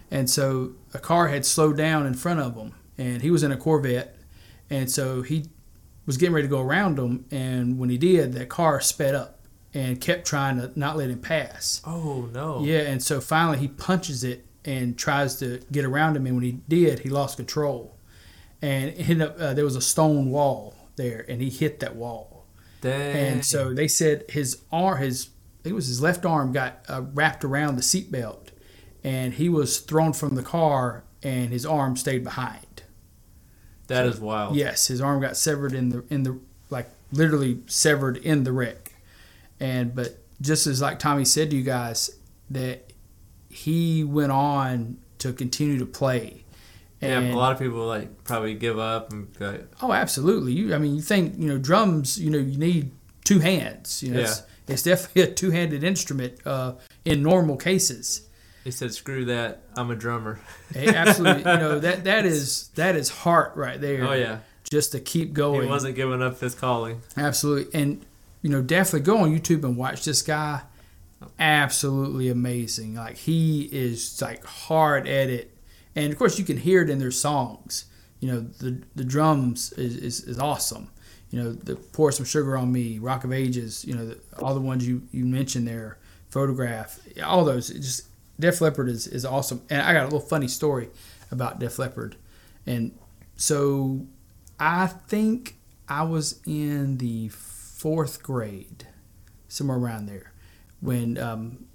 and 0.09 0.29
so 0.29 0.71
a 0.93 0.99
car 0.99 1.27
had 1.27 1.45
slowed 1.45 1.77
down 1.77 2.05
in 2.05 2.13
front 2.13 2.39
of 2.39 2.55
them, 2.55 2.73
and 2.97 3.21
he 3.21 3.29
was 3.29 3.43
in 3.43 3.51
a 3.51 3.57
Corvette, 3.57 4.15
and 4.69 4.89
so 4.89 5.21
he 5.21 5.45
was 6.05 6.17
getting 6.17 6.33
ready 6.33 6.47
to 6.47 6.51
go 6.51 6.61
around 6.61 6.97
them, 6.97 7.25
and 7.31 7.77
when 7.77 7.89
he 7.89 7.97
did, 7.97 8.33
that 8.33 8.49
car 8.49 8.81
sped 8.81 9.13
up 9.13 9.39
and 9.73 10.01
kept 10.01 10.25
trying 10.25 10.57
to 10.57 10.71
not 10.77 10.97
let 10.97 11.09
him 11.09 11.19
pass. 11.19 11.81
Oh 11.85 12.29
no. 12.33 12.63
Yeah, 12.63 12.81
and 12.81 13.01
so 13.03 13.21
finally 13.21 13.57
he 13.57 13.67
punches 13.67 14.23
it 14.23 14.45
and 14.65 14.97
tries 14.97 15.37
to 15.39 15.61
get 15.71 15.85
around 15.85 16.15
him, 16.15 16.25
and 16.25 16.35
when 16.35 16.43
he 16.43 16.59
did, 16.67 16.99
he 16.99 17.09
lost 17.09 17.37
control, 17.37 17.95
and 18.61 19.21
up 19.21 19.39
uh, 19.39 19.53
there 19.53 19.65
was 19.65 19.75
a 19.75 19.81
stone 19.81 20.29
wall 20.29 20.75
there, 20.95 21.25
and 21.27 21.41
he 21.41 21.49
hit 21.49 21.79
that 21.79 21.95
wall, 21.95 22.45
Dang. 22.81 23.15
and 23.15 23.45
so 23.45 23.73
they 23.73 23.87
said 23.87 24.25
his 24.29 24.61
arm, 24.71 24.99
his 25.01 25.29
I 25.59 25.63
think 25.63 25.71
it 25.71 25.75
was 25.75 25.87
his 25.87 26.01
left 26.01 26.25
arm, 26.25 26.51
got 26.53 26.83
uh, 26.89 27.01
wrapped 27.13 27.43
around 27.43 27.75
the 27.75 27.81
seatbelt, 27.81 28.49
and 29.03 29.33
he 29.33 29.49
was 29.49 29.79
thrown 29.79 30.13
from 30.13 30.35
the 30.35 30.43
car, 30.43 31.03
and 31.23 31.49
his 31.51 31.65
arm 31.65 31.95
stayed 31.97 32.23
behind. 32.23 32.83
that 33.87 34.05
is 34.05 34.19
wild. 34.19 34.55
Yes, 34.55 34.87
his 34.87 35.01
arm 35.01 35.21
got 35.21 35.37
severed 35.37 35.73
in 35.73 35.89
the 35.89 36.03
in 36.09 36.23
the 36.23 36.39
like 36.69 36.89
literally 37.11 37.61
severed 37.67 38.17
in 38.17 38.43
the 38.43 38.51
wreck, 38.51 38.93
and 39.59 39.93
but 39.95 40.17
just 40.39 40.67
as 40.67 40.81
like 40.81 40.97
Tommy 40.99 41.25
said 41.25 41.49
to 41.51 41.55
you 41.55 41.63
guys 41.63 42.09
that 42.49 42.91
he 43.49 44.03
went 44.03 44.31
on 44.31 44.97
to 45.19 45.33
continue 45.33 45.77
to 45.77 45.85
play. 45.85 46.43
Yeah, 47.01 47.19
a 47.19 47.35
lot 47.35 47.51
of 47.51 47.59
people 47.59 47.85
like 47.87 48.23
probably 48.23 48.53
give 48.53 48.77
up 48.77 49.11
and 49.11 49.33
go, 49.39 49.63
oh, 49.81 49.91
absolutely. 49.91 50.53
You, 50.53 50.75
I 50.75 50.77
mean, 50.77 50.95
you 50.95 51.01
think 51.01 51.37
you 51.37 51.47
know 51.47 51.57
drums? 51.57 52.19
You 52.19 52.29
know, 52.29 52.37
you 52.37 52.57
need 52.57 52.91
two 53.23 53.39
hands. 53.39 54.03
You 54.03 54.13
know, 54.13 54.19
it's, 54.19 54.43
it's 54.67 54.83
definitely 54.83 55.23
a 55.23 55.33
two-handed 55.33 55.83
instrument 55.83 56.39
uh, 56.45 56.73
in 57.03 57.23
normal 57.23 57.57
cases. 57.57 58.27
he 58.63 58.69
said, 58.71 58.93
"Screw 58.93 59.25
that, 59.25 59.63
I'm 59.75 59.89
a 59.89 59.95
drummer." 59.95 60.39
Hey, 60.73 60.87
absolutely, 60.93 61.51
you 61.51 61.57
know 61.57 61.79
that 61.87 62.03
that 62.03 62.25
is 62.25 62.67
that 62.75 62.95
is 62.95 63.09
heart 63.09 63.53
right 63.55 63.81
there. 63.81 64.07
Oh 64.07 64.13
yeah, 64.13 64.39
just 64.69 64.91
to 64.93 64.99
keep 64.99 65.33
going. 65.33 65.63
he 65.63 65.67
wasn't 65.67 65.95
giving 65.95 66.21
up 66.21 66.39
his 66.39 66.55
calling. 66.55 67.01
Absolutely. 67.17 67.79
And, 67.79 68.05
you 68.41 68.49
know, 68.49 68.61
definitely 68.61 69.01
go 69.01 69.17
on 69.17 69.37
YouTube 69.37 69.63
and 69.65 69.75
watch 69.75 70.05
this 70.05 70.21
guy. 70.21 70.61
Absolutely 71.39 72.29
amazing. 72.29 72.95
Like, 72.95 73.17
he 73.17 73.63
is, 73.71 74.21
like, 74.21 74.43
hard 74.45 75.07
at 75.07 75.29
it. 75.29 75.51
And, 75.95 76.11
of 76.11 76.17
course, 76.17 76.39
you 76.39 76.45
can 76.45 76.57
hear 76.57 76.81
it 76.81 76.89
in 76.89 76.99
their 76.99 77.11
songs. 77.11 77.85
You 78.19 78.31
know, 78.31 78.39
the, 78.41 78.81
the 78.95 79.03
drums 79.03 79.73
is, 79.73 79.95
is, 79.97 80.23
is 80.23 80.39
awesome. 80.39 80.89
You 81.31 81.41
know, 81.41 81.51
the 81.53 81.75
Pour 81.75 82.11
Some 82.11 82.25
Sugar 82.25 82.57
on 82.57 82.71
Me, 82.71 82.99
Rock 82.99 83.23
of 83.23 83.31
Ages, 83.31 83.85
you 83.85 83.95
know, 83.95 84.05
the, 84.05 84.19
all 84.41 84.53
the 84.53 84.61
ones 84.61 84.87
you, 84.87 85.03
you 85.11 85.25
mentioned 85.25 85.67
there, 85.67 85.97
Photograph, 86.29 86.99
all 87.23 87.43
those. 87.45 87.69
It 87.69 87.79
just 87.79 88.07
Def 88.39 88.59
Leppard 88.59 88.89
is, 88.89 89.07
is 89.07 89.25
awesome. 89.25 89.61
And 89.69 89.81
I 89.81 89.93
got 89.93 90.01
a 90.01 90.05
little 90.05 90.19
funny 90.19 90.47
story 90.47 90.89
about 91.31 91.59
Def 91.59 91.79
Leppard. 91.79 92.15
And 92.65 92.97
so 93.37 94.05
I 94.59 94.87
think 94.87 95.55
I 95.87 96.03
was 96.03 96.41
in 96.45 96.97
the 96.97 97.29
fourth 97.29 98.21
grade, 98.21 98.87
somewhere 99.47 99.77
around 99.77 100.07
there, 100.07 100.31
when 100.79 101.17
um, 101.17 101.65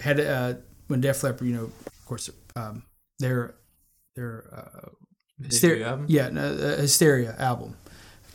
had 0.00 0.20
uh, 0.20 0.54
when 0.86 1.00
Def 1.00 1.22
Leppard, 1.22 1.46
you 1.46 1.54
know, 1.54 1.64
of 1.64 2.06
course, 2.06 2.30
um, 2.56 2.82
their 3.18 3.54
their 4.14 4.44
uh, 4.52 4.88
hysteria, 5.42 5.88
album? 5.88 6.06
yeah, 6.08 6.28
no, 6.28 6.46
uh, 6.46 6.76
hysteria 6.76 7.34
album 7.38 7.76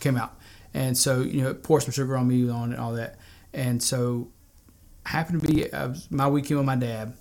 came 0.00 0.16
out, 0.16 0.38
and 0.72 0.96
so 0.96 1.20
you 1.22 1.42
know, 1.42 1.54
pour 1.54 1.80
some 1.80 1.92
sugar 1.92 2.16
on 2.16 2.28
me 2.28 2.48
on 2.48 2.72
and 2.72 2.80
all 2.80 2.92
that, 2.92 3.18
and 3.52 3.82
so 3.82 4.28
happened 5.06 5.42
to 5.42 5.48
be 5.48 5.72
uh, 5.72 5.94
my 6.10 6.28
weekend 6.28 6.58
with 6.58 6.66
my 6.66 6.76
dad, 6.76 7.14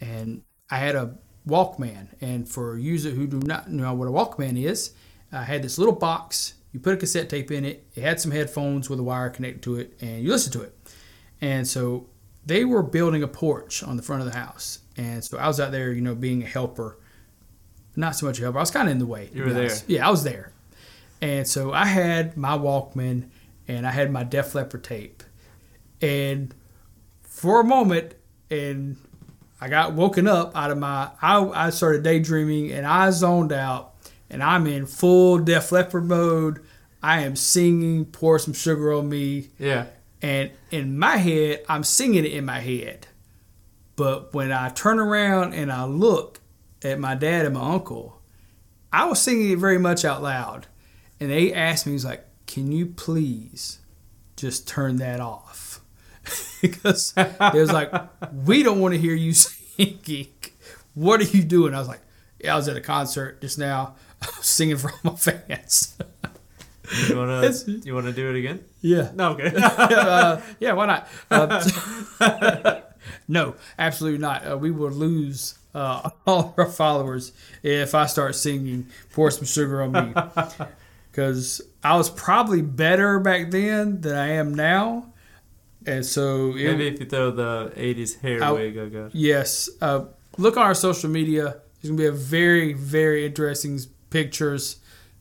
and 0.00 0.42
I 0.70 0.78
had 0.78 0.94
a 0.94 1.14
Walkman, 1.46 2.08
and 2.20 2.48
for 2.48 2.76
users 2.76 3.14
who 3.14 3.26
do 3.26 3.40
not 3.40 3.70
know 3.70 3.94
what 3.94 4.08
a 4.08 4.10
Walkman 4.10 4.62
is, 4.62 4.92
I 5.32 5.44
had 5.44 5.62
this 5.62 5.78
little 5.78 5.94
box. 5.94 6.54
You 6.72 6.80
put 6.80 6.94
a 6.94 6.96
cassette 6.98 7.30
tape 7.30 7.50
in 7.50 7.64
it. 7.64 7.86
It 7.94 8.02
had 8.02 8.20
some 8.20 8.30
headphones 8.30 8.90
with 8.90 9.00
a 9.00 9.02
wire 9.02 9.30
connected 9.30 9.62
to 9.62 9.76
it, 9.76 9.96
and 10.00 10.22
you 10.22 10.30
listen 10.30 10.52
to 10.52 10.62
it. 10.62 10.76
And 11.40 11.66
so 11.66 12.08
they 12.44 12.64
were 12.64 12.82
building 12.82 13.22
a 13.22 13.28
porch 13.28 13.82
on 13.82 13.96
the 13.96 14.02
front 14.02 14.22
of 14.22 14.30
the 14.30 14.38
house, 14.38 14.80
and 14.96 15.24
so 15.24 15.38
I 15.38 15.46
was 15.46 15.60
out 15.60 15.72
there, 15.72 15.92
you 15.92 16.00
know, 16.00 16.14
being 16.14 16.42
a 16.42 16.46
helper. 16.46 16.98
Not 17.98 18.14
so 18.14 18.26
much 18.26 18.38
a 18.38 18.42
helper. 18.42 18.58
I 18.58 18.62
was 18.62 18.70
kind 18.70 18.86
of 18.86 18.92
in 18.92 18.98
the 19.00 19.06
way. 19.06 19.28
You 19.34 19.42
were 19.42 19.52
there. 19.52 19.70
Yeah, 19.88 20.06
I 20.06 20.10
was 20.10 20.22
there. 20.22 20.52
And 21.20 21.48
so 21.48 21.72
I 21.72 21.84
had 21.84 22.36
my 22.36 22.56
Walkman, 22.56 23.28
and 23.66 23.84
I 23.84 23.90
had 23.90 24.12
my 24.12 24.22
Def 24.22 24.54
Leppard 24.54 24.84
tape, 24.84 25.24
and 26.00 26.54
for 27.22 27.60
a 27.60 27.64
moment, 27.64 28.14
and 28.50 28.96
I 29.60 29.68
got 29.68 29.94
woken 29.94 30.28
up 30.28 30.56
out 30.56 30.70
of 30.70 30.78
my. 30.78 31.10
I, 31.20 31.40
I 31.44 31.70
started 31.70 32.04
daydreaming 32.04 32.70
and 32.70 32.86
I 32.86 33.10
zoned 33.10 33.52
out, 33.52 33.94
and 34.30 34.44
I'm 34.44 34.68
in 34.68 34.86
full 34.86 35.38
Def 35.38 35.72
Leppard 35.72 36.04
mode. 36.04 36.64
I 37.02 37.22
am 37.22 37.34
singing 37.34 38.04
"Pour 38.04 38.38
Some 38.38 38.54
Sugar 38.54 38.92
on 38.92 39.08
Me," 39.08 39.48
Yeah, 39.58 39.86
and 40.22 40.52
in 40.70 40.96
my 40.96 41.16
head, 41.16 41.64
I'm 41.68 41.82
singing 41.82 42.24
it 42.24 42.32
in 42.32 42.44
my 42.44 42.60
head. 42.60 43.08
But 43.96 44.32
when 44.32 44.52
I 44.52 44.68
turn 44.68 45.00
around 45.00 45.54
and 45.54 45.72
I 45.72 45.84
look 45.84 46.38
at 46.82 46.98
my 46.98 47.14
dad 47.14 47.46
and 47.46 47.54
my 47.54 47.72
uncle, 47.72 48.20
I 48.92 49.04
was 49.06 49.20
singing 49.20 49.50
it 49.50 49.58
very 49.58 49.78
much 49.78 50.04
out 50.04 50.22
loud, 50.22 50.66
and 51.20 51.30
they 51.30 51.52
asked 51.52 51.86
me, 51.86 51.92
"He's 51.92 52.04
like, 52.04 52.24
can 52.46 52.72
you 52.72 52.86
please 52.86 53.78
just 54.36 54.66
turn 54.68 54.96
that 54.96 55.20
off?" 55.20 55.80
because 56.62 57.12
they 57.12 57.60
was 57.60 57.72
like, 57.72 57.92
"We 58.32 58.62
don't 58.62 58.80
want 58.80 58.94
to 58.94 59.00
hear 59.00 59.14
you 59.14 59.32
singing. 59.34 60.28
What 60.94 61.20
are 61.20 61.24
you 61.24 61.42
doing?" 61.42 61.74
I 61.74 61.78
was 61.78 61.88
like, 61.88 62.00
"Yeah, 62.42 62.54
I 62.54 62.56
was 62.56 62.68
at 62.68 62.76
a 62.76 62.80
concert 62.80 63.40
just 63.40 63.58
now. 63.58 63.96
I 64.22 64.26
was 64.36 64.46
singing 64.46 64.76
for 64.76 64.90
all 64.90 64.98
my 65.12 65.16
fans." 65.16 65.96
you 67.08 67.16
wanna 67.16 67.52
you 67.84 67.94
wanna 67.94 68.12
do 68.12 68.30
it 68.30 68.38
again? 68.38 68.64
yeah. 68.80 69.10
No, 69.14 69.32
okay. 69.32 69.52
uh, 69.56 70.40
yeah, 70.58 70.72
why 70.72 70.86
not? 70.86 71.08
Uh, 71.30 72.80
no, 73.28 73.56
absolutely 73.78 74.18
not. 74.18 74.50
Uh, 74.50 74.56
we 74.56 74.70
will 74.70 74.90
lose 74.90 75.57
uh, 75.74 76.10
all 76.26 76.40
of 76.50 76.58
our 76.58 76.66
followers 76.66 77.32
if 77.62 77.94
I 77.94 78.06
start 78.06 78.34
singing 78.34 78.86
"Pour 79.12 79.30
Some 79.30 79.44
Sugar 79.44 79.82
on 79.82 79.92
Me," 79.92 80.14
because 81.10 81.60
I 81.82 81.96
was 81.96 82.10
probably 82.10 82.62
better 82.62 83.18
back 83.20 83.50
then 83.50 84.00
than 84.00 84.14
I 84.16 84.28
am 84.32 84.54
now. 84.54 85.12
And 85.86 86.04
so 86.04 86.50
it, 86.50 86.64
Maybe 86.64 86.88
if 86.88 87.00
you 87.00 87.06
throw 87.06 87.30
the 87.30 87.72
'80s 87.76 88.20
hair 88.20 88.42
I- 88.42 88.50
wig, 88.52 88.78
I 88.78 88.86
got. 88.88 89.14
Yes. 89.14 89.70
Uh, 89.80 90.06
look 90.36 90.56
on 90.56 90.64
our 90.64 90.74
social 90.74 91.08
media. 91.10 91.58
There's 91.80 91.90
gonna 91.90 91.96
be 92.02 92.06
a 92.06 92.12
very, 92.12 92.72
very 92.72 93.24
interesting 93.24 93.78
pictures 94.10 94.76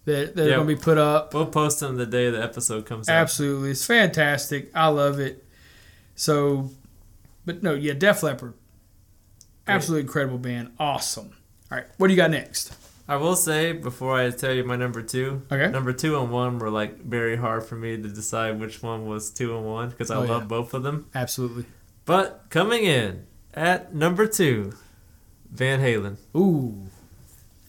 that 0.05 0.35
that 0.35 0.47
are 0.47 0.51
gonna 0.55 0.65
be 0.65 0.75
put 0.75 0.97
up. 0.97 1.33
We'll 1.33 1.45
post 1.45 1.79
them 1.81 1.95
the 1.97 2.05
day 2.05 2.29
the 2.31 2.41
episode 2.41 2.85
comes 2.85 3.07
out. 3.07 3.15
Absolutely, 3.15 3.71
it's 3.71 3.85
fantastic. 3.85 4.71
I 4.75 4.87
love 4.87 5.19
it. 5.19 5.45
So, 6.15 6.71
but 7.45 7.61
no, 7.61 7.75
yeah, 7.75 7.93
Def 7.93 8.23
Leppard, 8.23 8.55
absolutely 9.67 10.01
incredible 10.01 10.37
band. 10.37 10.71
Awesome. 10.79 11.31
All 11.71 11.77
right, 11.77 11.87
what 11.97 12.07
do 12.07 12.13
you 12.13 12.17
got 12.17 12.31
next? 12.31 12.75
I 13.09 13.15
will 13.15 13.35
say 13.37 13.71
before 13.71 14.15
I 14.19 14.29
tell 14.31 14.53
you 14.53 14.63
my 14.65 14.75
number 14.75 15.01
two. 15.01 15.41
Okay. 15.51 15.71
Number 15.71 15.93
two 15.93 16.19
and 16.19 16.29
one 16.31 16.59
were 16.59 16.69
like 16.69 16.99
very 17.01 17.37
hard 17.37 17.63
for 17.65 17.75
me 17.75 17.95
to 17.95 18.07
decide 18.09 18.59
which 18.59 18.83
one 18.83 19.05
was 19.05 19.31
two 19.31 19.55
and 19.55 19.65
one 19.65 19.89
because 19.89 20.11
I 20.11 20.17
Oh, 20.17 20.21
love 20.23 20.41
yeah. 20.43 20.47
both 20.47 20.73
of 20.73 20.83
them. 20.83 21.07
Absolutely. 21.15 21.65
But 22.05 22.45
coming 22.49 22.83
in 22.83 23.25
at 23.53 23.93
number 23.95 24.27
two, 24.27 24.73
Van 25.49 25.79
Halen. 25.79 26.17
Ooh, 26.35 26.87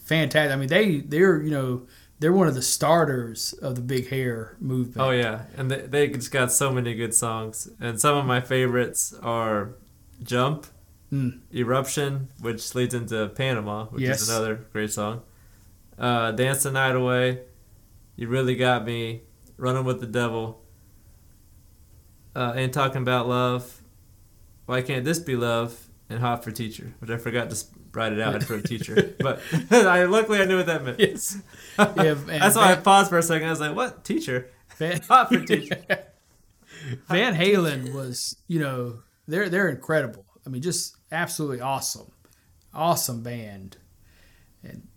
fantastic. 0.04 0.52
I 0.52 0.56
mean, 0.56 0.68
they 0.68 0.98
they're 1.00 1.40
you 1.42 1.50
know 1.50 1.86
they're 2.18 2.32
one 2.32 2.48
of 2.48 2.54
the 2.56 2.62
starters 2.62 3.52
of 3.52 3.76
the 3.76 3.80
big 3.80 4.08
hair 4.08 4.56
movement. 4.60 4.98
Oh 5.06 5.10
yeah, 5.10 5.42
and 5.56 5.70
they 5.70 5.82
they 5.82 6.08
just 6.08 6.32
got 6.32 6.50
so 6.52 6.72
many 6.72 6.94
good 6.94 7.14
songs, 7.14 7.68
and 7.80 8.00
some 8.00 8.16
of 8.16 8.26
my 8.26 8.40
favorites 8.40 9.14
are 9.22 9.70
"Jump," 10.22 10.66
Mm. 11.12 11.40
"Eruption," 11.54 12.28
which 12.40 12.74
leads 12.74 12.92
into 12.94 13.28
"Panama," 13.28 13.86
which 13.86 14.02
Yes. 14.02 14.22
is 14.22 14.28
another 14.28 14.66
great 14.72 14.90
song. 14.92 15.22
Uh, 15.98 16.32
"Dance 16.32 16.62
the 16.64 16.70
Night 16.70 16.94
Away," 16.94 17.40
"You 18.16 18.28
Really 18.28 18.54
Got 18.56 18.84
Me," 18.84 19.22
"Running 19.56 19.84
with 19.84 20.00
the 20.00 20.06
Devil," 20.06 20.62
uh, 22.36 22.52
"Ain't 22.56 22.72
Talking 22.74 23.02
About 23.02 23.28
Love," 23.28 23.82
"Why 24.66 24.82
Can't 24.82 25.04
This 25.04 25.18
Be 25.18 25.34
Love," 25.36 25.88
and 26.10 26.20
"Hot 26.20 26.44
for 26.44 26.50
Teacher," 26.50 26.94
which 26.98 27.10
I 27.10 27.16
forgot 27.16 27.50
to 27.50 27.64
write 27.92 28.12
it 28.12 28.20
out 28.20 28.42
for 28.42 28.54
a 28.56 28.62
teacher, 28.62 29.14
but 29.20 29.40
I 29.70 30.04
luckily 30.04 30.40
I 30.40 30.44
knew 30.44 30.58
what 30.58 30.66
that 30.66 30.84
meant. 30.84 31.00
Yes. 31.00 31.38
Yeah, 31.78 32.14
That's 32.14 32.56
why 32.56 32.72
I 32.72 32.76
paused 32.76 33.08
for 33.08 33.18
a 33.18 33.22
second. 33.22 33.46
I 33.48 33.50
was 33.50 33.60
like, 33.60 33.74
"What 33.74 34.04
teacher?" 34.04 34.50
Van, 34.76 35.00
Hot 35.08 35.28
for 35.32 35.40
teacher. 35.40 35.78
Van 37.08 37.34
Halen 37.34 37.92
was, 37.94 38.36
you 38.46 38.60
know, 38.60 39.00
they're 39.26 39.48
they're 39.48 39.68
incredible. 39.68 40.24
I 40.48 40.50
mean, 40.50 40.62
just 40.62 40.96
absolutely 41.12 41.60
awesome, 41.60 42.10
awesome 42.72 43.22
band, 43.22 43.76
and 44.62 44.88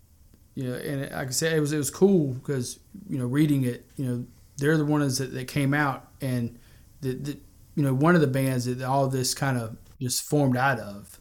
you 0.54 0.64
know, 0.64 0.74
and 0.74 1.02
like 1.02 1.28
I 1.28 1.30
said, 1.30 1.54
it 1.54 1.60
was 1.60 1.72
it 1.72 1.76
was 1.76 1.90
cool 1.90 2.32
because 2.32 2.80
you 3.06 3.18
know, 3.18 3.26
reading 3.26 3.64
it, 3.64 3.84
you 3.96 4.06
know, 4.06 4.24
they're 4.56 4.78
the 4.78 4.86
ones 4.86 5.18
that, 5.18 5.34
that 5.34 5.48
came 5.48 5.74
out, 5.74 6.08
and 6.22 6.58
the, 7.02 7.12
the 7.12 7.38
you 7.74 7.82
know 7.82 7.92
one 7.92 8.14
of 8.14 8.22
the 8.22 8.26
bands 8.26 8.64
that 8.64 8.82
all 8.82 9.08
this 9.08 9.34
kind 9.34 9.58
of 9.58 9.76
just 10.00 10.22
formed 10.22 10.56
out 10.56 10.80
of. 10.80 11.18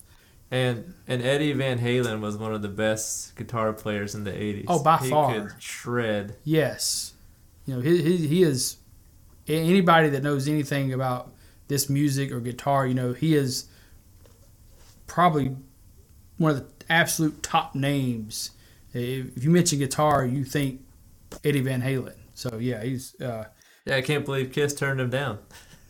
And 0.50 0.94
and 1.08 1.22
Eddie 1.22 1.52
Van 1.52 1.80
Halen 1.80 2.22
was 2.22 2.38
one 2.38 2.54
of 2.54 2.62
the 2.62 2.70
best 2.70 3.36
guitar 3.36 3.74
players 3.74 4.16
in 4.16 4.24
the 4.24 4.32
'80s. 4.32 4.66
Oh, 4.70 4.82
by 4.82 4.96
he 4.98 5.10
far. 5.10 5.34
could 5.34 5.62
shred. 5.62 6.38
Yes, 6.46 7.16
you 7.66 7.76
know, 7.76 7.82
he 7.82 8.02
he, 8.02 8.28
he 8.28 8.44
is 8.44 8.78
anybody 9.46 10.08
that 10.08 10.24
knows 10.24 10.48
anything 10.48 10.94
about 10.94 11.34
this 11.68 11.90
music 11.90 12.32
or 12.32 12.40
guitar, 12.40 12.88
you 12.88 12.94
know, 12.94 13.12
he 13.12 13.36
is 13.36 13.66
probably 15.12 15.56
one 16.38 16.52
of 16.52 16.58
the 16.58 16.66
absolute 16.90 17.44
top 17.44 17.76
names. 17.76 18.52
If 18.94 19.44
you 19.44 19.50
mention 19.50 19.80
guitar, 19.80 20.26
you 20.26 20.44
think 20.46 20.82
Eddie 21.44 21.62
Van 21.62 21.82
Halen. 21.82 22.14
So 22.34 22.58
yeah, 22.60 22.82
he's 22.84 23.20
uh, 23.22 23.46
Yeah, 23.86 23.98
I 23.98 24.02
can't 24.02 24.26
believe 24.26 24.52
Kiss 24.52 24.74
turned 24.74 25.00
him 25.02 25.10
down. 25.10 25.40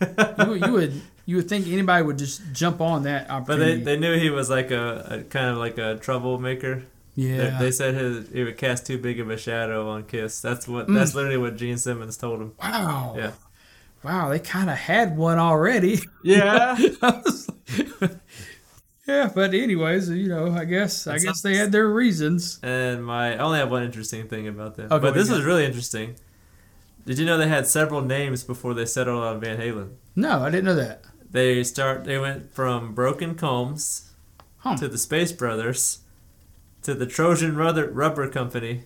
you, 0.01 0.45
would- 0.47 0.61
you 0.65 0.71
would 0.73 1.01
you 1.25 1.35
would 1.37 1.47
think 1.47 1.67
anybody 1.67 2.03
would 2.03 2.17
just 2.17 2.41
jump 2.51 2.81
on 2.81 3.03
that 3.03 3.29
opportunity. 3.29 3.77
But 3.79 3.85
they, 3.85 3.95
they 3.95 3.99
knew 3.99 4.17
he 4.19 4.29
was 4.31 4.49
like 4.49 4.71
a, 4.71 5.07
a 5.19 5.23
kind 5.23 5.47
of 5.49 5.57
like 5.57 5.77
a 5.77 5.97
troublemaker. 5.97 6.75
They- 7.15 7.23
yeah, 7.23 7.59
They, 7.59 7.71
said 7.71 7.93
his 7.93 8.29
he 8.29 8.43
would 8.43 8.57
cast 8.57 8.85
too 8.87 8.97
big 8.97 9.19
of 9.19 9.29
a 9.29 9.37
shadow 9.37 9.89
on 9.89 10.03
Kiss. 10.05 10.41
That's 10.41 10.67
what 10.67 10.87
Mm. 10.87 10.95
that's 10.95 11.13
literally 11.13 11.37
what 11.37 11.57
Gene 11.57 11.77
Simmons 11.77 12.17
told 12.17 12.41
him. 12.41 12.53
wow, 12.61 13.15
Yeah. 13.17 13.31
wow, 14.03 14.29
they 14.29 14.39
kind 14.39 14.69
of 14.69 14.77
had 14.77 15.15
one 15.17 15.37
already. 15.37 15.99
Yeah. 16.23 16.77
I 19.07 19.11
was 19.11 19.17
like- 19.19 19.25
yeah, 19.27 19.31
but 19.33 19.53
anyways, 19.53 20.09
you 20.09 20.27
know, 20.29 20.51
I 20.51 20.65
guess 20.65 21.07
I 21.07 21.13
That's 21.13 21.23
guess 21.23 21.41
they 21.41 21.55
had 21.57 21.71
their 21.71 21.89
reasons. 21.89 22.59
and 22.63 23.03
my 23.05 23.33
I 23.35 23.37
only 23.37 23.59
have 23.59 23.71
one 23.71 23.83
interesting 23.83 24.27
thing 24.27 24.47
about 24.47 24.75
them. 24.75 24.91
Okay, 24.91 25.01
but 25.01 25.13
this 25.13 25.29
was 25.29 25.43
really 25.43 25.65
interesting. 25.65 26.15
Did 27.05 27.17
you 27.17 27.25
know 27.25 27.37
they 27.37 27.47
had 27.47 27.65
several 27.65 28.01
names 28.01 28.43
before 28.43 28.73
they 28.75 28.85
settled 28.85 29.23
on 29.23 29.39
Van 29.39 29.57
Halen? 29.57 29.95
No, 30.15 30.41
I 30.43 30.49
didn't 30.51 30.65
know 30.65 30.75
that. 30.75 31.03
They 31.31 31.63
start. 31.63 32.03
They 32.05 32.19
went 32.19 32.53
from 32.53 32.93
Broken 32.93 33.35
Combs 33.35 34.11
Huh. 34.57 34.75
to 34.77 34.87
the 34.87 34.97
Space 34.99 35.31
Brothers 35.31 35.99
to 36.83 36.93
the 36.93 37.05
Trojan 37.07 37.55
Rubber, 37.55 37.89
Rubber 37.89 38.27
Company 38.27 38.83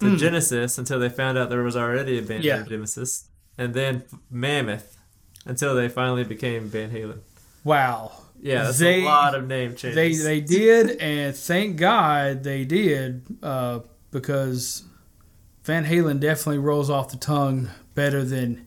to 0.00 0.06
Mm. 0.06 0.18
Genesis 0.18 0.76
until 0.78 0.98
they 0.98 1.08
found 1.08 1.38
out 1.38 1.50
there 1.50 1.62
was 1.62 1.76
already 1.76 2.18
a 2.18 2.22
band 2.22 2.42
Yeah. 2.44 2.56
named 2.56 2.68
Genesis, 2.68 3.26
and 3.56 3.74
then 3.74 4.02
Mammoth 4.30 4.96
until 5.44 5.74
they 5.74 5.88
finally 5.88 6.24
became 6.24 6.68
Van 6.68 6.90
Halen. 6.90 7.18
Wow. 7.62 8.12
Yeah, 8.40 8.64
that's 8.64 8.78
They- 8.78 9.02
a 9.02 9.04
lot 9.04 9.34
of 9.34 9.46
name 9.46 9.74
changes. 9.74 9.94
they 9.94 10.14
they 10.14 10.40
did, 10.40 10.98
and 11.00 11.34
thank 11.34 11.76
God 11.76 12.42
they 12.44 12.64
did, 12.64 13.22
uh, 13.42 13.80
because 14.10 14.84
Van 15.64 15.84
Halen 15.84 16.20
definitely 16.20 16.58
rolls 16.58 16.90
off 16.90 17.10
the 17.10 17.16
tongue 17.16 17.68
better 17.94 18.22
than 18.24 18.66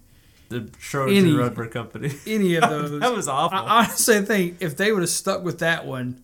the 0.49 0.61
Trojan 0.79 1.15
any- 1.25 1.33
Rubber 1.35 1.67
Company. 1.67 2.11
any 2.25 2.55
of 2.55 2.63
those. 2.69 2.99
that 2.99 3.13
was 3.15 3.27
awful. 3.27 3.57
I 3.57 3.83
honestly 3.85 4.21
think 4.21 4.57
if 4.59 4.75
they 4.75 4.91
would 4.91 5.01
have 5.03 5.09
stuck 5.09 5.43
with 5.43 5.59
that 5.59 5.85
one, 5.85 6.21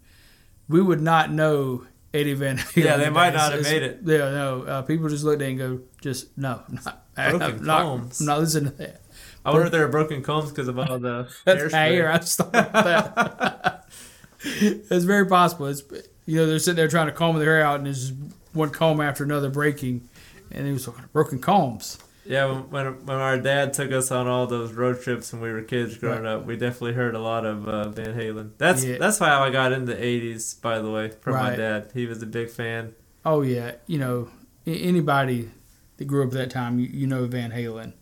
we 0.67 0.81
would 0.81 1.01
not 1.01 1.31
know 1.31 1.85
Eddie 2.13 2.33
Van 2.33 2.57
Halen. 2.57 2.83
Yeah, 2.83 2.97
they 2.97 3.09
might 3.09 3.29
It's- 3.29 3.43
not 3.43 3.53
have 3.53 3.63
made 3.63 3.83
it. 3.83 3.99
Yeah, 4.03 4.31
no. 4.31 4.63
Uh, 4.63 4.81
people 4.81 5.07
just 5.09 5.23
looked 5.23 5.41
at 5.41 5.47
it 5.47 5.51
and 5.51 5.57
go, 5.59 5.79
just 6.01 6.35
no, 6.37 6.61
not, 6.85 7.05
I'm 7.15 7.37
not, 7.63 7.81
I'm 7.85 8.09
not 8.25 8.39
listening 8.39 8.71
to 8.71 8.77
that. 8.79 9.01
I 9.45 9.51
wonder 9.51 9.65
if 9.67 9.71
they're 9.71 9.87
broken 9.87 10.23
combs 10.23 10.49
because 10.49 10.67
of 10.67 10.79
all 10.79 10.97
the 10.99 11.29
That's 11.45 11.61
hairspray. 11.63 11.71
hair. 11.71 12.11
I 12.11 12.17
just 12.17 12.37
thought 12.37 12.51
that. 12.51 13.85
it's 14.43 15.05
very 15.05 15.25
possible. 15.27 15.67
It's 15.67 15.83
you 16.25 16.37
know 16.37 16.45
they're 16.47 16.59
sitting 16.59 16.75
there 16.77 16.87
trying 16.87 17.07
to 17.07 17.11
comb 17.13 17.37
their 17.37 17.57
hair 17.57 17.63
out, 17.65 17.77
and 17.77 17.85
there's 17.85 18.09
just 18.09 18.19
one 18.53 18.69
comb 18.71 18.99
after 19.01 19.23
another 19.23 19.49
breaking, 19.49 20.09
and 20.51 20.67
it 20.67 20.71
was 20.73 20.87
broken 21.13 21.39
combs. 21.39 21.99
Yeah, 22.27 22.45
when, 22.45 22.69
when 22.71 23.05
when 23.05 23.17
our 23.17 23.37
dad 23.37 23.73
took 23.73 23.91
us 23.91 24.09
on 24.09 24.25
all 24.27 24.47
those 24.47 24.73
road 24.73 24.99
trips 25.01 25.31
when 25.31 25.41
we 25.43 25.51
were 25.51 25.61
kids 25.61 25.95
growing 25.97 26.25
up, 26.25 26.45
we 26.45 26.57
definitely 26.57 26.93
heard 26.93 27.13
a 27.13 27.19
lot 27.19 27.45
of 27.45 27.67
uh, 27.67 27.89
Van 27.89 28.15
Halen. 28.15 28.51
That's 28.57 28.83
Yeah. 28.83 28.97
that's 28.97 29.19
how 29.19 29.43
I 29.43 29.51
got 29.51 29.71
into 29.71 29.93
the 29.93 30.01
'80s. 30.01 30.59
By 30.59 30.79
the 30.79 30.89
way, 30.89 31.11
from 31.21 31.33
my 31.33 31.55
dad, 31.55 31.91
he 31.93 32.07
was 32.07 32.23
a 32.23 32.25
big 32.25 32.49
fan. 32.49 32.95
Oh 33.23 33.41
yeah, 33.43 33.73
you 33.85 33.99
know 33.99 34.29
anybody 34.65 35.51
that 35.97 36.05
grew 36.05 36.23
up 36.23 36.29
at 36.29 36.33
that 36.33 36.49
time, 36.49 36.79
you, 36.79 36.87
you 36.87 37.05
know 37.07 37.25
Van 37.27 37.51
Halen. 37.51 37.93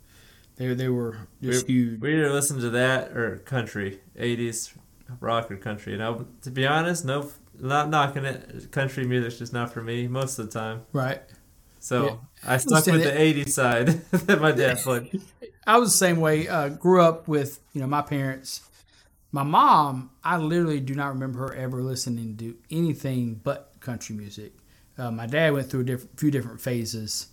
They 0.55 0.73
they 0.73 0.89
were 0.89 1.17
just 1.41 1.67
huge. 1.67 1.99
We 1.99 2.13
either 2.13 2.31
listened 2.31 2.61
to 2.61 2.69
that 2.71 3.15
or 3.17 3.37
country, 3.37 3.99
'80s 4.19 4.73
rock 5.19 5.51
or 5.51 5.57
country. 5.57 5.93
And 5.93 6.03
I, 6.03 6.15
to 6.41 6.51
be 6.51 6.65
honest, 6.67 7.05
no, 7.05 7.29
not 7.59 7.89
knocking 7.89 8.25
it. 8.25 8.71
Country 8.71 9.05
music's 9.05 9.39
just 9.39 9.53
not 9.53 9.73
for 9.73 9.81
me 9.81 10.07
most 10.07 10.37
of 10.39 10.45
the 10.51 10.59
time. 10.59 10.81
Right. 10.93 11.21
So 11.79 12.05
Yeah. 12.05 12.15
I 12.53 12.57
stuck 12.57 12.85
with 12.85 13.03
the 13.03 13.11
'80s 13.11 13.49
side 13.49 13.87
that 14.11 14.39
my 14.41 14.51
dad 14.51 14.77
played. 14.77 15.21
I 15.67 15.77
was 15.77 15.91
the 15.91 15.97
same 15.97 16.19
way. 16.19 16.47
Uh, 16.47 16.69
grew 16.69 17.01
up 17.01 17.27
with 17.27 17.59
you 17.73 17.81
know 17.81 17.87
my 17.87 18.01
parents. 18.01 18.61
My 19.31 19.43
mom, 19.43 20.11
I 20.23 20.37
literally 20.37 20.79
do 20.79 20.93
not 20.93 21.07
remember 21.07 21.39
her 21.39 21.55
ever 21.55 21.81
listening 21.81 22.37
to 22.37 22.55
anything 22.69 23.41
but 23.43 23.73
country 23.79 24.15
music. 24.15 24.53
Uh, 24.95 25.09
my 25.09 25.25
dad 25.25 25.53
went 25.53 25.71
through 25.71 25.79
a 25.81 25.85
diff- 25.85 26.05
few 26.17 26.29
different 26.29 26.61
phases, 26.61 27.27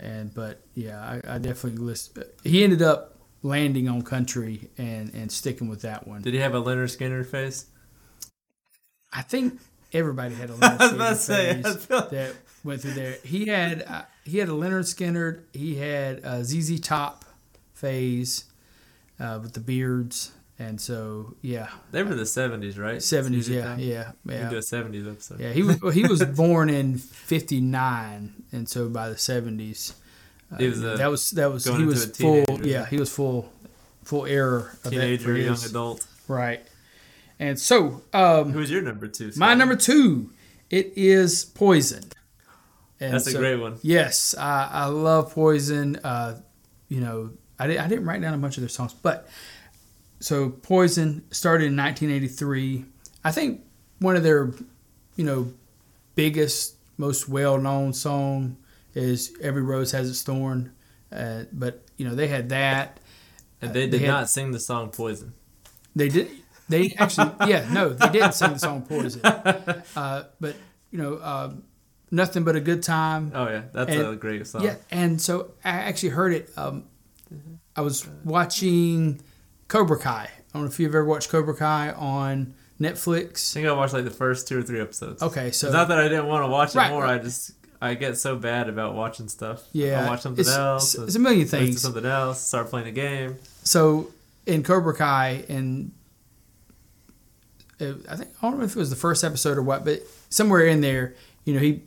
and 0.00 0.34
but 0.34 0.60
yeah, 0.74 1.20
I, 1.24 1.34
I 1.34 1.38
definitely 1.38 1.78
list. 1.84 2.18
He 2.42 2.64
ended 2.64 2.82
up 2.82 3.18
landing 3.42 3.88
on 3.88 4.02
country 4.02 4.68
and 4.78 5.12
and 5.14 5.30
sticking 5.30 5.68
with 5.68 5.82
that 5.82 6.06
one. 6.08 6.22
Did 6.22 6.34
he 6.34 6.40
have 6.40 6.54
a 6.54 6.60
Lynyrd 6.62 6.96
Skynyrd 6.96 7.26
face? 7.26 7.66
I 9.12 9.22
think 9.22 9.60
everybody 9.92 10.34
had 10.34 10.50
a 10.50 10.54
Lynyrd 10.54 10.78
Skynyrd 10.90 11.16
say, 11.16 11.62
feel- 11.62 12.08
that 12.08 12.34
went 12.64 12.82
through 12.82 12.92
there. 12.94 13.16
He 13.24 13.46
had 13.46 13.82
uh, 13.86 14.02
he 14.24 14.38
had 14.38 14.48
a 14.48 14.52
Lynyrd 14.52 14.84
Skynyrd. 14.92 15.42
He 15.52 15.76
had 15.76 16.20
a 16.24 16.44
ZZ 16.44 16.80
Top 16.80 17.24
phase 17.74 18.44
uh, 19.18 19.38
with 19.42 19.52
the 19.54 19.60
beards, 19.60 20.32
and 20.60 20.78
so 20.80 21.34
yeah, 21.42 21.68
They 21.90 22.02
were 22.04 22.14
the 22.14 22.22
'70s, 22.24 22.78
right? 22.78 23.02
seventies. 23.02 23.48
Yeah, 23.48 23.64
Top? 23.64 23.78
yeah, 23.80 24.12
We 24.24 24.34
do 24.34 24.38
yeah. 24.40 24.46
a 24.50 24.52
'70s 24.60 25.10
episode. 25.10 25.40
Yeah, 25.40 25.52
he 25.52 25.62
was 25.62 25.78
he 25.94 26.06
was 26.06 26.22
born 26.42 26.68
in 26.70 26.98
'59, 26.98 28.44
and 28.52 28.68
so 28.68 28.88
by 28.88 29.08
the 29.08 29.14
'70s, 29.16 29.94
uh, 30.52 30.56
He 30.58 30.68
was, 30.68 30.84
uh, 30.84 30.96
that 30.96 31.10
was 31.10 31.30
that 31.30 31.50
was 31.52 31.64
he 31.64 31.84
was 31.84 32.06
full. 32.16 32.44
Yeah, 32.62 32.86
he 32.86 32.98
was 32.98 33.10
full 33.12 33.50
full 34.04 34.26
error 34.26 34.76
Teenager, 34.88 35.36
young 35.36 35.50
his- 35.52 35.64
adult. 35.70 36.06
right. 36.28 36.60
And 37.38 37.58
so, 37.58 38.02
um, 38.12 38.52
Who's 38.52 38.70
your 38.70 38.82
number 38.82 39.08
two? 39.08 39.32
My 39.36 39.54
number 39.54 39.74
two, 39.74 40.30
it 40.68 40.92
is 40.94 41.46
Poison. 41.46 42.04
And 43.00 43.14
That's 43.14 43.28
a 43.28 43.38
great 43.38 43.56
one. 43.56 43.78
Yes, 43.80 44.34
I, 44.36 44.68
I 44.70 44.84
love 44.86 45.32
Poison. 45.32 45.96
Uh, 46.04 46.38
you 46.90 47.00
know, 47.00 47.30
I, 47.58 47.66
di- 47.66 47.78
I 47.78 47.88
didn't 47.88 48.04
write 48.04 48.20
down 48.20 48.34
a 48.34 48.38
bunch 48.38 48.58
of 48.58 48.60
their 48.60 48.68
songs, 48.68 48.92
but 48.92 49.26
so 50.20 50.50
Poison 50.50 51.24
started 51.30 51.66
in 51.66 51.76
1983. 51.76 52.84
I 53.24 53.30
think 53.32 53.62
one 53.98 54.16
of 54.16 54.22
their, 54.22 54.52
you 55.16 55.24
know, 55.24 55.52
biggest, 56.14 56.76
most 56.96 57.28
well-known 57.28 57.92
song 57.92 58.56
is 58.94 59.32
"Every 59.40 59.62
Rose 59.62 59.92
Has 59.92 60.08
Its 60.10 60.22
Thorn," 60.22 60.72
uh, 61.12 61.44
but 61.52 61.82
you 61.96 62.06
know 62.08 62.14
they 62.14 62.28
had 62.28 62.48
that. 62.50 62.98
And 63.62 63.72
they 63.74 63.82
Uh, 63.82 63.86
did 63.86 63.90
they 63.92 63.98
had- 64.00 64.08
not 64.08 64.30
sing 64.30 64.52
the 64.52 64.60
song 64.60 64.90
Poison. 64.90 65.32
They 65.96 66.08
did. 66.08 66.30
They 66.68 66.94
actually, 66.98 67.32
yeah, 67.48 67.68
no, 67.72 67.90
they 67.90 68.08
didn't 68.10 68.34
sing 68.34 68.52
the 68.52 68.58
song 68.58 68.82
"Poison," 68.82 69.20
uh, 69.24 70.24
but 70.40 70.54
you 70.90 70.98
know, 70.98 71.20
um, 71.22 71.64
nothing 72.10 72.44
but 72.44 72.54
a 72.56 72.60
good 72.60 72.82
time. 72.82 73.32
Oh 73.34 73.48
yeah, 73.48 73.62
that's 73.72 73.90
And- 73.90 74.06
a 74.06 74.16
great 74.16 74.46
song. 74.46 74.62
Yeah, 74.62 74.76
and 74.90 75.20
so 75.20 75.52
I 75.64 75.70
actually 75.70 76.10
heard 76.10 76.32
it. 76.32 76.50
Um, 76.56 76.84
I 77.76 77.80
was 77.82 78.06
watching 78.24 79.20
Cobra 79.70 79.98
Kai. 79.98 80.28
I 80.28 80.28
don't 80.52 80.62
know 80.62 80.68
if 80.68 80.80
you've 80.80 80.90
ever 80.90 81.04
watched 81.04 81.30
Cobra 81.30 81.54
Kai 81.54 81.92
on 81.92 82.54
Netflix. 82.80 83.52
I 83.52 83.54
think 83.54 83.68
I 83.68 83.72
watched 83.72 83.92
like 83.94 84.04
the 84.04 84.10
first 84.10 84.48
two 84.48 84.58
or 84.58 84.62
three 84.62 84.80
episodes. 84.80 85.22
Okay, 85.22 85.52
so 85.52 85.68
it's 85.68 85.74
not 85.74 85.88
that 85.88 85.98
I 85.98 86.08
didn't 86.08 86.26
want 86.26 86.44
to 86.44 86.48
watch 86.48 86.74
it 86.74 86.78
Right, 86.78 86.90
more. 86.90 87.04
right. 87.04 87.20
I 87.20 87.22
just 87.22 87.52
I 87.80 87.94
get 87.94 88.18
so 88.18 88.36
bad 88.36 88.68
about 88.68 88.94
watching 88.94 89.28
stuff. 89.28 89.62
yeah, 89.72 90.04
I 90.04 90.10
watch 90.10 90.22
something 90.22 90.40
it's, 90.40 90.54
else. 90.54 90.96
It's, 90.96 91.14
a 91.14 91.20
million 91.20 91.46
things. 91.46 91.80
something 91.80 92.04
else. 92.04 92.40
Start 92.40 92.68
playing 92.68 92.88
a 92.88 92.92
game. 92.92 93.36
So 93.62 94.12
in 94.44 94.64
Cobra 94.64 94.94
Kai, 94.94 95.44
and 95.48 95.92
uh, 97.80 97.92
I 98.10 98.16
think 98.16 98.30
I 98.42 98.50
don't 98.50 98.58
know 98.58 98.64
if 98.64 98.72
it 98.72 98.76
was 98.76 98.90
the 98.90 98.96
first 98.96 99.22
episode 99.22 99.56
or 99.56 99.62
what, 99.62 99.84
but 99.84 100.00
somewhere 100.30 100.66
in 100.66 100.80
there, 100.80 101.14
you 101.44 101.54
know, 101.54 101.60
he 101.60 101.84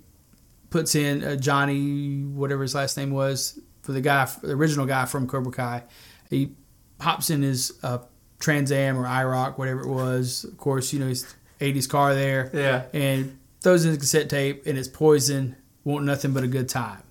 puts 0.69 0.95
in 0.95 1.21
uh, 1.21 1.36
Johnny, 1.36 2.21
whatever 2.21 2.61
his 2.61 2.75
last 2.75 2.95
name 2.95 3.11
was, 3.11 3.59
for 3.81 3.91
the 3.91 3.99
guy, 4.01 4.25
the 4.41 4.53
original 4.53 4.86
guy 4.86 5.03
from 5.03 5.27
Cobra 5.27 5.51
Kai. 5.51 5.84
He 6.29 6.55
hops 7.04 7.30
in 7.30 7.41
his 7.41 7.74
uh, 7.84 7.99
Trans 8.39 8.72
Am 8.72 8.97
or 8.97 9.06
IROC, 9.06 9.58
whatever 9.58 9.82
it 9.82 9.88
was. 9.88 10.43
Of 10.43 10.58
course, 10.58 10.91
you 10.91 10.99
know, 10.99 11.08
his 11.08 11.34
80s 11.60 11.88
car 11.88 12.14
there. 12.14 12.49
Yeah. 12.54 12.84
And 12.93 13.38
throws 13.62 13.86
in 13.86 13.91
the 13.91 13.97
cassette 13.97 14.30
tape, 14.30 14.66
and 14.66 14.78
it's 14.78 14.88
Poison, 14.88 15.56
Want 15.84 16.06
Nothing 16.06 16.34
But 16.34 16.43
a 16.43 16.47
Good 16.47 16.70
Time. 16.70 17.04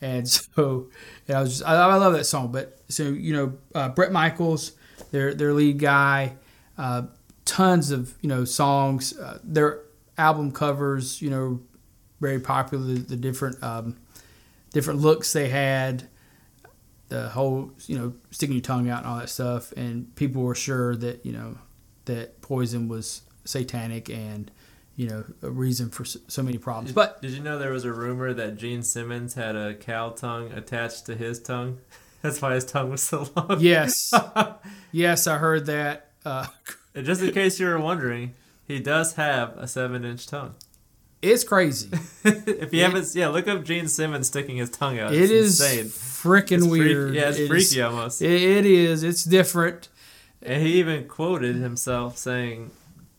And 0.00 0.28
so, 0.28 0.88
yeah, 1.26 1.38
I 1.38 1.42
was 1.42 1.50
just, 1.50 1.64
I, 1.68 1.74
I 1.74 1.94
love 1.96 2.12
that 2.14 2.24
song. 2.24 2.52
But 2.52 2.78
so, 2.88 3.04
you 3.04 3.34
know, 3.34 3.58
uh, 3.74 3.90
Bret 3.90 4.12
Michaels, 4.12 4.72
their, 5.10 5.34
their 5.34 5.52
lead 5.52 5.78
guy, 5.78 6.36
uh, 6.78 7.02
tons 7.44 7.90
of, 7.90 8.14
you 8.20 8.28
know, 8.28 8.44
songs. 8.44 9.16
Uh, 9.16 9.38
their 9.44 9.80
album 10.16 10.52
covers, 10.52 11.20
you 11.20 11.30
know, 11.30 11.60
very 12.20 12.40
popular, 12.40 12.84
the, 12.84 13.00
the 13.00 13.16
different, 13.16 13.62
um, 13.62 13.96
different 14.72 15.00
looks 15.00 15.32
they 15.32 15.48
had 15.48 16.08
the 17.08 17.28
whole 17.30 17.70
you 17.86 17.98
know 17.98 18.12
sticking 18.30 18.54
your 18.54 18.62
tongue 18.62 18.88
out 18.88 18.98
and 18.98 19.06
all 19.06 19.18
that 19.18 19.28
stuff 19.28 19.72
and 19.72 20.14
people 20.16 20.42
were 20.42 20.54
sure 20.54 20.94
that 20.96 21.24
you 21.24 21.32
know 21.32 21.56
that 22.04 22.40
poison 22.40 22.88
was 22.88 23.22
satanic 23.44 24.08
and 24.10 24.50
you 24.96 25.08
know 25.08 25.24
a 25.42 25.50
reason 25.50 25.88
for 25.90 26.04
so, 26.04 26.42
many 26.42 26.58
problems 26.58 26.92
but 26.92 27.22
Did 27.22 27.30
you 27.32 27.42
know 27.42 27.58
there 27.58 27.72
was 27.72 27.84
a 27.84 27.92
rumor 27.92 28.34
that 28.34 28.56
Gene 28.56 28.82
Simmons 28.82 29.34
had 29.34 29.56
a 29.56 29.74
cow 29.74 30.10
tongue 30.10 30.52
attached 30.52 31.06
to 31.06 31.14
his 31.16 31.40
tongue? 31.40 31.78
That's 32.22 32.42
why 32.42 32.54
his 32.54 32.64
tongue 32.64 32.90
was 32.90 33.02
so 33.02 33.28
long. 33.36 33.58
yes 33.60 34.10
yes 34.92 35.26
i 35.26 35.38
heard 35.38 35.66
that 35.66 36.10
uh, 36.24 36.46
And 36.94 37.06
just 37.06 37.22
in 37.22 37.32
case 37.32 37.60
you 37.60 37.66
were 37.66 37.78
wondering, 37.78 38.34
he 38.66 38.80
does 38.80 39.14
have 39.14 39.56
a 39.56 39.68
seven-inch 39.68 40.26
tongue. 40.26 40.56
It's 41.22 41.44
crazy 41.44 41.88
if 42.24 42.72
you 42.72 42.82
haven't, 42.82 43.14
yeah, 43.14 43.28
look 43.28 43.48
up 43.48 43.64
Gene 43.64 43.88
Simmons 43.88 44.28
sticking 44.28 44.56
his 44.56 44.70
tongue 44.70 44.98
out. 44.98 45.12
it 45.12 45.20
It's 45.22 45.30
is 45.32 45.60
insane. 45.60 45.84
freaking 45.86 46.58
It's 46.58 46.66
freak- 46.66 46.70
weird 46.82 47.14
yeah, 47.14 47.28
it's 47.30 47.38
It 47.38 47.48
freaky 47.48 47.64
is- 47.64 47.80
almost. 47.80 48.22
it, 48.22 48.30
it 48.42 48.66
is 48.66 49.02
it's 49.02 49.24
different 49.24 49.88
And 50.42 50.62
he 50.62 50.74
even 50.78 51.08
quoted 51.08 51.56
himself 51.56 52.16
saying, 52.18 52.70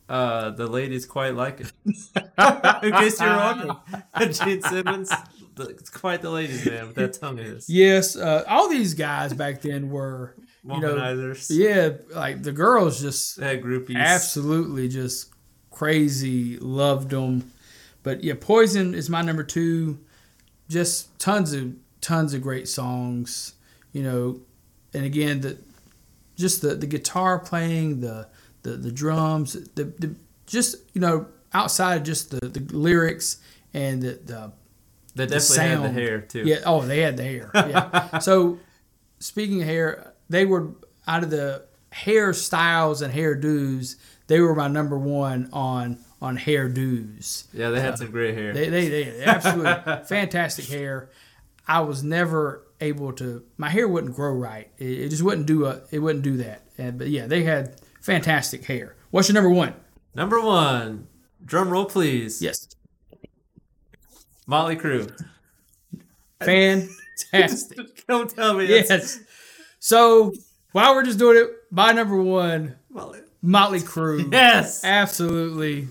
uh, 0.08 0.52
"The 0.52 0.68
ladies 0.68 1.06
quite 1.06 1.36
like 1.36 1.60
it." 1.60 1.72
In 1.86 2.92
case 2.94 3.20
you're 3.20 3.36
wondering, 3.36 3.76
Gene 4.32 4.62
Simmons, 4.62 5.12
the, 5.56 5.64
it's 5.68 5.90
quite 5.90 6.22
the 6.22 6.30
ladies' 6.30 6.66
man 6.66 6.88
with 6.88 6.96
that 6.96 7.14
tongue 7.20 7.38
is. 7.40 7.70
yes 7.70 8.16
uh, 8.16 8.46
all 8.48 8.70
these 8.70 8.94
guys 8.94 9.34
back 9.34 9.62
then 9.62 9.90
were 9.90 10.34
you 10.64 10.80
know 10.80 11.34
yeah 11.50 11.90
like 12.16 12.42
the 12.44 12.52
girls 12.54 13.02
just 13.02 13.40
groupies. 13.40 13.98
absolutely 13.98 14.88
just 14.88 15.30
crazy 15.72 16.58
loved 16.60 17.10
them 17.12 17.52
but 18.10 18.24
yeah 18.24 18.34
poison 18.40 18.94
is 18.96 19.08
my 19.10 19.22
number 19.22 19.44
two 19.44 20.00
just 20.68 21.18
tons 21.20 21.54
of 21.54 21.74
tons 22.02 22.34
of 22.34 22.42
great 22.42 22.68
songs 22.68 23.54
you 23.92 24.02
know 24.02 24.40
and 24.94 25.06
again 25.06 25.42
the 25.42 25.58
just 26.36 26.62
the, 26.62 26.74
the 26.76 26.88
guitar 26.88 27.38
playing 27.38 28.02
the 28.02 28.28
the, 28.64 28.72
the 28.72 28.92
drums 28.92 29.54
the, 29.76 29.84
the 29.84 30.16
just 30.48 30.76
you 30.94 31.02
know 31.02 31.28
outside 31.54 31.96
of 31.98 32.04
just 32.04 32.32
the, 32.32 32.48
the 32.48 32.62
lyrics 32.76 33.38
and 33.74 34.02
the, 34.02 34.14
the 34.26 34.52
They 35.16 35.26
the 35.26 35.36
definitely 35.36 35.58
had 35.68 35.80
the 35.80 35.84
sound. 35.88 35.98
hair 35.98 36.22
too. 36.22 36.44
yeah. 36.46 36.58
Oh, 36.66 36.82
they 36.82 37.00
had 37.02 37.18
the 37.18 37.24
hair. 37.24 37.52
Yeah. 37.54 38.20
so, 38.28 38.58
speaking 39.20 39.62
of 39.62 39.68
hair, 39.68 40.14
they 40.30 40.46
were 40.46 40.70
out 41.08 41.24
of 41.24 41.30
the 41.32 41.66
hairstyles 41.92 43.02
and 43.02 43.14
hairdos. 43.14 43.96
They 44.28 44.40
were 44.40 44.56
my 44.56 44.68
number 44.68 44.98
one 44.98 45.50
on 45.54 45.98
on 46.22 46.38
hairdos. 46.38 47.46
Yeah, 47.54 47.70
they 47.70 47.80
had 47.80 47.94
uh, 47.94 47.98
some 47.98 48.12
great 48.12 48.36
hair. 48.36 48.54
They 48.54 48.70
they, 48.70 48.88
they 48.90 49.24
absolutely 49.24 50.04
fantastic 50.06 50.66
hair. 50.66 51.10
I 51.68 51.82
was 51.82 52.04
never 52.04 52.66
able 52.82 53.14
to. 53.14 53.44
My 53.58 53.70
hair 53.70 53.88
wouldn't 53.88 54.16
grow 54.16 54.34
right. 54.34 54.70
It, 54.78 54.86
it 54.86 55.10
just 55.10 55.24
wouldn't 55.24 55.48
do 55.48 55.66
a. 55.66 55.82
It 55.92 56.00
wouldn't 56.00 56.24
do 56.24 56.38
that. 56.38 56.64
And, 56.78 56.98
but 56.98 57.08
yeah, 57.08 57.28
they 57.28 57.44
had 57.44 57.80
fantastic 58.02 58.66
hair. 58.66 58.96
What's 59.12 59.30
your 59.30 59.34
number 59.36 59.50
one? 59.50 59.74
Number 60.16 60.42
one, 60.42 61.08
drum 61.46 61.70
roll 61.70 61.86
please. 61.86 62.42
Yes, 62.42 62.68
Motley 64.48 64.76
Crue. 64.76 65.12
fantastic. 66.42 67.78
Don't 68.08 68.30
tell 68.30 68.56
me. 68.56 68.66
yes. 68.66 69.20
So 69.80 70.34
while 70.72 70.96
we're 70.96 71.04
just 71.04 71.20
doing 71.20 71.38
it, 71.38 71.50
my 71.72 71.92
number 71.92 72.22
one, 72.22 72.76
Motley. 72.90 73.20
Motley 73.42 73.80
Crue. 73.80 74.32
Yes, 74.32 74.84
Absolutely. 74.84 75.88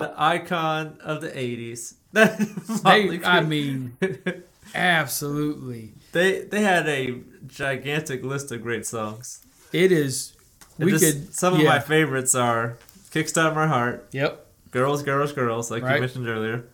The 0.00 0.12
icon 0.16 0.98
of 1.02 1.20
the 1.20 1.30
'80s. 1.30 1.94
They, 2.82 3.20
I 3.24 3.40
mean, 3.42 3.96
absolutely. 4.74 5.92
they 6.12 6.40
they 6.42 6.62
had 6.62 6.88
a 6.88 7.20
gigantic 7.46 8.24
list 8.24 8.50
of 8.52 8.62
great 8.62 8.86
songs. 8.86 9.44
It 9.72 9.92
is. 9.92 10.34
And 10.78 10.86
We 10.86 10.92
just 10.92 11.04
could. 11.04 11.34
Some 11.34 11.54
of 11.54 11.62
my 11.64 11.78
favorites 11.78 12.34
are 12.34 12.78
"Kickstart 13.12 13.54
My 13.54 13.66
Heart," 13.68 14.08
Yep. 14.12 14.46
"Girls, 14.72 15.02
Girls, 15.02 15.32
Girls," 15.32 15.70
like 15.70 15.82
Right. 15.82 15.94
you 15.96 16.00
mentioned 16.00 16.28
earlier, 16.28 16.64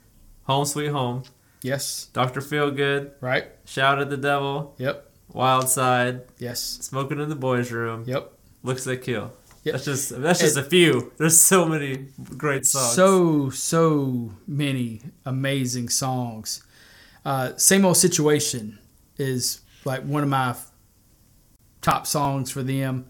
"Home 0.45 0.64
Sweet 0.64 0.89
Home," 0.89 1.24
Yes. 1.62 2.09
"Doctor 2.12 2.41
Feel 2.41 2.70
Good," 2.70 3.11
Right. 3.20 3.47
"Shout 3.66 4.01
at 4.01 4.09
the 4.11 4.16
Devil," 4.16 4.74
Yep. 4.79 5.11
"Wild 5.33 5.68
Side," 5.68 6.22
Yes. 6.39 6.61
"Smoking 6.81 7.20
in 7.20 7.29
the 7.29 7.35
Boys' 7.37 7.70
Room," 7.72 8.05
Yep. 8.07 8.33
"Looks 8.62 8.85
That 8.85 9.03
Kill." 9.03 9.33
Yep. 9.67 9.73
That's 9.73 9.85
just 9.85 10.23
that's 10.23 10.39
just 10.41 10.57
a 10.57 10.62
few. 10.62 11.12
There's 11.17 11.41
so 11.41 11.67
many 11.67 12.07
great 12.39 12.64
songs. 12.67 12.95
So 12.95 13.51
so 13.51 14.31
many 14.47 15.03
amazing 15.25 15.89
songs. 15.89 16.62
Uh, 17.25 17.57
Same 17.57 17.85
old 17.85 17.97
situation 17.97 18.79
is 19.19 19.61
like 19.85 20.03
one 20.05 20.23
of 20.23 20.29
my 20.29 20.55
top 21.83 22.07
songs 22.07 22.51
for 22.51 22.62
them. 22.62 23.07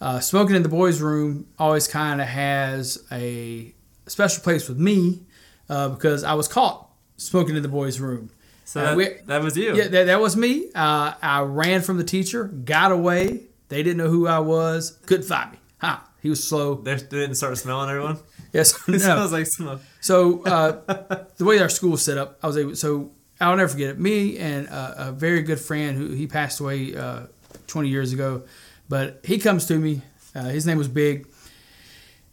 Uh, 0.00 0.18
Smoking 0.18 0.56
in 0.56 0.64
the 0.64 0.68
boys' 0.68 1.00
room 1.00 1.46
always 1.58 1.86
kind 1.86 2.20
of 2.20 2.26
has 2.26 3.04
a 3.12 3.72
special 4.08 4.42
place 4.42 4.68
with 4.68 4.78
me 4.78 5.22
uh, 5.68 5.88
because 5.90 6.24
I 6.24 6.34
was 6.34 6.48
caught 6.48 6.88
smoking 7.16 7.54
in 7.54 7.62
the 7.62 7.68
boys' 7.68 8.00
room. 8.00 8.30
so 8.64 8.80
that, 8.82 8.96
we- 8.96 9.18
that 9.26 9.40
was 9.42 9.56
you. 9.56 9.76
Yeah, 9.76 9.86
that, 9.86 10.04
that 10.06 10.20
was 10.20 10.36
me. 10.36 10.70
Uh, 10.74 11.14
I 11.22 11.42
ran 11.42 11.82
from 11.82 11.98
the 11.98 12.04
teacher, 12.04 12.44
got 12.46 12.90
away. 12.90 13.42
They 13.68 13.84
didn't 13.84 13.98
know 13.98 14.08
who 14.08 14.26
I 14.26 14.40
was, 14.40 14.98
couldn't 15.06 15.26
find 15.26 15.52
me. 15.52 15.58
Ha! 15.82 16.08
He 16.22 16.30
was 16.30 16.42
slow. 16.42 16.76
They 16.76 16.96
didn't 16.96 17.34
start 17.34 17.58
smelling 17.58 17.90
everyone. 17.90 18.18
Yes, 18.52 18.74
It 18.88 18.92
no. 18.92 18.98
smells 18.98 19.32
like 19.32 19.46
smoke. 19.46 19.80
So 20.02 20.42
uh, 20.44 21.24
the 21.38 21.44
way 21.46 21.58
our 21.60 21.70
school 21.70 21.92
was 21.92 22.02
set 22.02 22.18
up, 22.18 22.38
I 22.42 22.46
was 22.46 22.58
able. 22.58 22.76
So 22.76 23.12
I'll 23.40 23.56
never 23.56 23.68
forget 23.68 23.88
it. 23.90 23.98
Me 23.98 24.36
and 24.36 24.68
uh, 24.68 24.94
a 24.96 25.12
very 25.12 25.40
good 25.40 25.58
friend 25.58 25.96
who 25.96 26.08
he 26.10 26.26
passed 26.26 26.60
away 26.60 26.94
uh, 26.94 27.22
20 27.66 27.88
years 27.88 28.12
ago, 28.12 28.42
but 28.90 29.20
he 29.24 29.38
comes 29.38 29.64
to 29.68 29.78
me. 29.78 30.02
Uh, 30.34 30.44
his 30.50 30.66
name 30.66 30.76
was 30.76 30.88
Big, 30.88 31.26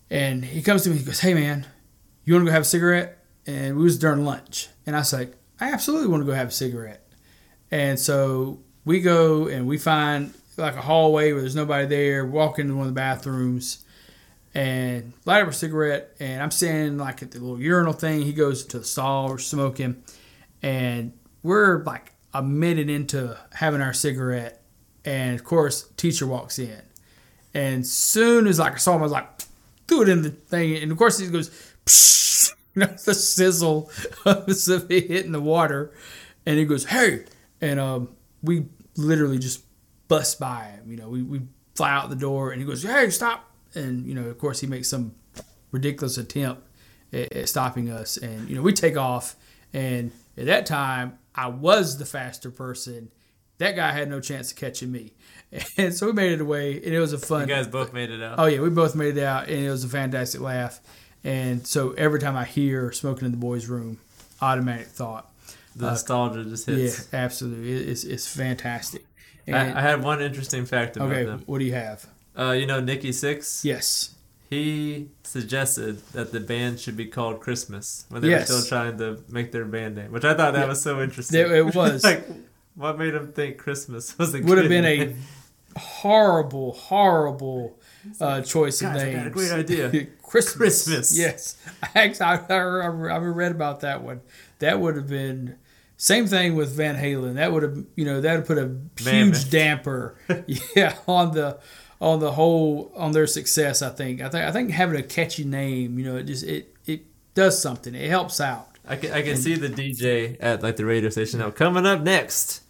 and 0.10 0.44
he 0.44 0.62
comes 0.62 0.84
to 0.84 0.90
me. 0.90 0.98
He 0.98 1.04
goes, 1.06 1.20
"Hey 1.22 1.34
man, 1.34 1.66
you 2.26 2.34
want 2.34 2.46
to 2.46 2.50
go 2.50 2.54
have 2.54 2.64
a 2.64 2.66
cigarette?" 2.66 3.24
And 3.48 3.78
we 3.78 3.84
was 3.84 3.98
during 3.98 4.26
lunch, 4.26 4.68
and 4.86 4.96
I 4.96 5.00
was 5.00 5.14
like, 5.14 5.34
"I 5.62 5.72
absolutely 5.72 6.08
want 6.10 6.22
to 6.22 6.26
go 6.28 6.34
have 6.34 6.50
a 6.50 6.52
cigarette." 6.52 7.08
And 7.72 7.98
so 8.00 8.60
we 8.86 9.00
go 9.00 9.48
and 9.48 9.68
we 9.68 9.78
find 9.78 10.34
like 10.60 10.76
a 10.76 10.82
hallway 10.82 11.32
where 11.32 11.42
there's 11.42 11.56
nobody 11.56 11.86
there. 11.86 12.26
Walk 12.26 12.60
into 12.60 12.76
one 12.76 12.88
of 12.88 12.94
the 12.94 13.00
bathrooms 13.00 13.84
and 14.54 15.14
light 15.26 15.42
up 15.42 15.48
a 15.48 15.54
cigarette. 15.54 16.16
And 16.20 16.42
I'm 16.42 16.52
standing 16.52 16.98
like 16.98 17.22
at 17.24 17.32
the 17.32 17.40
little 17.40 17.60
urinal 17.60 17.94
thing. 17.94 18.22
He 18.22 18.34
goes 18.34 18.66
to 18.66 18.80
the 18.80 18.86
stall, 18.86 19.30
we're 19.30 19.38
smoking, 19.38 20.04
and 20.62 21.14
we're 21.44 21.84
like 21.84 22.14
a 22.34 22.44
minute 22.44 22.90
into 22.90 23.38
having 23.54 23.82
our 23.82 23.94
cigarette. 23.94 24.62
And 25.06 25.40
of 25.40 25.44
course, 25.44 25.90
teacher 25.98 26.28
walks 26.28 26.60
in, 26.60 26.82
And 27.54 27.88
soon 27.88 28.48
as 28.48 28.60
like 28.60 28.74
I 28.74 28.78
saw 28.78 28.96
him, 28.96 29.00
I 29.00 29.04
was 29.04 29.12
like, 29.12 29.28
threw 29.88 30.04
it 30.04 30.10
in 30.10 30.22
the 30.22 30.30
thing, 30.30 30.76
and 30.76 30.92
of 30.92 30.98
course 30.98 31.18
he 31.18 31.28
goes, 31.28 31.50
Psh! 31.86 32.20
you 32.76 32.82
know, 32.82 32.88
the 32.88 33.14
sizzle 33.14 33.90
of 34.26 34.48
it 34.92 35.08
hitting 35.08 35.32
the 35.32 35.42
water, 35.42 35.92
and 36.46 36.58
he 36.58 36.66
goes, 36.66 36.86
hey, 36.86 37.26
and 37.62 37.80
um, 37.80 38.10
we 38.44 38.66
literally 38.96 39.40
just 39.40 39.64
bust 40.10 40.38
by 40.40 40.66
him. 40.66 40.92
You 40.92 40.98
know, 40.98 41.08
we 41.08 41.24
we 41.24 41.42
fly 41.76 41.92
out 41.92 42.10
the 42.10 42.16
door, 42.18 42.52
and 42.52 42.60
he 42.62 42.68
goes, 42.68 42.84
hey, 42.84 43.10
stop, 43.10 43.50
and 43.74 44.06
you 44.06 44.14
know, 44.14 44.26
of 44.26 44.38
course 44.38 44.60
he 44.60 44.68
makes 44.68 44.90
some 44.90 45.16
ridiculous 45.72 46.18
attempt 46.18 46.64
at, 47.14 47.32
at 47.32 47.48
stopping 47.48 47.90
us, 47.90 48.18
and 48.18 48.50
you 48.50 48.56
know, 48.58 48.62
we 48.62 48.74
take 48.74 48.98
off, 48.98 49.38
and 49.72 50.12
at 50.38 50.48
that 50.48 50.66
time 50.66 51.18
I 51.34 51.48
was 51.48 51.98
the 51.98 52.06
faster 52.06 52.52
person. 52.52 53.12
That 53.60 53.76
guy 53.76 53.92
had 53.92 54.10
no 54.10 54.20
chance 54.22 54.52
of 54.52 54.58
catching 54.58 54.92
me. 54.92 55.14
And 55.78 55.94
so 55.96 56.06
we 56.06 56.14
made 56.14 56.32
it 56.32 56.42
away, 56.42 56.76
and 56.76 56.94
it 56.94 57.00
was 57.00 57.12
a 57.12 57.18
fun. 57.18 57.42
You 57.42 57.56
guys 57.56 57.66
both 57.68 57.92
made 57.92 58.12
it 58.12 58.22
out. 58.22 58.36
Oh 58.38 58.46
yeah, 58.46 58.60
we 58.62 58.70
both 58.70 58.94
made 58.96 59.18
it 59.18 59.24
out, 59.24 59.48
and 59.50 59.66
it 59.66 59.70
was 59.72 59.84
a 59.84 59.90
fantastic 59.90 60.42
laugh. 60.42 60.80
And 61.24 61.66
so 61.66 61.92
every 61.94 62.20
time 62.20 62.36
I 62.36 62.46
hear 62.46 62.92
"Smoking 62.92 63.26
in 63.26 63.32
the 63.32 63.38
Boys' 63.38 63.66
Room," 63.66 64.00
automatic 64.42 64.88
thought. 64.88 65.28
the 65.76 65.88
uh, 65.88 65.90
nostalgia 65.90 66.44
just 66.46 66.68
hits. 66.68 67.10
Yeah, 67.12 67.20
absolutely, 67.20 67.72
it, 67.74 67.90
it's 67.90 68.04
it's 68.04 68.28
fantastic. 68.28 69.06
And, 69.54 69.78
I, 69.78 69.80
I 69.80 69.82
had 69.82 70.04
one 70.04 70.22
interesting 70.22 70.66
fact 70.66 70.96
about 70.98 71.12
okay, 71.12 71.24
them. 71.26 71.44
what 71.46 71.60
do 71.60 71.66
you 71.66 71.74
have? 71.74 72.06
Uh, 72.38 72.52
you 72.52 72.66
know, 72.66 72.80
Nikki 72.80 73.10
Sixx. 73.10 73.64
Yes, 73.66 74.16
He 74.50 75.10
suggested 75.24 76.02
that 76.14 76.32
the 76.32 76.40
band 76.40 76.80
should 76.80 76.96
be 76.98 77.06
called 77.06 77.40
Christmas 77.40 78.06
when 78.10 78.22
they 78.22 78.30
Yes. 78.30 78.50
were 78.50 78.56
still 78.62 78.68
trying 78.70 78.98
to 79.00 79.22
make 79.30 79.52
their 79.52 79.66
band 79.66 79.96
name, 79.96 80.12
which 80.12 80.24
I 80.24 80.34
thought 80.34 80.54
that 80.54 80.62
Yeah. 80.62 80.66
was 80.68 80.82
so 80.82 81.02
interesting. 81.02 81.38
There 81.38 81.56
it 81.56 81.76
was. 81.76 82.04
like, 82.04 82.26
what 82.76 82.98
made 82.98 83.14
him 83.14 83.32
think 83.34 83.58
Christmas 83.58 84.18
was 84.18 84.34
a 84.34 84.40
would 84.42 84.58
have 84.58 84.70
been 84.70 84.84
name? 84.84 85.18
a 85.76 85.80
horrible, 85.80 86.72
horrible 86.74 87.78
uh, 88.22 88.42
choice 88.42 88.82
of 88.82 88.92
I 88.92 88.98
names. 89.04 89.28
a 89.28 89.30
great 89.30 89.52
idea. 89.52 89.90
Christmas. 90.24 90.86
Christmas. 90.86 91.18
Yes, 91.18 91.58
I 91.96 92.14
I, 92.22 92.36
I, 92.50 92.56
I 92.56 93.18
read 93.18 93.52
about 93.52 93.82
that 93.82 94.02
one. 94.04 94.22
That 94.60 94.80
would 94.80 94.96
have 94.96 95.08
been 95.08 95.56
same 96.02 96.28
thing 96.28 96.56
with 96.56 96.72
Van 96.76 96.96
Halen. 96.96 97.36
That 97.36 97.52
would 97.52 97.62
have 97.62 97.78
you 97.96 98.06
know 98.06 98.22
that 98.22 98.36
would 98.38 98.46
put 98.48 98.58
a 98.58 98.74
huge 98.98 99.06
Mammoth. 99.06 99.52
damper, 99.52 100.16
yeah, 100.76 100.96
on 101.08 101.34
the 101.34 101.60
on 102.00 102.20
the 102.20 102.32
whole 102.32 102.92
on 102.96 103.12
their 103.12 103.28
success. 103.28 103.82
I 103.82 103.90
think. 103.90 104.22
I 104.22 104.30
think 104.30 104.46
I 104.46 104.52
think 104.52 104.72
having 104.72 104.98
a 104.98 105.04
catchy 105.04 105.44
name, 105.44 106.00
you 106.00 106.06
know, 106.06 106.16
it 106.16 106.24
just 106.24 106.46
it 106.46 106.74
it 106.86 107.02
does 107.36 107.62
something. 107.62 107.94
It 107.94 108.10
helps 108.10 108.40
out. 108.40 108.68
I 108.88 108.96
can, 108.96 109.12
I 109.12 109.22
can 109.22 109.36
see 109.36 109.56
the 109.56 109.68
DJ 109.68 110.38
at 110.40 110.64
like 110.64 110.78
the 110.78 110.86
radio 110.86 111.10
station 111.10 111.40
now. 111.40 111.52
Coming 111.52 111.86
up 111.86 112.02
next, 112.02 112.62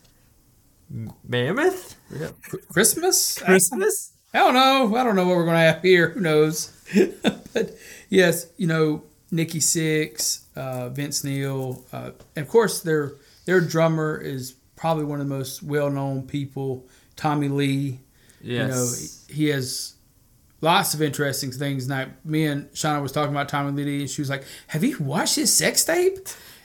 Mammoth 1.24 1.96
Cr- 2.42 2.58
Christmas. 2.72 3.38
Christmas. 3.40 4.14
I 4.34 4.40
don't 4.40 4.54
know. 4.56 4.96
I 4.96 5.04
don't 5.04 5.16
know 5.16 5.28
what 5.28 5.38
we're 5.38 5.46
going 5.46 5.56
to 5.56 5.62
have 5.62 5.82
here. 5.82 6.10
Who 6.10 6.20
knows? 6.20 6.72
but 7.54 7.76
yes, 8.10 8.48
you 8.58 8.68
know, 8.68 9.04
Nikki 9.32 9.60
Sixx, 9.60 10.44
uh, 10.56 10.90
Vince 10.90 11.24
Neil, 11.24 11.84
uh, 11.94 12.12
and 12.36 12.46
of 12.46 12.50
course 12.50 12.82
their 12.82 13.14
their 13.46 13.62
drummer 13.62 14.18
is 14.18 14.54
probably 14.76 15.04
one 15.04 15.20
of 15.20 15.28
the 15.28 15.36
most 15.36 15.64
well 15.64 15.90
known 15.90 16.24
people. 16.24 16.88
Tommy 17.16 17.50
Lee. 17.50 18.00
Yes. 18.42 18.62
You 18.62 18.68
know, 18.68 19.36
he 19.36 19.48
has 19.50 19.96
lots 20.62 20.94
of 20.94 21.02
interesting 21.02 21.52
things. 21.52 21.88
Now, 21.88 22.08
me 22.24 22.46
and 22.46 22.72
Shauna 22.72 23.02
was 23.02 23.12
talking 23.12 23.34
about 23.34 23.50
Tommy 23.50 23.84
Lee, 23.84 24.02
and 24.02 24.10
she 24.10 24.22
was 24.22 24.30
like, 24.30 24.46
"Have 24.68 24.84
you 24.84 24.98
watched 25.00 25.36
his 25.36 25.54
sex 25.54 25.84
tape?" 25.84 26.18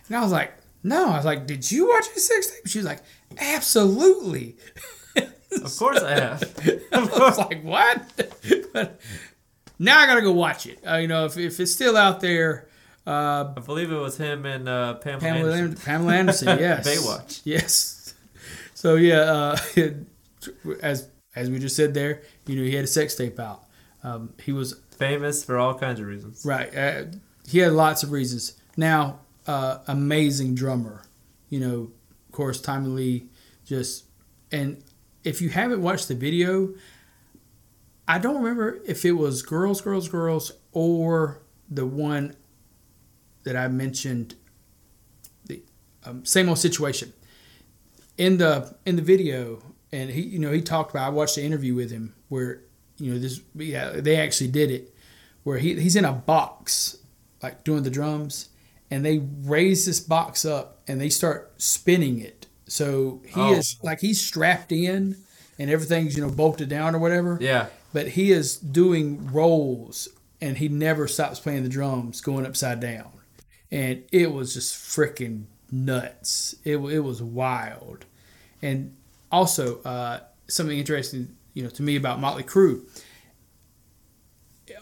And 0.06 0.16
I 0.16 0.20
was 0.20 0.32
like, 0.32 0.56
"No." 0.82 1.08
I 1.10 1.16
was 1.16 1.24
like, 1.24 1.46
"Did 1.46 1.70
you 1.70 1.88
watch 1.88 2.06
his 2.08 2.26
sex 2.26 2.50
tape?" 2.52 2.66
She 2.66 2.78
was 2.78 2.86
like, 2.86 3.00
"Absolutely." 3.38 4.56
of 5.62 5.76
course 5.76 6.02
I 6.02 6.12
have. 6.12 6.42
I 6.92 7.00
was 7.04 7.38
like, 7.38 7.62
what? 7.62 8.02
but 8.72 9.00
now 9.78 9.98
I 9.98 10.06
gotta 10.06 10.22
go 10.22 10.32
watch 10.32 10.66
it. 10.66 10.78
Uh, 10.86 10.96
you 10.96 11.08
know, 11.08 11.24
if, 11.26 11.36
if 11.36 11.58
it's 11.60 11.72
still 11.72 11.96
out 11.96 12.20
there, 12.20 12.68
uh, 13.06 13.52
I 13.56 13.60
believe 13.60 13.90
it 13.92 13.96
was 13.96 14.16
him 14.16 14.46
and 14.46 14.68
uh, 14.68 14.94
Pamela, 14.94 15.20
Pamela, 15.20 15.38
Anderson. 15.52 15.64
Anderson. 15.64 15.84
Pamela 15.84 16.14
Anderson, 16.14 16.46
yes, 16.58 16.88
Baywatch. 16.88 17.40
yes. 17.44 18.14
So 18.74 18.96
yeah, 18.96 19.20
uh, 19.20 19.56
as 20.82 21.08
as 21.36 21.50
we 21.50 21.58
just 21.58 21.76
said 21.76 21.94
there, 21.94 22.22
you 22.46 22.56
know, 22.56 22.62
he 22.62 22.74
had 22.74 22.84
a 22.84 22.88
sex 22.88 23.14
tape 23.14 23.38
out. 23.38 23.64
Um, 24.02 24.32
he 24.42 24.52
was 24.52 24.80
famous 24.98 25.44
for 25.44 25.58
all 25.58 25.74
kinds 25.74 25.98
of 26.00 26.06
reasons. 26.06 26.44
right. 26.44 26.74
Uh, 26.76 27.04
he 27.46 27.58
had 27.58 27.72
lots 27.72 28.02
of 28.02 28.10
reasons. 28.12 28.54
Now, 28.76 29.20
uh, 29.46 29.78
amazing 29.86 30.54
drummer. 30.54 31.02
You 31.50 31.60
know, 31.60 31.90
of 32.26 32.32
course, 32.32 32.60
Tommy 32.60 32.88
Lee 32.88 33.26
just 33.64 34.04
and 34.52 34.82
if 35.24 35.40
you 35.40 35.48
haven't 35.48 35.82
watched 35.82 36.08
the 36.08 36.14
video, 36.14 36.70
I 38.06 38.18
don't 38.18 38.36
remember 38.42 38.80
if 38.86 39.04
it 39.04 39.12
was 39.12 39.42
Girls, 39.42 39.80
Girls, 39.80 40.08
Girls 40.08 40.52
or 40.72 41.40
the 41.70 41.86
one 41.86 42.36
that 43.44 43.56
I 43.56 43.68
mentioned, 43.68 44.34
the 45.46 45.62
um, 46.04 46.24
same 46.24 46.48
old 46.48 46.58
situation. 46.58 47.12
In 48.16 48.36
the 48.38 48.74
in 48.86 48.96
the 48.96 49.02
video, 49.02 49.62
and 49.90 50.10
he 50.10 50.22
you 50.22 50.38
know 50.38 50.52
he 50.52 50.60
talked 50.60 50.90
about. 50.90 51.06
I 51.06 51.08
watched 51.10 51.36
the 51.36 51.42
interview 51.44 51.74
with 51.74 51.90
him 51.90 52.14
where 52.28 52.60
you 52.98 53.12
know 53.12 53.18
this 53.18 53.40
yeah 53.56 53.90
they 53.90 54.16
actually 54.16 54.48
did 54.48 54.70
it 54.70 54.94
where 55.42 55.58
he 55.58 55.74
he's 55.80 55.96
in 55.96 56.04
a 56.04 56.12
box 56.12 56.96
like 57.42 57.64
doing 57.64 57.82
the 57.82 57.90
drums 57.90 58.48
and 58.90 59.04
they 59.04 59.18
raise 59.42 59.84
this 59.84 59.98
box 60.00 60.44
up 60.44 60.80
and 60.86 61.00
they 61.00 61.08
start 61.08 61.52
spinning 61.60 62.20
it. 62.20 62.46
So 62.68 63.20
he 63.26 63.40
Oh. 63.40 63.54
is 63.54 63.76
like 63.82 64.00
he's 64.00 64.20
strapped 64.20 64.70
in 64.72 65.16
and 65.58 65.68
everything's 65.70 66.16
you 66.16 66.22
know 66.24 66.30
bolted 66.32 66.68
down 66.68 66.94
or 66.94 66.98
whatever 67.00 67.36
Yeah. 67.40 67.66
But 67.94 68.08
he 68.08 68.32
is 68.32 68.56
doing 68.56 69.32
rolls 69.32 70.08
and 70.40 70.58
he 70.58 70.68
never 70.68 71.06
stops 71.06 71.38
playing 71.38 71.62
the 71.62 71.68
drums 71.68 72.20
going 72.20 72.44
upside 72.44 72.80
down. 72.80 73.12
And 73.70 74.02
it 74.10 74.32
was 74.32 74.52
just 74.52 74.74
freaking 74.74 75.44
nuts. 75.70 76.56
It, 76.64 76.76
it 76.76 76.98
was 76.98 77.22
wild. 77.22 78.04
And 78.60 78.96
also 79.30 79.80
uh, 79.82 80.20
something 80.48 80.76
interesting 80.76 81.36
you 81.54 81.62
know 81.62 81.70
to 81.70 81.82
me 81.84 81.94
about 81.94 82.20
motley 82.20 82.42
crue. 82.42 82.82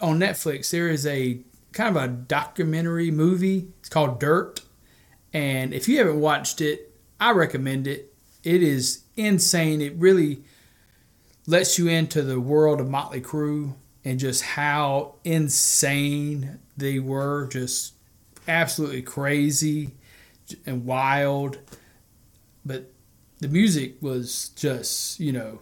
On 0.01 0.19
netflix 0.19 0.71
there 0.71 0.89
is 0.89 1.05
a 1.05 1.39
kind 1.71 1.95
of 1.95 2.03
a 2.03 2.07
documentary 2.07 3.11
movie. 3.11 3.67
It's 3.79 3.89
called 3.89 4.19
dirt. 4.19 4.61
And 5.31 5.71
if 5.71 5.87
you 5.87 5.99
haven't 5.99 6.19
watched 6.19 6.61
it 6.61 6.89
i 7.19 7.31
recommend 7.31 7.85
it. 7.85 8.11
It 8.43 8.63
is 8.63 9.03
insane. 9.15 9.81
It 9.81 9.93
really 9.97 10.43
lets 11.45 11.77
you 11.77 11.87
into 11.87 12.21
the 12.21 12.39
world 12.39 12.79
of 12.79 12.89
Motley 12.89 13.21
Crue 13.21 13.75
and 14.05 14.19
just 14.19 14.43
how 14.43 15.15
insane 15.23 16.59
they 16.77 16.99
were, 16.99 17.47
just 17.47 17.93
absolutely 18.47 19.01
crazy 19.01 19.91
and 20.65 20.85
wild. 20.85 21.59
But 22.65 22.91
the 23.39 23.47
music 23.47 24.01
was 24.01 24.49
just, 24.49 25.19
you 25.19 25.31
know, 25.31 25.59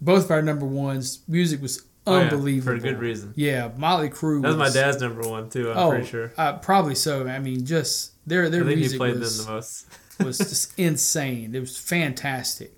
both 0.00 0.24
of 0.24 0.30
our 0.30 0.42
number 0.42 0.66
ones. 0.66 1.20
Music 1.28 1.60
was 1.60 1.84
Oh, 2.06 2.18
yeah, 2.18 2.24
unbelievable 2.24 2.72
for 2.72 2.76
a 2.76 2.80
good 2.80 3.00
reason. 3.00 3.32
Yeah, 3.34 3.70
Motley 3.78 4.10
Crue. 4.10 4.42
That 4.42 4.48
was 4.48 4.56
my 4.58 4.68
dad's 4.68 5.00
number 5.00 5.26
one 5.26 5.48
too. 5.48 5.70
I'm 5.70 5.78
oh, 5.78 5.90
pretty 5.90 6.06
sure. 6.06 6.32
uh, 6.36 6.58
probably 6.58 6.94
so. 6.94 7.26
I 7.26 7.38
mean, 7.38 7.64
just 7.64 8.12
their 8.28 8.50
their 8.50 8.60
I 8.62 8.66
think 8.66 8.76
he 8.76 8.80
music 8.80 8.98
played 8.98 9.18
was, 9.18 9.38
them 9.38 9.46
the 9.46 9.52
most. 9.52 9.86
was 10.22 10.38
just 10.38 10.78
insane. 10.78 11.54
It 11.54 11.60
was 11.60 11.78
fantastic. 11.78 12.73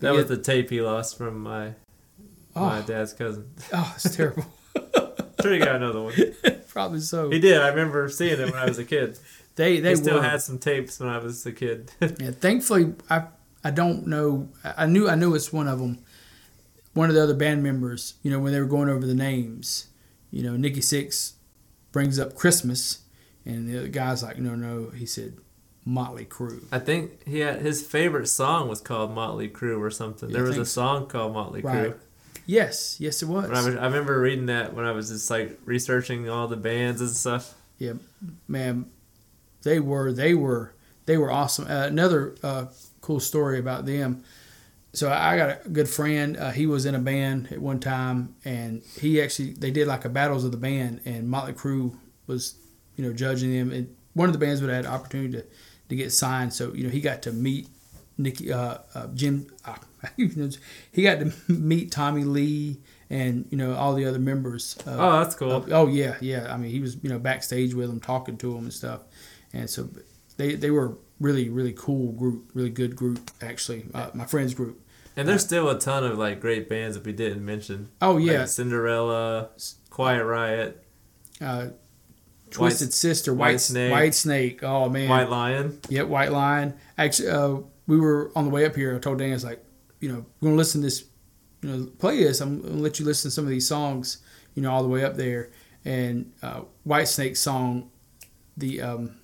That 0.00 0.14
was 0.14 0.26
the 0.26 0.36
tape 0.36 0.70
he 0.70 0.80
lost 0.80 1.16
from 1.18 1.40
my 1.42 1.74
my 2.54 2.78
Oh, 2.78 2.82
dad's 2.82 3.12
cousin. 3.12 3.50
oh 3.72 3.92
it's 3.94 4.14
terrible. 4.16 4.44
sure, 5.42 5.54
you 5.54 5.64
got 5.64 5.76
another 5.76 6.02
one. 6.02 6.14
probably 6.68 7.00
so. 7.00 7.30
He 7.30 7.38
did. 7.38 7.60
I 7.60 7.68
remember 7.68 8.08
seeing 8.08 8.38
it 8.40 8.44
when 8.44 8.54
I 8.54 8.66
was 8.66 8.78
a 8.78 8.84
kid. 8.84 9.18
They 9.56 9.80
they 9.80 9.94
still 9.94 10.16
were. 10.16 10.22
had 10.22 10.42
some 10.42 10.58
tapes 10.58 11.00
when 11.00 11.08
I 11.08 11.16
was 11.16 11.46
a 11.46 11.52
kid. 11.52 11.90
Yeah, 12.02 12.30
thankfully, 12.32 12.92
I 13.08 13.22
I 13.64 13.70
don't 13.70 14.06
know. 14.06 14.50
I 14.62 14.84
I 14.84 14.86
knew 14.86 15.08
I 15.08 15.14
knew 15.14 15.34
it's 15.34 15.50
one 15.50 15.66
of 15.66 15.78
them. 15.78 16.04
One 16.92 17.08
of 17.08 17.14
the 17.14 17.22
other 17.22 17.32
band 17.34 17.62
members, 17.62 18.14
you 18.22 18.30
know, 18.30 18.38
when 18.38 18.52
they 18.52 18.60
were 18.60 18.66
going 18.66 18.90
over 18.90 19.06
the 19.06 19.14
names, 19.14 19.86
you 20.30 20.42
know, 20.42 20.58
Nikki 20.58 20.80
Sixx 20.80 21.32
brings 21.90 22.18
up 22.18 22.34
Christmas, 22.34 22.98
and 23.46 23.66
the 23.66 23.78
other 23.78 23.88
guy's 23.88 24.22
like, 24.22 24.36
no, 24.38 24.54
no. 24.56 24.90
He 24.90 25.06
said 25.06 25.38
Motley 25.86 26.24
Crue. 26.26 26.64
I 26.72 26.80
think 26.80 27.26
he 27.26 27.38
had 27.38 27.62
his 27.62 27.80
favorite 27.80 28.26
song 28.26 28.68
was 28.68 28.80
called 28.80 29.12
Motley 29.12 29.48
Crue 29.48 29.80
or 29.80 29.90
something. 29.90 30.28
Yeah, 30.28 30.34
there 30.34 30.42
was 30.44 30.58
a 30.58 30.66
song 30.66 31.06
called 31.06 31.32
Motley 31.32 31.62
Right. 31.62 31.92
Crue. 31.92 31.98
Yes, 32.44 32.96
yes, 33.00 33.22
it 33.22 33.26
was. 33.26 33.46
I, 33.50 33.64
was, 33.64 33.76
I 33.76 33.86
remember 33.86 34.20
reading 34.20 34.46
that 34.46 34.74
when 34.74 34.84
I 34.84 34.90
was 34.92 35.08
just 35.10 35.30
like 35.30 35.58
researching 35.64 36.28
all 36.28 36.46
the 36.48 36.56
bands 36.56 37.00
and 37.00 37.10
stuff. 37.10 37.54
yeah, 37.78 37.94
man, 38.46 38.86
they 39.62 39.80
were 39.80 40.12
they 40.12 40.34
were 40.34 40.74
they 41.06 41.16
were 41.16 41.30
awesome. 41.30 41.66
Uh, 41.68 41.86
another 41.86 42.34
uh, 42.42 42.66
cool 43.00 43.20
story 43.20 43.58
about 43.58 43.86
them. 43.86 44.24
So 44.92 45.10
I 45.10 45.36
got 45.36 45.66
a 45.66 45.68
good 45.68 45.88
friend. 45.88 46.36
Uh, 46.36 46.50
he 46.52 46.66
was 46.66 46.86
in 46.86 46.94
a 46.94 46.98
band 46.98 47.48
at 47.52 47.58
one 47.60 47.80
time, 47.80 48.34
and 48.44 48.82
he 48.98 49.20
actually 49.20 49.52
they 49.52 49.70
did 49.70 49.86
like 49.86 50.04
a 50.04 50.08
battles 50.08 50.44
of 50.44 50.50
the 50.52 50.56
band, 50.56 51.00
and 51.04 51.28
Motley 51.28 51.52
Crue 51.52 51.96
was 52.26 52.54
you 52.96 53.04
know 53.04 53.12
judging 53.12 53.52
them. 53.52 53.70
And 53.72 53.94
one 54.14 54.28
of 54.28 54.32
the 54.32 54.38
bands 54.38 54.60
would 54.60 54.70
have 54.70 54.84
had 54.84 54.92
opportunity 54.92 55.32
to, 55.38 55.44
to 55.88 55.96
get 55.96 56.12
signed, 56.12 56.52
so 56.52 56.72
you 56.74 56.84
know 56.84 56.90
he 56.90 57.00
got 57.00 57.22
to 57.22 57.32
meet 57.32 57.68
Nicky 58.18 58.52
uh, 58.52 58.78
uh, 58.94 59.06
Jim. 59.14 59.46
Uh, 59.64 59.76
he 60.92 61.02
got 61.02 61.20
to 61.20 61.32
meet 61.48 61.90
Tommy 61.90 62.24
Lee 62.24 62.78
and 63.10 63.46
you 63.50 63.56
know 63.58 63.74
all 63.74 63.94
the 63.94 64.04
other 64.04 64.18
members. 64.18 64.76
Of, 64.86 64.98
Oh, 65.00 65.18
that's 65.20 65.34
cool. 65.34 65.52
of- 65.52 65.72
oh 65.72 65.86
yeah, 65.88 66.16
yeah. 66.20 66.52
I 66.52 66.56
mean, 66.56 66.70
he 66.70 66.80
was 66.80 66.96
you 67.02 67.10
know 67.10 67.18
backstage 67.18 67.74
with 67.74 67.88
them, 67.88 68.00
talking 68.00 68.36
to 68.38 68.52
them 68.54 68.64
and 68.64 68.72
stuff, 68.72 69.00
and 69.52 69.68
so 69.68 69.88
they 70.36 70.54
they 70.54 70.70
were 70.70 70.96
really 71.20 71.48
really 71.48 71.72
cool 71.72 72.12
group, 72.12 72.50
really 72.54 72.70
good 72.70 72.94
group 72.96 73.30
actually. 73.40 73.86
Uh, 73.94 74.10
my 74.14 74.24
friends 74.26 74.54
group. 74.54 74.80
and 75.16 75.26
there's 75.28 75.42
still 75.44 75.68
a 75.70 75.78
ton 75.78 76.04
of 76.04 76.18
like 76.18 76.40
great 76.40 76.68
bands 76.68 76.96
that 76.96 77.04
we 77.06 77.12
didn't 77.12 77.44
mention. 77.44 77.88
Oh 78.02 78.14
Like 78.14 78.26
yeah, 78.26 78.44
Cinderella, 78.44 79.48
Quiet 79.90 80.24
Riot, 80.24 80.84
uh, 81.40 81.68
Twisted 82.56 82.92
Sister, 82.92 83.34
White 83.34 83.52
White 83.52 83.60
Snake. 83.60 83.92
White 83.92 84.14
Snake. 84.14 84.62
Oh 84.62 84.88
man, 84.88 85.08
White 85.08 85.30
Lion. 85.30 85.80
Yeah, 85.88 86.02
White 86.02 86.32
Lion. 86.32 86.74
Actually, 86.98 87.28
uh, 87.30 87.56
we 87.86 87.98
were 87.98 88.32
on 88.34 88.44
the 88.44 88.50
way 88.50 88.64
up 88.64 88.74
here. 88.74 88.96
I 88.96 88.98
told 88.98 89.18
Dan, 89.18 89.30
I 89.30 89.32
was 89.34 89.44
like, 89.44 89.64
you 90.00 90.10
know, 90.10 90.24
we're 90.40 90.48
gonna 90.48 90.56
listen 90.56 90.80
to 90.80 90.86
this, 90.86 91.04
you 91.62 91.70
know, 91.70 91.86
play 91.98 92.22
this. 92.22 92.40
I'm 92.40 92.60
gonna 92.62 92.74
let 92.74 92.98
you 92.98 93.04
listen 93.04 93.30
to 93.30 93.34
some 93.34 93.44
of 93.44 93.50
these 93.50 93.68
songs, 93.68 94.18
you 94.54 94.62
know, 94.62 94.70
all 94.70 94.82
the 94.82 94.88
way 94.88 95.04
up 95.04 95.16
there. 95.16 95.50
And 95.84 96.32
uh, 96.42 96.62
White 96.84 97.08
Snake 97.08 97.36
song, 97.36 97.90
the 98.56 98.82
um, 98.82 99.16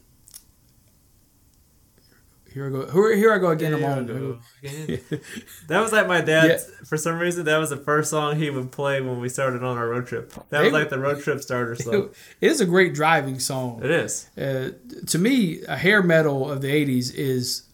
here 2.52 2.66
I 2.66 2.70
go, 2.70 2.90
here, 2.90 3.16
here 3.16 3.32
I 3.32 3.38
go 3.38 3.48
again. 3.50 3.76
Here 3.76 3.86
I 3.88 3.92
on. 3.92 4.06
go 4.06 4.38
again. 4.62 5.00
that 5.68 5.80
was 5.80 5.92
like 5.92 6.06
my 6.06 6.20
dad. 6.20 6.60
For 6.86 6.96
some 6.96 7.18
reason, 7.18 7.44
that 7.46 7.56
was 7.58 7.70
the 7.70 7.76
first 7.76 8.10
song 8.10 8.36
he 8.36 8.50
would 8.50 8.70
play 8.72 9.00
when 9.00 9.20
we 9.20 9.28
started 9.28 9.62
on 9.62 9.78
our 9.78 9.88
road 9.88 10.06
trip. 10.06 10.30
That 10.32 10.50
They- 10.50 10.64
was 10.64 10.72
like 10.72 10.90
the 10.90 10.98
road 10.98 11.22
trip 11.22 11.40
starter 11.40 11.74
song. 11.76 12.10
it 12.40 12.50
is 12.50 12.60
a 12.60 12.66
great 12.66 12.94
driving 12.94 13.38
song. 13.38 13.80
It 13.82 13.90
is. 13.90 14.28
uh, 14.36 14.70
to 15.06 15.18
me, 15.18 15.62
a 15.68 15.76
hair 15.76 16.02
metal 16.02 16.50
of 16.50 16.60
the 16.62 16.68
'80s 16.68 17.12
is 17.14 17.64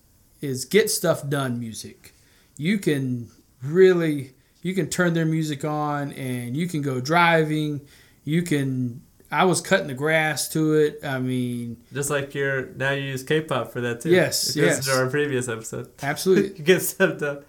is 0.41 0.65
get 0.65 0.91
stuff 0.91 1.29
done 1.29 1.59
music. 1.59 2.15
You 2.57 2.79
can 2.79 3.29
really 3.63 4.35
you 4.63 4.75
can 4.75 4.89
turn 4.89 5.15
their 5.15 5.27
music 5.27 5.65
on 5.65 6.13
and 6.13 6.57
you 6.57 6.69
can 6.69 6.83
go 6.83 7.01
driving. 7.01 7.81
You 8.25 8.43
can. 8.43 9.03
I 9.31 9.45
was 9.45 9.61
cutting 9.61 9.89
the 9.89 9.95
grass 9.95 10.49
to 10.51 10.75
it. 10.75 11.01
I 11.05 11.19
mean, 11.19 11.77
Just 11.93 12.09
like 12.11 12.35
your 12.35 12.67
now 12.75 12.93
you 12.93 13.05
use 13.05 13.23
K-pop 13.23 13.73
for 13.73 13.81
that 13.83 14.01
too. 14.01 14.11
Yes, 14.11 14.51
If 14.51 14.57
you 14.57 14.65
yes. 14.65 14.87
to 14.87 14.93
our 14.93 15.09
previous 15.11 15.49
episode, 15.49 15.91
absolutely. 16.03 16.51
you 16.59 16.65
get 16.65 16.81
stuff 16.81 17.19
done. 17.19 17.45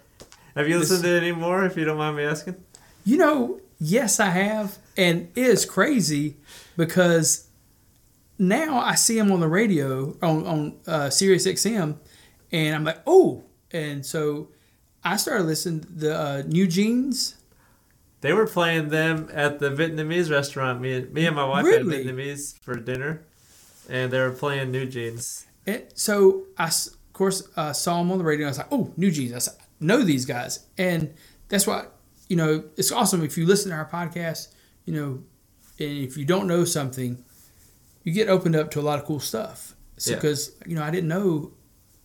Have 0.54 0.68
you 0.68 0.78
listened 0.78 1.04
to 1.04 1.08
any 1.10 1.32
more? 1.32 1.64
If 1.64 1.76
you 1.76 1.84
don't 1.84 1.96
mind 1.98 2.16
me 2.16 2.24
asking. 2.24 2.56
You 3.04 3.16
know, 3.16 3.60
yes, 3.78 4.20
I 4.20 4.26
have, 4.26 4.76
and 4.96 5.28
it 5.34 5.46
is 5.46 5.64
crazy 5.64 6.36
because 6.76 7.48
now 8.38 8.78
I 8.78 8.94
see 8.94 9.18
him 9.18 9.32
on 9.32 9.40
the 9.40 9.48
radio 9.48 10.16
on 10.22 10.46
on 10.46 10.78
uh, 10.86 11.08
Sirius 11.10 11.46
XM, 11.46 11.96
and 12.52 12.74
I'm 12.74 12.84
like, 12.84 13.00
oh, 13.06 13.44
and 13.70 14.04
so 14.04 14.48
I 15.02 15.16
started 15.16 15.44
listening 15.44 15.80
to 15.80 15.92
the 15.92 16.18
uh, 16.18 16.42
New 16.46 16.66
Jeans. 16.66 17.36
They 18.20 18.32
were 18.32 18.46
playing 18.46 18.88
them 18.90 19.28
at 19.32 19.58
the 19.60 19.70
Vietnamese 19.70 20.30
restaurant. 20.30 20.80
Me, 20.80 21.00
me 21.10 21.26
and 21.26 21.34
my 21.34 21.44
wife 21.44 21.64
Really? 21.64 22.04
had 22.04 22.06
Vietnamese 22.06 22.58
for 22.60 22.74
dinner, 22.74 23.24
and 23.88 24.10
they 24.12 24.18
were 24.20 24.30
playing 24.32 24.70
New 24.70 24.86
Jeans. 24.86 25.46
And 25.66 25.84
so 25.94 26.44
I, 26.58 26.66
of 26.66 27.12
course, 27.14 27.48
uh, 27.56 27.72
saw 27.72 27.98
them 27.98 28.12
on 28.12 28.18
the 28.18 28.24
radio. 28.24 28.46
I 28.46 28.50
was 28.50 28.58
like, 28.58 28.66
oh, 28.70 28.92
New 28.96 29.10
Jeans. 29.10 29.32
I 29.32 29.38
said, 29.38 29.54
know 29.80 30.02
these 30.02 30.26
guys, 30.26 30.66
and 30.76 31.14
that's 31.48 31.66
why 31.66 31.86
you 32.28 32.36
know 32.36 32.64
it's 32.76 32.92
awesome 32.92 33.24
if 33.24 33.38
you 33.38 33.46
listen 33.46 33.70
to 33.70 33.76
our 33.76 33.88
podcast. 33.88 34.48
You 34.84 34.94
know, 34.94 35.08
and 35.78 35.98
if 35.98 36.16
you 36.18 36.24
don't 36.26 36.46
know 36.46 36.64
something, 36.64 37.24
you 38.04 38.12
get 38.12 38.28
opened 38.28 38.56
up 38.56 38.70
to 38.72 38.80
a 38.80 38.82
lot 38.82 38.98
of 38.98 39.04
cool 39.06 39.20
stuff. 39.20 39.74
So 39.96 40.10
Yeah. 40.10 40.16
because 40.16 40.52
you 40.66 40.74
know 40.74 40.82
I 40.82 40.90
didn't 40.90 41.08
know 41.08 41.52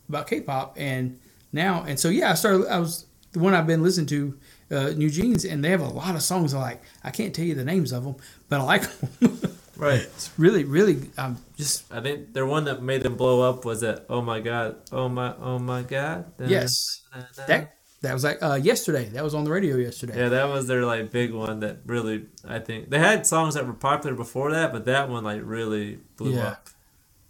about 0.07 0.27
K-pop, 0.27 0.75
and 0.77 1.19
now 1.51 1.83
and 1.85 1.99
so 1.99 2.07
yeah, 2.09 2.31
I 2.31 2.35
started. 2.35 2.67
I 2.67 2.79
was 2.79 3.05
the 3.33 3.39
one 3.39 3.53
I've 3.53 3.67
been 3.67 3.83
listening 3.83 4.07
to. 4.07 4.37
Uh, 4.71 4.89
New 4.89 5.09
Jeans, 5.11 5.45
and 5.45 5.63
they 5.63 5.69
have 5.69 5.81
a 5.81 5.87
lot 5.87 6.15
of 6.15 6.23
songs. 6.23 6.53
I 6.53 6.59
like. 6.59 6.81
I 7.03 7.11
can't 7.11 7.35
tell 7.35 7.45
you 7.45 7.53
the 7.55 7.63
names 7.65 7.91
of 7.91 8.03
them, 8.03 8.15
but 8.49 8.61
I 8.61 8.63
like 8.63 8.81
them. 8.99 9.39
Right. 9.77 9.99
it's 9.99 10.31
really, 10.37 10.63
really. 10.63 11.09
I'm 11.17 11.37
just 11.57 11.91
I 11.93 11.99
think 11.99 12.31
their 12.33 12.45
one 12.45 12.63
that 12.63 12.81
made 12.81 13.03
them 13.03 13.17
blow 13.17 13.41
up 13.41 13.65
was 13.65 13.81
that 13.81 14.05
"Oh 14.09 14.21
my 14.21 14.39
God, 14.39 14.77
oh 14.93 15.09
my, 15.09 15.35
oh 15.37 15.59
my 15.59 15.81
God." 15.83 16.31
yes. 16.39 17.01
That 17.47 17.75
that 18.01 18.13
was 18.13 18.23
like 18.23 18.41
uh, 18.41 18.55
yesterday. 18.55 19.09
That 19.09 19.21
was 19.23 19.35
on 19.35 19.43
the 19.43 19.51
radio 19.51 19.75
yesterday. 19.75 20.17
Yeah, 20.17 20.29
that 20.29 20.47
was 20.47 20.67
their 20.67 20.85
like 20.85 21.11
big 21.11 21.33
one 21.33 21.59
that 21.59 21.79
really 21.85 22.25
I 22.47 22.59
think 22.59 22.89
they 22.89 22.99
had 22.99 23.27
songs 23.27 23.55
that 23.55 23.67
were 23.67 23.73
popular 23.73 24.15
before 24.15 24.51
that, 24.51 24.71
but 24.71 24.85
that 24.85 25.09
one 25.09 25.25
like 25.25 25.41
really 25.43 25.99
blew 26.15 26.35
Yeah. 26.35 26.47
up. 26.51 26.69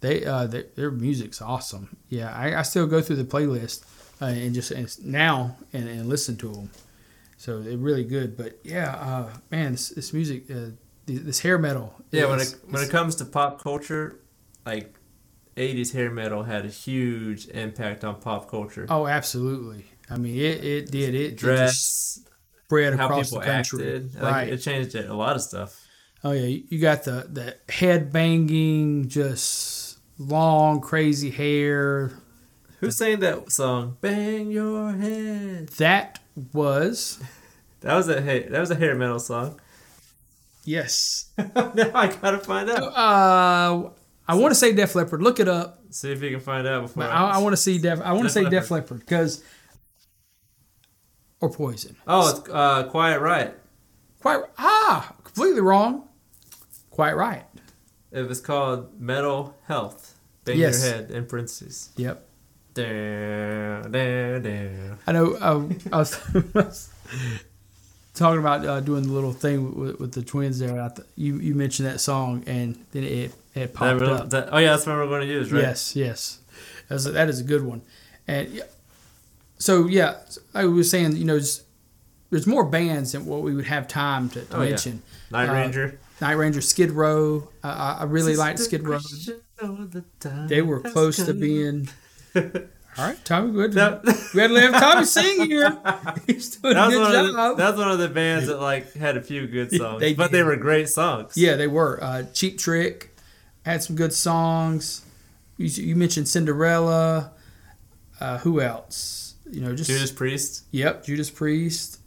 They 0.00 0.24
uh, 0.24 0.46
their, 0.46 0.66
their 0.76 0.90
music's 0.92 1.42
awesome. 1.42 1.96
Yeah, 2.08 2.32
I, 2.32 2.60
I 2.60 2.62
still 2.62 2.86
go 2.86 3.02
through 3.02 3.16
the 3.16 3.24
playlist 3.24 3.84
uh, 4.22 4.26
and 4.26 4.54
just 4.54 4.70
and 4.70 4.86
now 5.04 5.56
and, 5.72 5.88
and 5.88 6.08
listen 6.08 6.36
to 6.36 6.52
them. 6.52 6.70
So 7.46 7.60
they're 7.60 7.76
really 7.76 8.02
good. 8.02 8.36
But 8.36 8.58
yeah, 8.64 8.96
uh, 8.96 9.28
man, 9.52 9.70
this, 9.72 9.90
this 9.90 10.12
music, 10.12 10.50
uh, 10.50 10.70
this, 11.06 11.38
hair 11.38 11.58
metal. 11.58 11.94
Yeah, 12.10 12.26
when 12.26 12.40
is- 12.40 12.54
it 12.54 12.58
when 12.68 12.82
it 12.82 12.90
comes 12.90 13.14
to 13.16 13.24
pop 13.24 13.62
culture, 13.62 14.18
like 14.66 14.92
'80s 15.56 15.92
hair 15.92 16.10
metal 16.10 16.42
had 16.42 16.64
a 16.64 16.68
huge 16.68 17.46
impact 17.46 18.02
on 18.02 18.16
pop 18.16 18.50
culture. 18.50 18.86
oh, 18.90 19.06
absolutely. 19.06 19.84
I 20.10 20.16
mean, 20.16 20.34
it, 20.34 20.64
it 20.64 20.90
did. 20.90 21.14
It, 21.14 21.20
it 21.20 21.30
just 21.30 21.40
Dress, 21.40 22.20
spread 22.64 22.94
how 22.94 23.04
across 23.06 23.30
people 23.30 23.38
the 23.38 23.46
country. 23.46 23.84
acted, 23.84 24.14
like, 24.16 24.32
right. 24.32 24.48
it 24.48 24.58
changed 24.58 24.96
a 24.96 25.14
lot 25.14 25.36
of 25.36 25.42
stuff. 25.42 25.86
Oh 26.24 26.32
yeah, 26.32 26.46
you 26.46 26.64
you 26.68 26.80
got 26.80 27.04
the 27.04 27.28
the 27.32 27.72
head 27.72 28.12
banging, 28.12 29.06
just 29.06 29.98
long 30.18 30.80
crazy 30.80 31.30
hair. 31.30 32.10
Who 32.80 32.90
sang 32.90 33.20
that 33.20 33.52
song? 33.52 33.98
Bang 34.00 34.50
your 34.50 34.90
head. 34.94 35.68
That 35.78 36.18
was 36.52 37.20
That 37.86 37.94
was 37.94 38.08
a 38.08 38.20
hey, 38.20 38.48
that 38.48 38.58
was 38.58 38.72
a 38.72 38.74
hair 38.74 38.96
metal 38.96 39.20
song. 39.20 39.60
yes. 40.64 41.30
now 41.38 41.90
I 41.94 42.08
gotta 42.08 42.38
find 42.38 42.68
out. 42.68 42.82
Uh, 42.82 43.90
I 44.26 44.34
want 44.34 44.50
to 44.50 44.56
say 44.56 44.72
Def 44.72 44.96
Leppard. 44.96 45.22
Look 45.22 45.38
it 45.38 45.46
up. 45.46 45.84
See 45.90 46.10
if 46.10 46.20
you 46.20 46.30
can 46.30 46.40
find 46.40 46.66
out 46.66 46.82
before. 46.82 47.04
I, 47.04 47.30
I 47.30 47.38
want 47.38 47.52
to 47.52 47.56
see 47.56 47.78
Def. 47.78 48.00
I 48.00 48.12
want 48.12 48.24
to 48.24 48.30
say. 48.30 48.44
Def 48.48 48.72
Leppard 48.72 48.98
because 48.98 49.44
or 51.40 51.48
Poison. 51.48 51.94
oh, 52.08 52.30
it's 52.30 52.50
uh, 52.50 52.88
Quiet 52.90 53.20
Riot. 53.20 53.56
Quite 54.20 54.42
ah, 54.58 55.14
completely 55.22 55.60
wrong. 55.60 56.08
Quite 56.90 57.16
right. 57.16 57.44
It 58.10 58.22
was 58.22 58.40
called 58.40 59.00
Metal 59.00 59.54
Health. 59.68 60.18
Bang 60.44 60.58
Yes. 60.58 60.82
your 60.82 60.92
head 60.92 61.10
in 61.12 61.26
parentheses. 61.26 61.90
Yep. 61.96 62.26
Down, 62.74 63.92
down, 63.92 64.42
down. 64.42 64.98
I 65.06 65.12
know. 65.12 65.34
Uh, 65.34 65.68
I 65.92 65.96
was 65.98 66.90
talking 68.16 68.40
about 68.40 68.66
uh, 68.66 68.80
doing 68.80 69.02
the 69.04 69.12
little 69.12 69.32
thing 69.32 69.78
with, 69.78 70.00
with 70.00 70.12
the 70.12 70.22
twins 70.22 70.58
there. 70.58 70.80
I 70.80 70.88
th- 70.88 71.06
you 71.16 71.36
you 71.38 71.54
mentioned 71.54 71.86
that 71.88 72.00
song 72.00 72.42
and 72.46 72.76
then 72.92 73.04
it 73.04 73.12
it 73.12 73.32
That 73.54 73.74
popped 73.74 74.00
real- 74.00 74.10
up. 74.14 74.30
that- 74.30 74.48
oh 74.52 74.58
yeah, 74.58 74.70
that's 74.72 74.86
what 74.86 74.96
we're 74.96 75.06
going 75.06 75.20
to 75.22 75.32
use, 75.32 75.52
right? 75.52 75.62
Yes, 75.62 75.94
yes, 75.94 76.40
that's 76.88 77.06
a, 77.06 77.12
that 77.12 77.28
is 77.28 77.40
a 77.40 77.44
good 77.44 77.62
one. 77.64 77.82
And 78.26 78.48
yeah, 78.48 78.64
so 79.58 79.86
yeah, 79.86 80.16
I 80.54 80.64
was 80.66 80.90
saying, 80.90 81.16
you 81.16 81.24
know, 81.24 81.38
there's 82.30 82.46
more 82.46 82.64
bands 82.64 83.12
than 83.12 83.24
what 83.26 83.42
we 83.42 83.54
would 83.54 83.66
have 83.66 83.86
time 83.86 84.28
to, 84.30 84.40
to 84.44 84.56
Oh, 84.56 84.62
yeah. 84.62 84.70
mention. 84.70 85.02
Night 85.30 85.48
Uh, 85.48 85.52
Ranger. 85.52 85.98
Night 86.20 86.32
Ranger, 86.32 86.60
Skid 86.60 86.90
Row. 86.92 87.48
Uh, 87.62 87.68
I 87.68 87.96
I 88.00 88.04
really 88.04 88.36
liked 88.36 88.58
Skid 88.58 88.82
Row. 88.88 88.98
They 90.48 90.62
were 90.62 90.80
close 90.80 91.16
to 91.24 91.34
being. 91.34 91.88
All 92.98 93.04
right, 93.04 93.22
Tommy, 93.24 93.52
good. 93.52 93.72
That, 93.74 94.02
We 94.34 94.40
had 94.40 94.48
to 94.48 94.60
have 94.60 94.80
Tommy 94.80 95.04
sing 95.04 95.46
here. 95.50 95.76
He's 96.26 96.56
doing 96.56 96.74
that 96.74 96.88
a 96.88 96.90
good 96.90 97.00
one 97.00 97.14
of 97.14 97.26
the, 97.26 97.32
job. 97.32 97.56
that 97.58 97.70
was 97.72 97.78
one 97.78 97.90
of 97.90 97.98
the 97.98 98.08
bands 98.08 98.46
that 98.46 98.58
like 98.60 98.92
had 98.94 99.16
a 99.18 99.22
few 99.22 99.46
good 99.46 99.70
songs, 99.70 100.00
They 100.00 100.14
but 100.14 100.32
they 100.32 100.42
were 100.42 100.56
great 100.56 100.88
songs. 100.88 101.36
Yeah, 101.36 101.56
they 101.56 101.66
were. 101.66 102.02
Uh, 102.02 102.22
Cheap 102.32 102.58
Trick 102.58 103.14
had 103.66 103.82
some 103.82 103.96
good 103.96 104.12
songs. 104.14 105.04
You, 105.58 105.66
you 105.66 105.94
mentioned 105.96 106.28
Cinderella. 106.28 107.32
Uh, 108.18 108.38
who 108.38 108.60
else? 108.62 109.34
You 109.50 109.60
know, 109.60 109.74
just 109.76 109.90
Judas 109.90 110.10
Priest. 110.10 110.64
Yep, 110.70 111.04
Judas 111.04 111.28
Priest. 111.30 112.00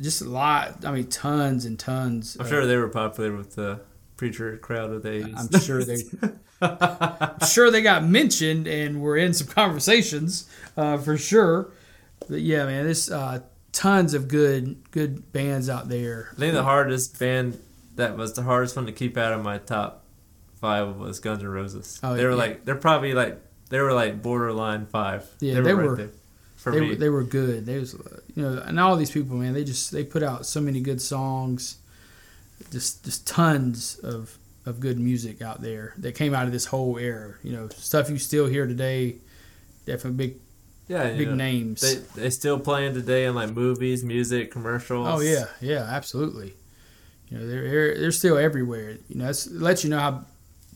Just 0.00 0.22
a 0.22 0.28
lot. 0.28 0.84
I 0.84 0.90
mean, 0.90 1.06
tons 1.06 1.64
and 1.64 1.78
tons. 1.78 2.36
I'm 2.36 2.46
of- 2.46 2.48
sure 2.50 2.66
they 2.66 2.76
were 2.76 2.88
popular 2.88 3.36
with 3.36 3.54
the 3.54 3.80
preacher 4.16 4.56
crowd 4.56 4.90
of 4.90 5.02
the 5.02 5.08
80s. 5.10 5.54
I'm 5.54 5.60
sure 5.60 5.84
they. 5.84 6.02
Sure 7.48 7.70
they 7.70 7.82
got 7.82 8.04
mentioned 8.04 8.66
and 8.66 9.00
were 9.00 9.16
in 9.16 9.34
some 9.34 9.48
conversations 9.48 10.48
uh, 10.76 10.96
for 10.98 11.16
sure. 11.18 11.70
But 12.28 12.40
yeah, 12.40 12.64
man, 12.64 12.84
there's 12.84 13.10
uh, 13.10 13.40
tons 13.72 14.14
of 14.14 14.28
good 14.28 14.90
good 14.90 15.32
bands 15.32 15.68
out 15.68 15.88
there. 15.88 16.30
I 16.36 16.40
think 16.40 16.54
the 16.54 16.62
hardest 16.62 17.18
band 17.18 17.58
that 17.96 18.16
was 18.16 18.34
the 18.34 18.42
hardest 18.42 18.76
one 18.76 18.86
to 18.86 18.92
keep 18.92 19.16
out 19.16 19.32
of 19.32 19.42
my 19.42 19.58
top 19.58 20.04
five 20.60 20.96
was 20.96 21.18
Guns 21.18 21.42
N' 21.42 21.48
Roses. 21.48 22.00
Oh, 22.02 22.14
they 22.14 22.24
were 22.24 22.30
yeah. 22.30 22.36
like 22.36 22.64
they're 22.64 22.74
probably 22.76 23.14
like 23.14 23.40
they 23.70 23.80
were 23.80 23.92
like 23.92 24.22
borderline 24.22 24.86
five. 24.86 25.28
Yeah, 25.40 25.60
they 25.60 25.74
were- 25.74 25.96
there 25.96 26.10
for 26.56 26.70
they 26.70 26.80
me. 26.80 26.88
were, 26.90 26.94
they 26.94 27.08
were 27.08 27.24
good. 27.24 27.66
They 27.66 27.78
was 27.78 27.94
you 28.36 28.42
know, 28.42 28.62
and 28.64 28.78
all 28.78 28.94
these 28.94 29.10
people, 29.10 29.36
man, 29.36 29.52
they 29.52 29.64
just 29.64 29.90
they 29.90 30.04
put 30.04 30.22
out 30.22 30.46
so 30.46 30.60
many 30.60 30.80
good 30.80 31.02
songs. 31.02 31.78
Just 32.70 33.04
just 33.04 33.26
tons 33.26 33.98
of 34.04 34.38
of 34.64 34.80
good 34.80 34.98
music 34.98 35.42
out 35.42 35.60
there 35.60 35.94
that 35.98 36.14
came 36.14 36.34
out 36.34 36.46
of 36.46 36.52
this 36.52 36.66
whole 36.66 36.98
era. 36.98 37.34
You 37.42 37.52
know, 37.52 37.68
stuff 37.68 38.10
you 38.10 38.18
still 38.18 38.46
hear 38.46 38.66
today. 38.66 39.16
Definitely 39.84 40.26
big 40.26 40.40
yeah, 40.88 41.16
big 41.16 41.28
know, 41.28 41.34
names. 41.34 41.80
They 41.80 42.22
they 42.22 42.30
still 42.30 42.58
playing 42.58 42.94
today 42.94 43.24
in 43.24 43.34
like 43.34 43.50
movies, 43.50 44.04
music, 44.04 44.50
commercials. 44.50 45.08
oh 45.08 45.20
yeah, 45.20 45.46
yeah, 45.60 45.86
absolutely. 45.90 46.54
You 47.28 47.38
know, 47.38 47.46
they're 47.46 47.98
they're, 47.98 48.12
still 48.12 48.36
everywhere. 48.36 48.98
You 49.08 49.16
know, 49.16 49.28
it 49.28 49.46
lets 49.50 49.84
you 49.84 49.90
know 49.90 49.98
how 49.98 50.26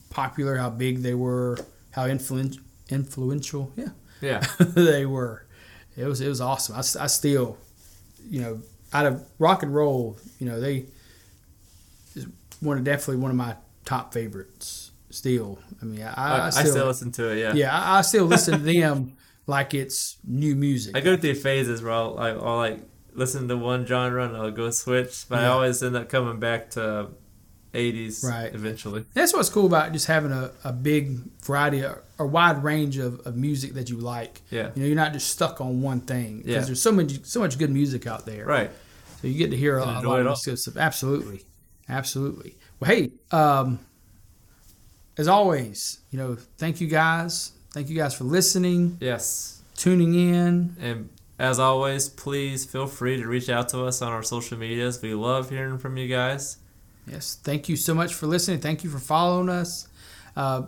popular, 0.09 0.57
how 0.57 0.71
big 0.71 1.03
they 1.03 1.13
were, 1.13 1.57
how 1.91 2.07
influen- 2.07 2.59
influential. 2.89 3.71
Yeah, 3.75 3.89
Yeah. 4.21 4.43
they 4.59 5.05
were. 5.05 5.45
It 5.95 6.05
was 6.05 6.21
it 6.21 6.27
was 6.27 6.41
awesome. 6.41 6.75
I 6.77 7.07
still, 7.07 7.57
you 8.29 8.41
know, 8.41 8.61
out 8.93 9.05
of 9.05 9.23
rock 9.39 9.63
and 9.63 9.73
roll, 9.73 10.17
you 10.39 10.47
know, 10.47 10.59
they 10.59 10.85
is 12.15 12.25
one 12.59 12.77
of 12.77 12.83
definitely 12.83 13.21
one 13.21 13.31
of 13.31 13.37
my 13.37 13.55
top 13.87 14.13
favorites. 14.13 14.91
Still, 15.09 15.57
I 15.81 15.85
mean, 15.85 16.01
I, 16.03 16.13
I, 16.13 16.45
I, 16.47 16.49
still, 16.49 16.71
still 16.71 16.85
listen 16.87 17.11
to 17.13 17.29
it. 17.31 17.39
Yeah. 17.39 17.53
yeah, 17.53 17.79
I, 17.79 17.99
I 17.99 18.01
still 18.01 18.25
listen 18.35 18.59
to 18.59 18.65
them 18.65 19.15
like 19.47 19.73
it's 19.73 20.17
new 20.25 20.53
music. 20.55 20.95
I 20.97 20.99
go 20.99 21.15
through 21.15 21.35
phases 21.35 21.81
where 21.81 21.93
I'll, 21.93 22.15
like, 22.15 22.35
I'll 22.35 22.57
like 22.57 22.79
listen 23.13 23.47
to 23.47 23.55
one 23.57 23.85
genre 23.85 24.25
and 24.25 24.35
I'll 24.35 24.51
go 24.51 24.69
switch, 24.69 25.25
but 25.29 25.39
I 25.39 25.47
always 25.47 25.81
end 25.81 25.95
up 25.95 26.09
coming 26.09 26.39
back 26.39 26.71
to 26.71 27.07
80s 27.73 28.23
Right. 28.23 28.53
eventually. 28.53 29.05
That's 29.13 29.33
what's 29.33 29.49
cool 29.49 29.65
about 29.65 29.93
just 29.93 30.07
having 30.07 30.31
a, 30.33 30.51
a 30.65 30.73
big 30.73 31.19
variety, 31.41 31.83
or, 31.83 32.03
a 32.19 32.25
wide 32.25 32.61
range 32.63 32.97
of, 32.97 33.25
of 33.25 33.37
music 33.37 33.73
that 33.75 33.89
you 33.89 33.97
like. 33.97 34.41
Yeah. 34.51 34.71
You 34.75 34.81
know, 34.81 34.87
you're 34.87 34.95
not 34.95 35.13
just 35.13 35.29
stuck 35.29 35.61
on 35.61 35.81
one 35.81 36.01
thing 36.01 36.39
because 36.39 36.51
Yeah. 36.53 36.59
there's 36.61 36.81
so 36.81 36.91
much 36.91 37.23
so 37.23 37.39
much 37.39 37.57
good 37.57 37.69
music 37.71 38.05
out 38.07 38.25
there. 38.25 38.45
Right. 38.45 38.71
So 39.21 39.27
you 39.27 39.37
get 39.37 39.51
to 39.51 39.57
hear 39.57 39.77
a, 39.77 39.83
a 39.83 39.85
lot 39.85 40.19
of 40.19 40.27
all. 40.27 40.33
this 40.33 40.45
good 40.45 40.59
stuff. 40.59 40.75
Absolutely, 40.77 41.45
absolutely. 41.87 42.57
Well, 42.79 42.91
hey, 42.91 43.11
um, 43.31 43.79
as 45.17 45.27
always, 45.27 45.99
you 46.11 46.17
know, 46.19 46.37
thank 46.57 46.79
you 46.79 46.87
guys. 46.87 47.53
Thank 47.71 47.89
you 47.89 47.95
guys 47.97 48.13
for 48.13 48.23
listening, 48.23 48.97
Yes. 48.99 49.61
tuning 49.75 50.13
in. 50.13 50.75
And 50.79 51.09
as 51.39 51.59
always, 51.59 52.09
please 52.09 52.65
feel 52.65 52.87
free 52.87 53.17
to 53.17 53.27
reach 53.27 53.49
out 53.49 53.69
to 53.69 53.83
us 53.85 54.01
on 54.01 54.11
our 54.11 54.23
social 54.23 54.57
medias. 54.57 55.01
We 55.01 55.13
love 55.13 55.49
hearing 55.49 55.77
from 55.79 55.97
you 55.97 56.07
guys. 56.07 56.57
Yes, 57.07 57.37
thank 57.41 57.69
you 57.69 57.75
so 57.75 57.93
much 57.93 58.13
for 58.13 58.27
listening. 58.27 58.59
Thank 58.59 58.83
you 58.83 58.89
for 58.89 58.99
following 58.99 59.49
us. 59.49 59.87
Uh, 60.35 60.63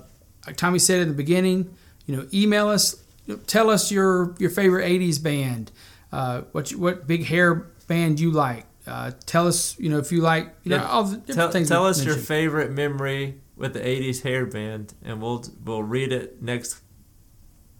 like 0.47 0.55
Tommy 0.55 0.79
said 0.79 1.01
in 1.01 1.09
the 1.09 1.13
beginning, 1.13 1.75
you 2.05 2.15
know, 2.15 2.27
email 2.33 2.69
us, 2.69 3.03
tell 3.45 3.69
us 3.69 3.91
your 3.91 4.35
your 4.39 4.49
favorite 4.49 4.85
'80s 4.85 5.21
band, 5.21 5.71
uh, 6.11 6.41
what 6.53 6.71
you, 6.71 6.79
what 6.79 7.05
big 7.07 7.25
hair 7.25 7.53
band 7.87 8.19
you 8.19 8.31
like. 8.31 8.65
Uh, 8.89 9.11
tell 9.25 9.47
us, 9.47 9.77
you 9.79 9.89
know, 9.89 9.99
if 9.99 10.11
you 10.11 10.21
like, 10.21 10.55
you 10.63 10.71
know, 10.71 10.83
all 10.85 11.03
the 11.03 11.17
different 11.17 11.37
Tell, 11.37 11.51
things. 11.51 11.67
tell 11.69 11.83
we 11.83 11.89
us 11.91 12.03
your 12.03 12.15
favorite 12.15 12.71
memory 12.71 13.39
with 13.55 13.73
the 13.73 13.79
80s 13.81 14.23
hair 14.23 14.45
band, 14.45 14.93
and 15.03 15.21
we'll 15.21 15.43
we'll 15.63 15.83
read 15.83 16.11
it 16.11 16.41
next 16.41 16.81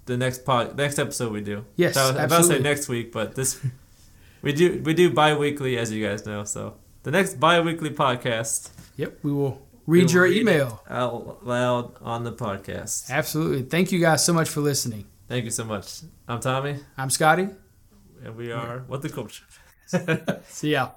the 0.05 0.17
next 0.17 0.45
pod 0.45 0.77
next 0.77 0.99
episode 0.99 1.31
we 1.31 1.41
do. 1.41 1.65
Yes, 1.75 1.93
So 1.95 2.01
I 2.01 2.05
was 2.07 2.15
about 2.23 2.37
to 2.37 2.43
say 2.43 2.59
next 2.59 2.87
week, 2.89 3.11
but 3.11 3.35
this 3.35 3.59
we 4.41 4.53
do 4.53 4.81
we 4.85 4.93
do 4.93 5.09
bi-weekly 5.11 5.77
as 5.77 5.91
you 5.91 6.05
guys 6.05 6.25
know. 6.25 6.43
So 6.43 6.75
the 7.03 7.11
next 7.11 7.39
bi-weekly 7.39 7.91
podcast 7.91 8.69
Yep, 8.97 9.19
we 9.23 9.31
will 9.31 9.61
we 9.85 9.99
read 9.99 10.05
will 10.07 10.11
your 10.13 10.23
read 10.25 10.37
email. 10.41 10.83
out 10.89 11.45
loud 11.45 11.93
on 12.01 12.23
the 12.23 12.33
podcast. 12.33 13.09
Absolutely. 13.09 13.63
Thank 13.63 13.91
you 13.91 13.99
guys 13.99 14.23
so 14.25 14.33
much 14.33 14.49
for 14.49 14.61
listening. 14.61 15.05
Thank 15.27 15.45
you 15.45 15.51
so 15.51 15.63
much. 15.63 16.01
I'm 16.27 16.39
Tommy, 16.39 16.75
I'm 16.97 17.09
Scotty. 17.09 17.47
and 18.23 18.35
we 18.35 18.51
are 18.51 18.79
what 18.87 19.01
the 19.01 19.09
culture. 19.09 19.45
See 20.47 20.71
ya. 20.71 20.91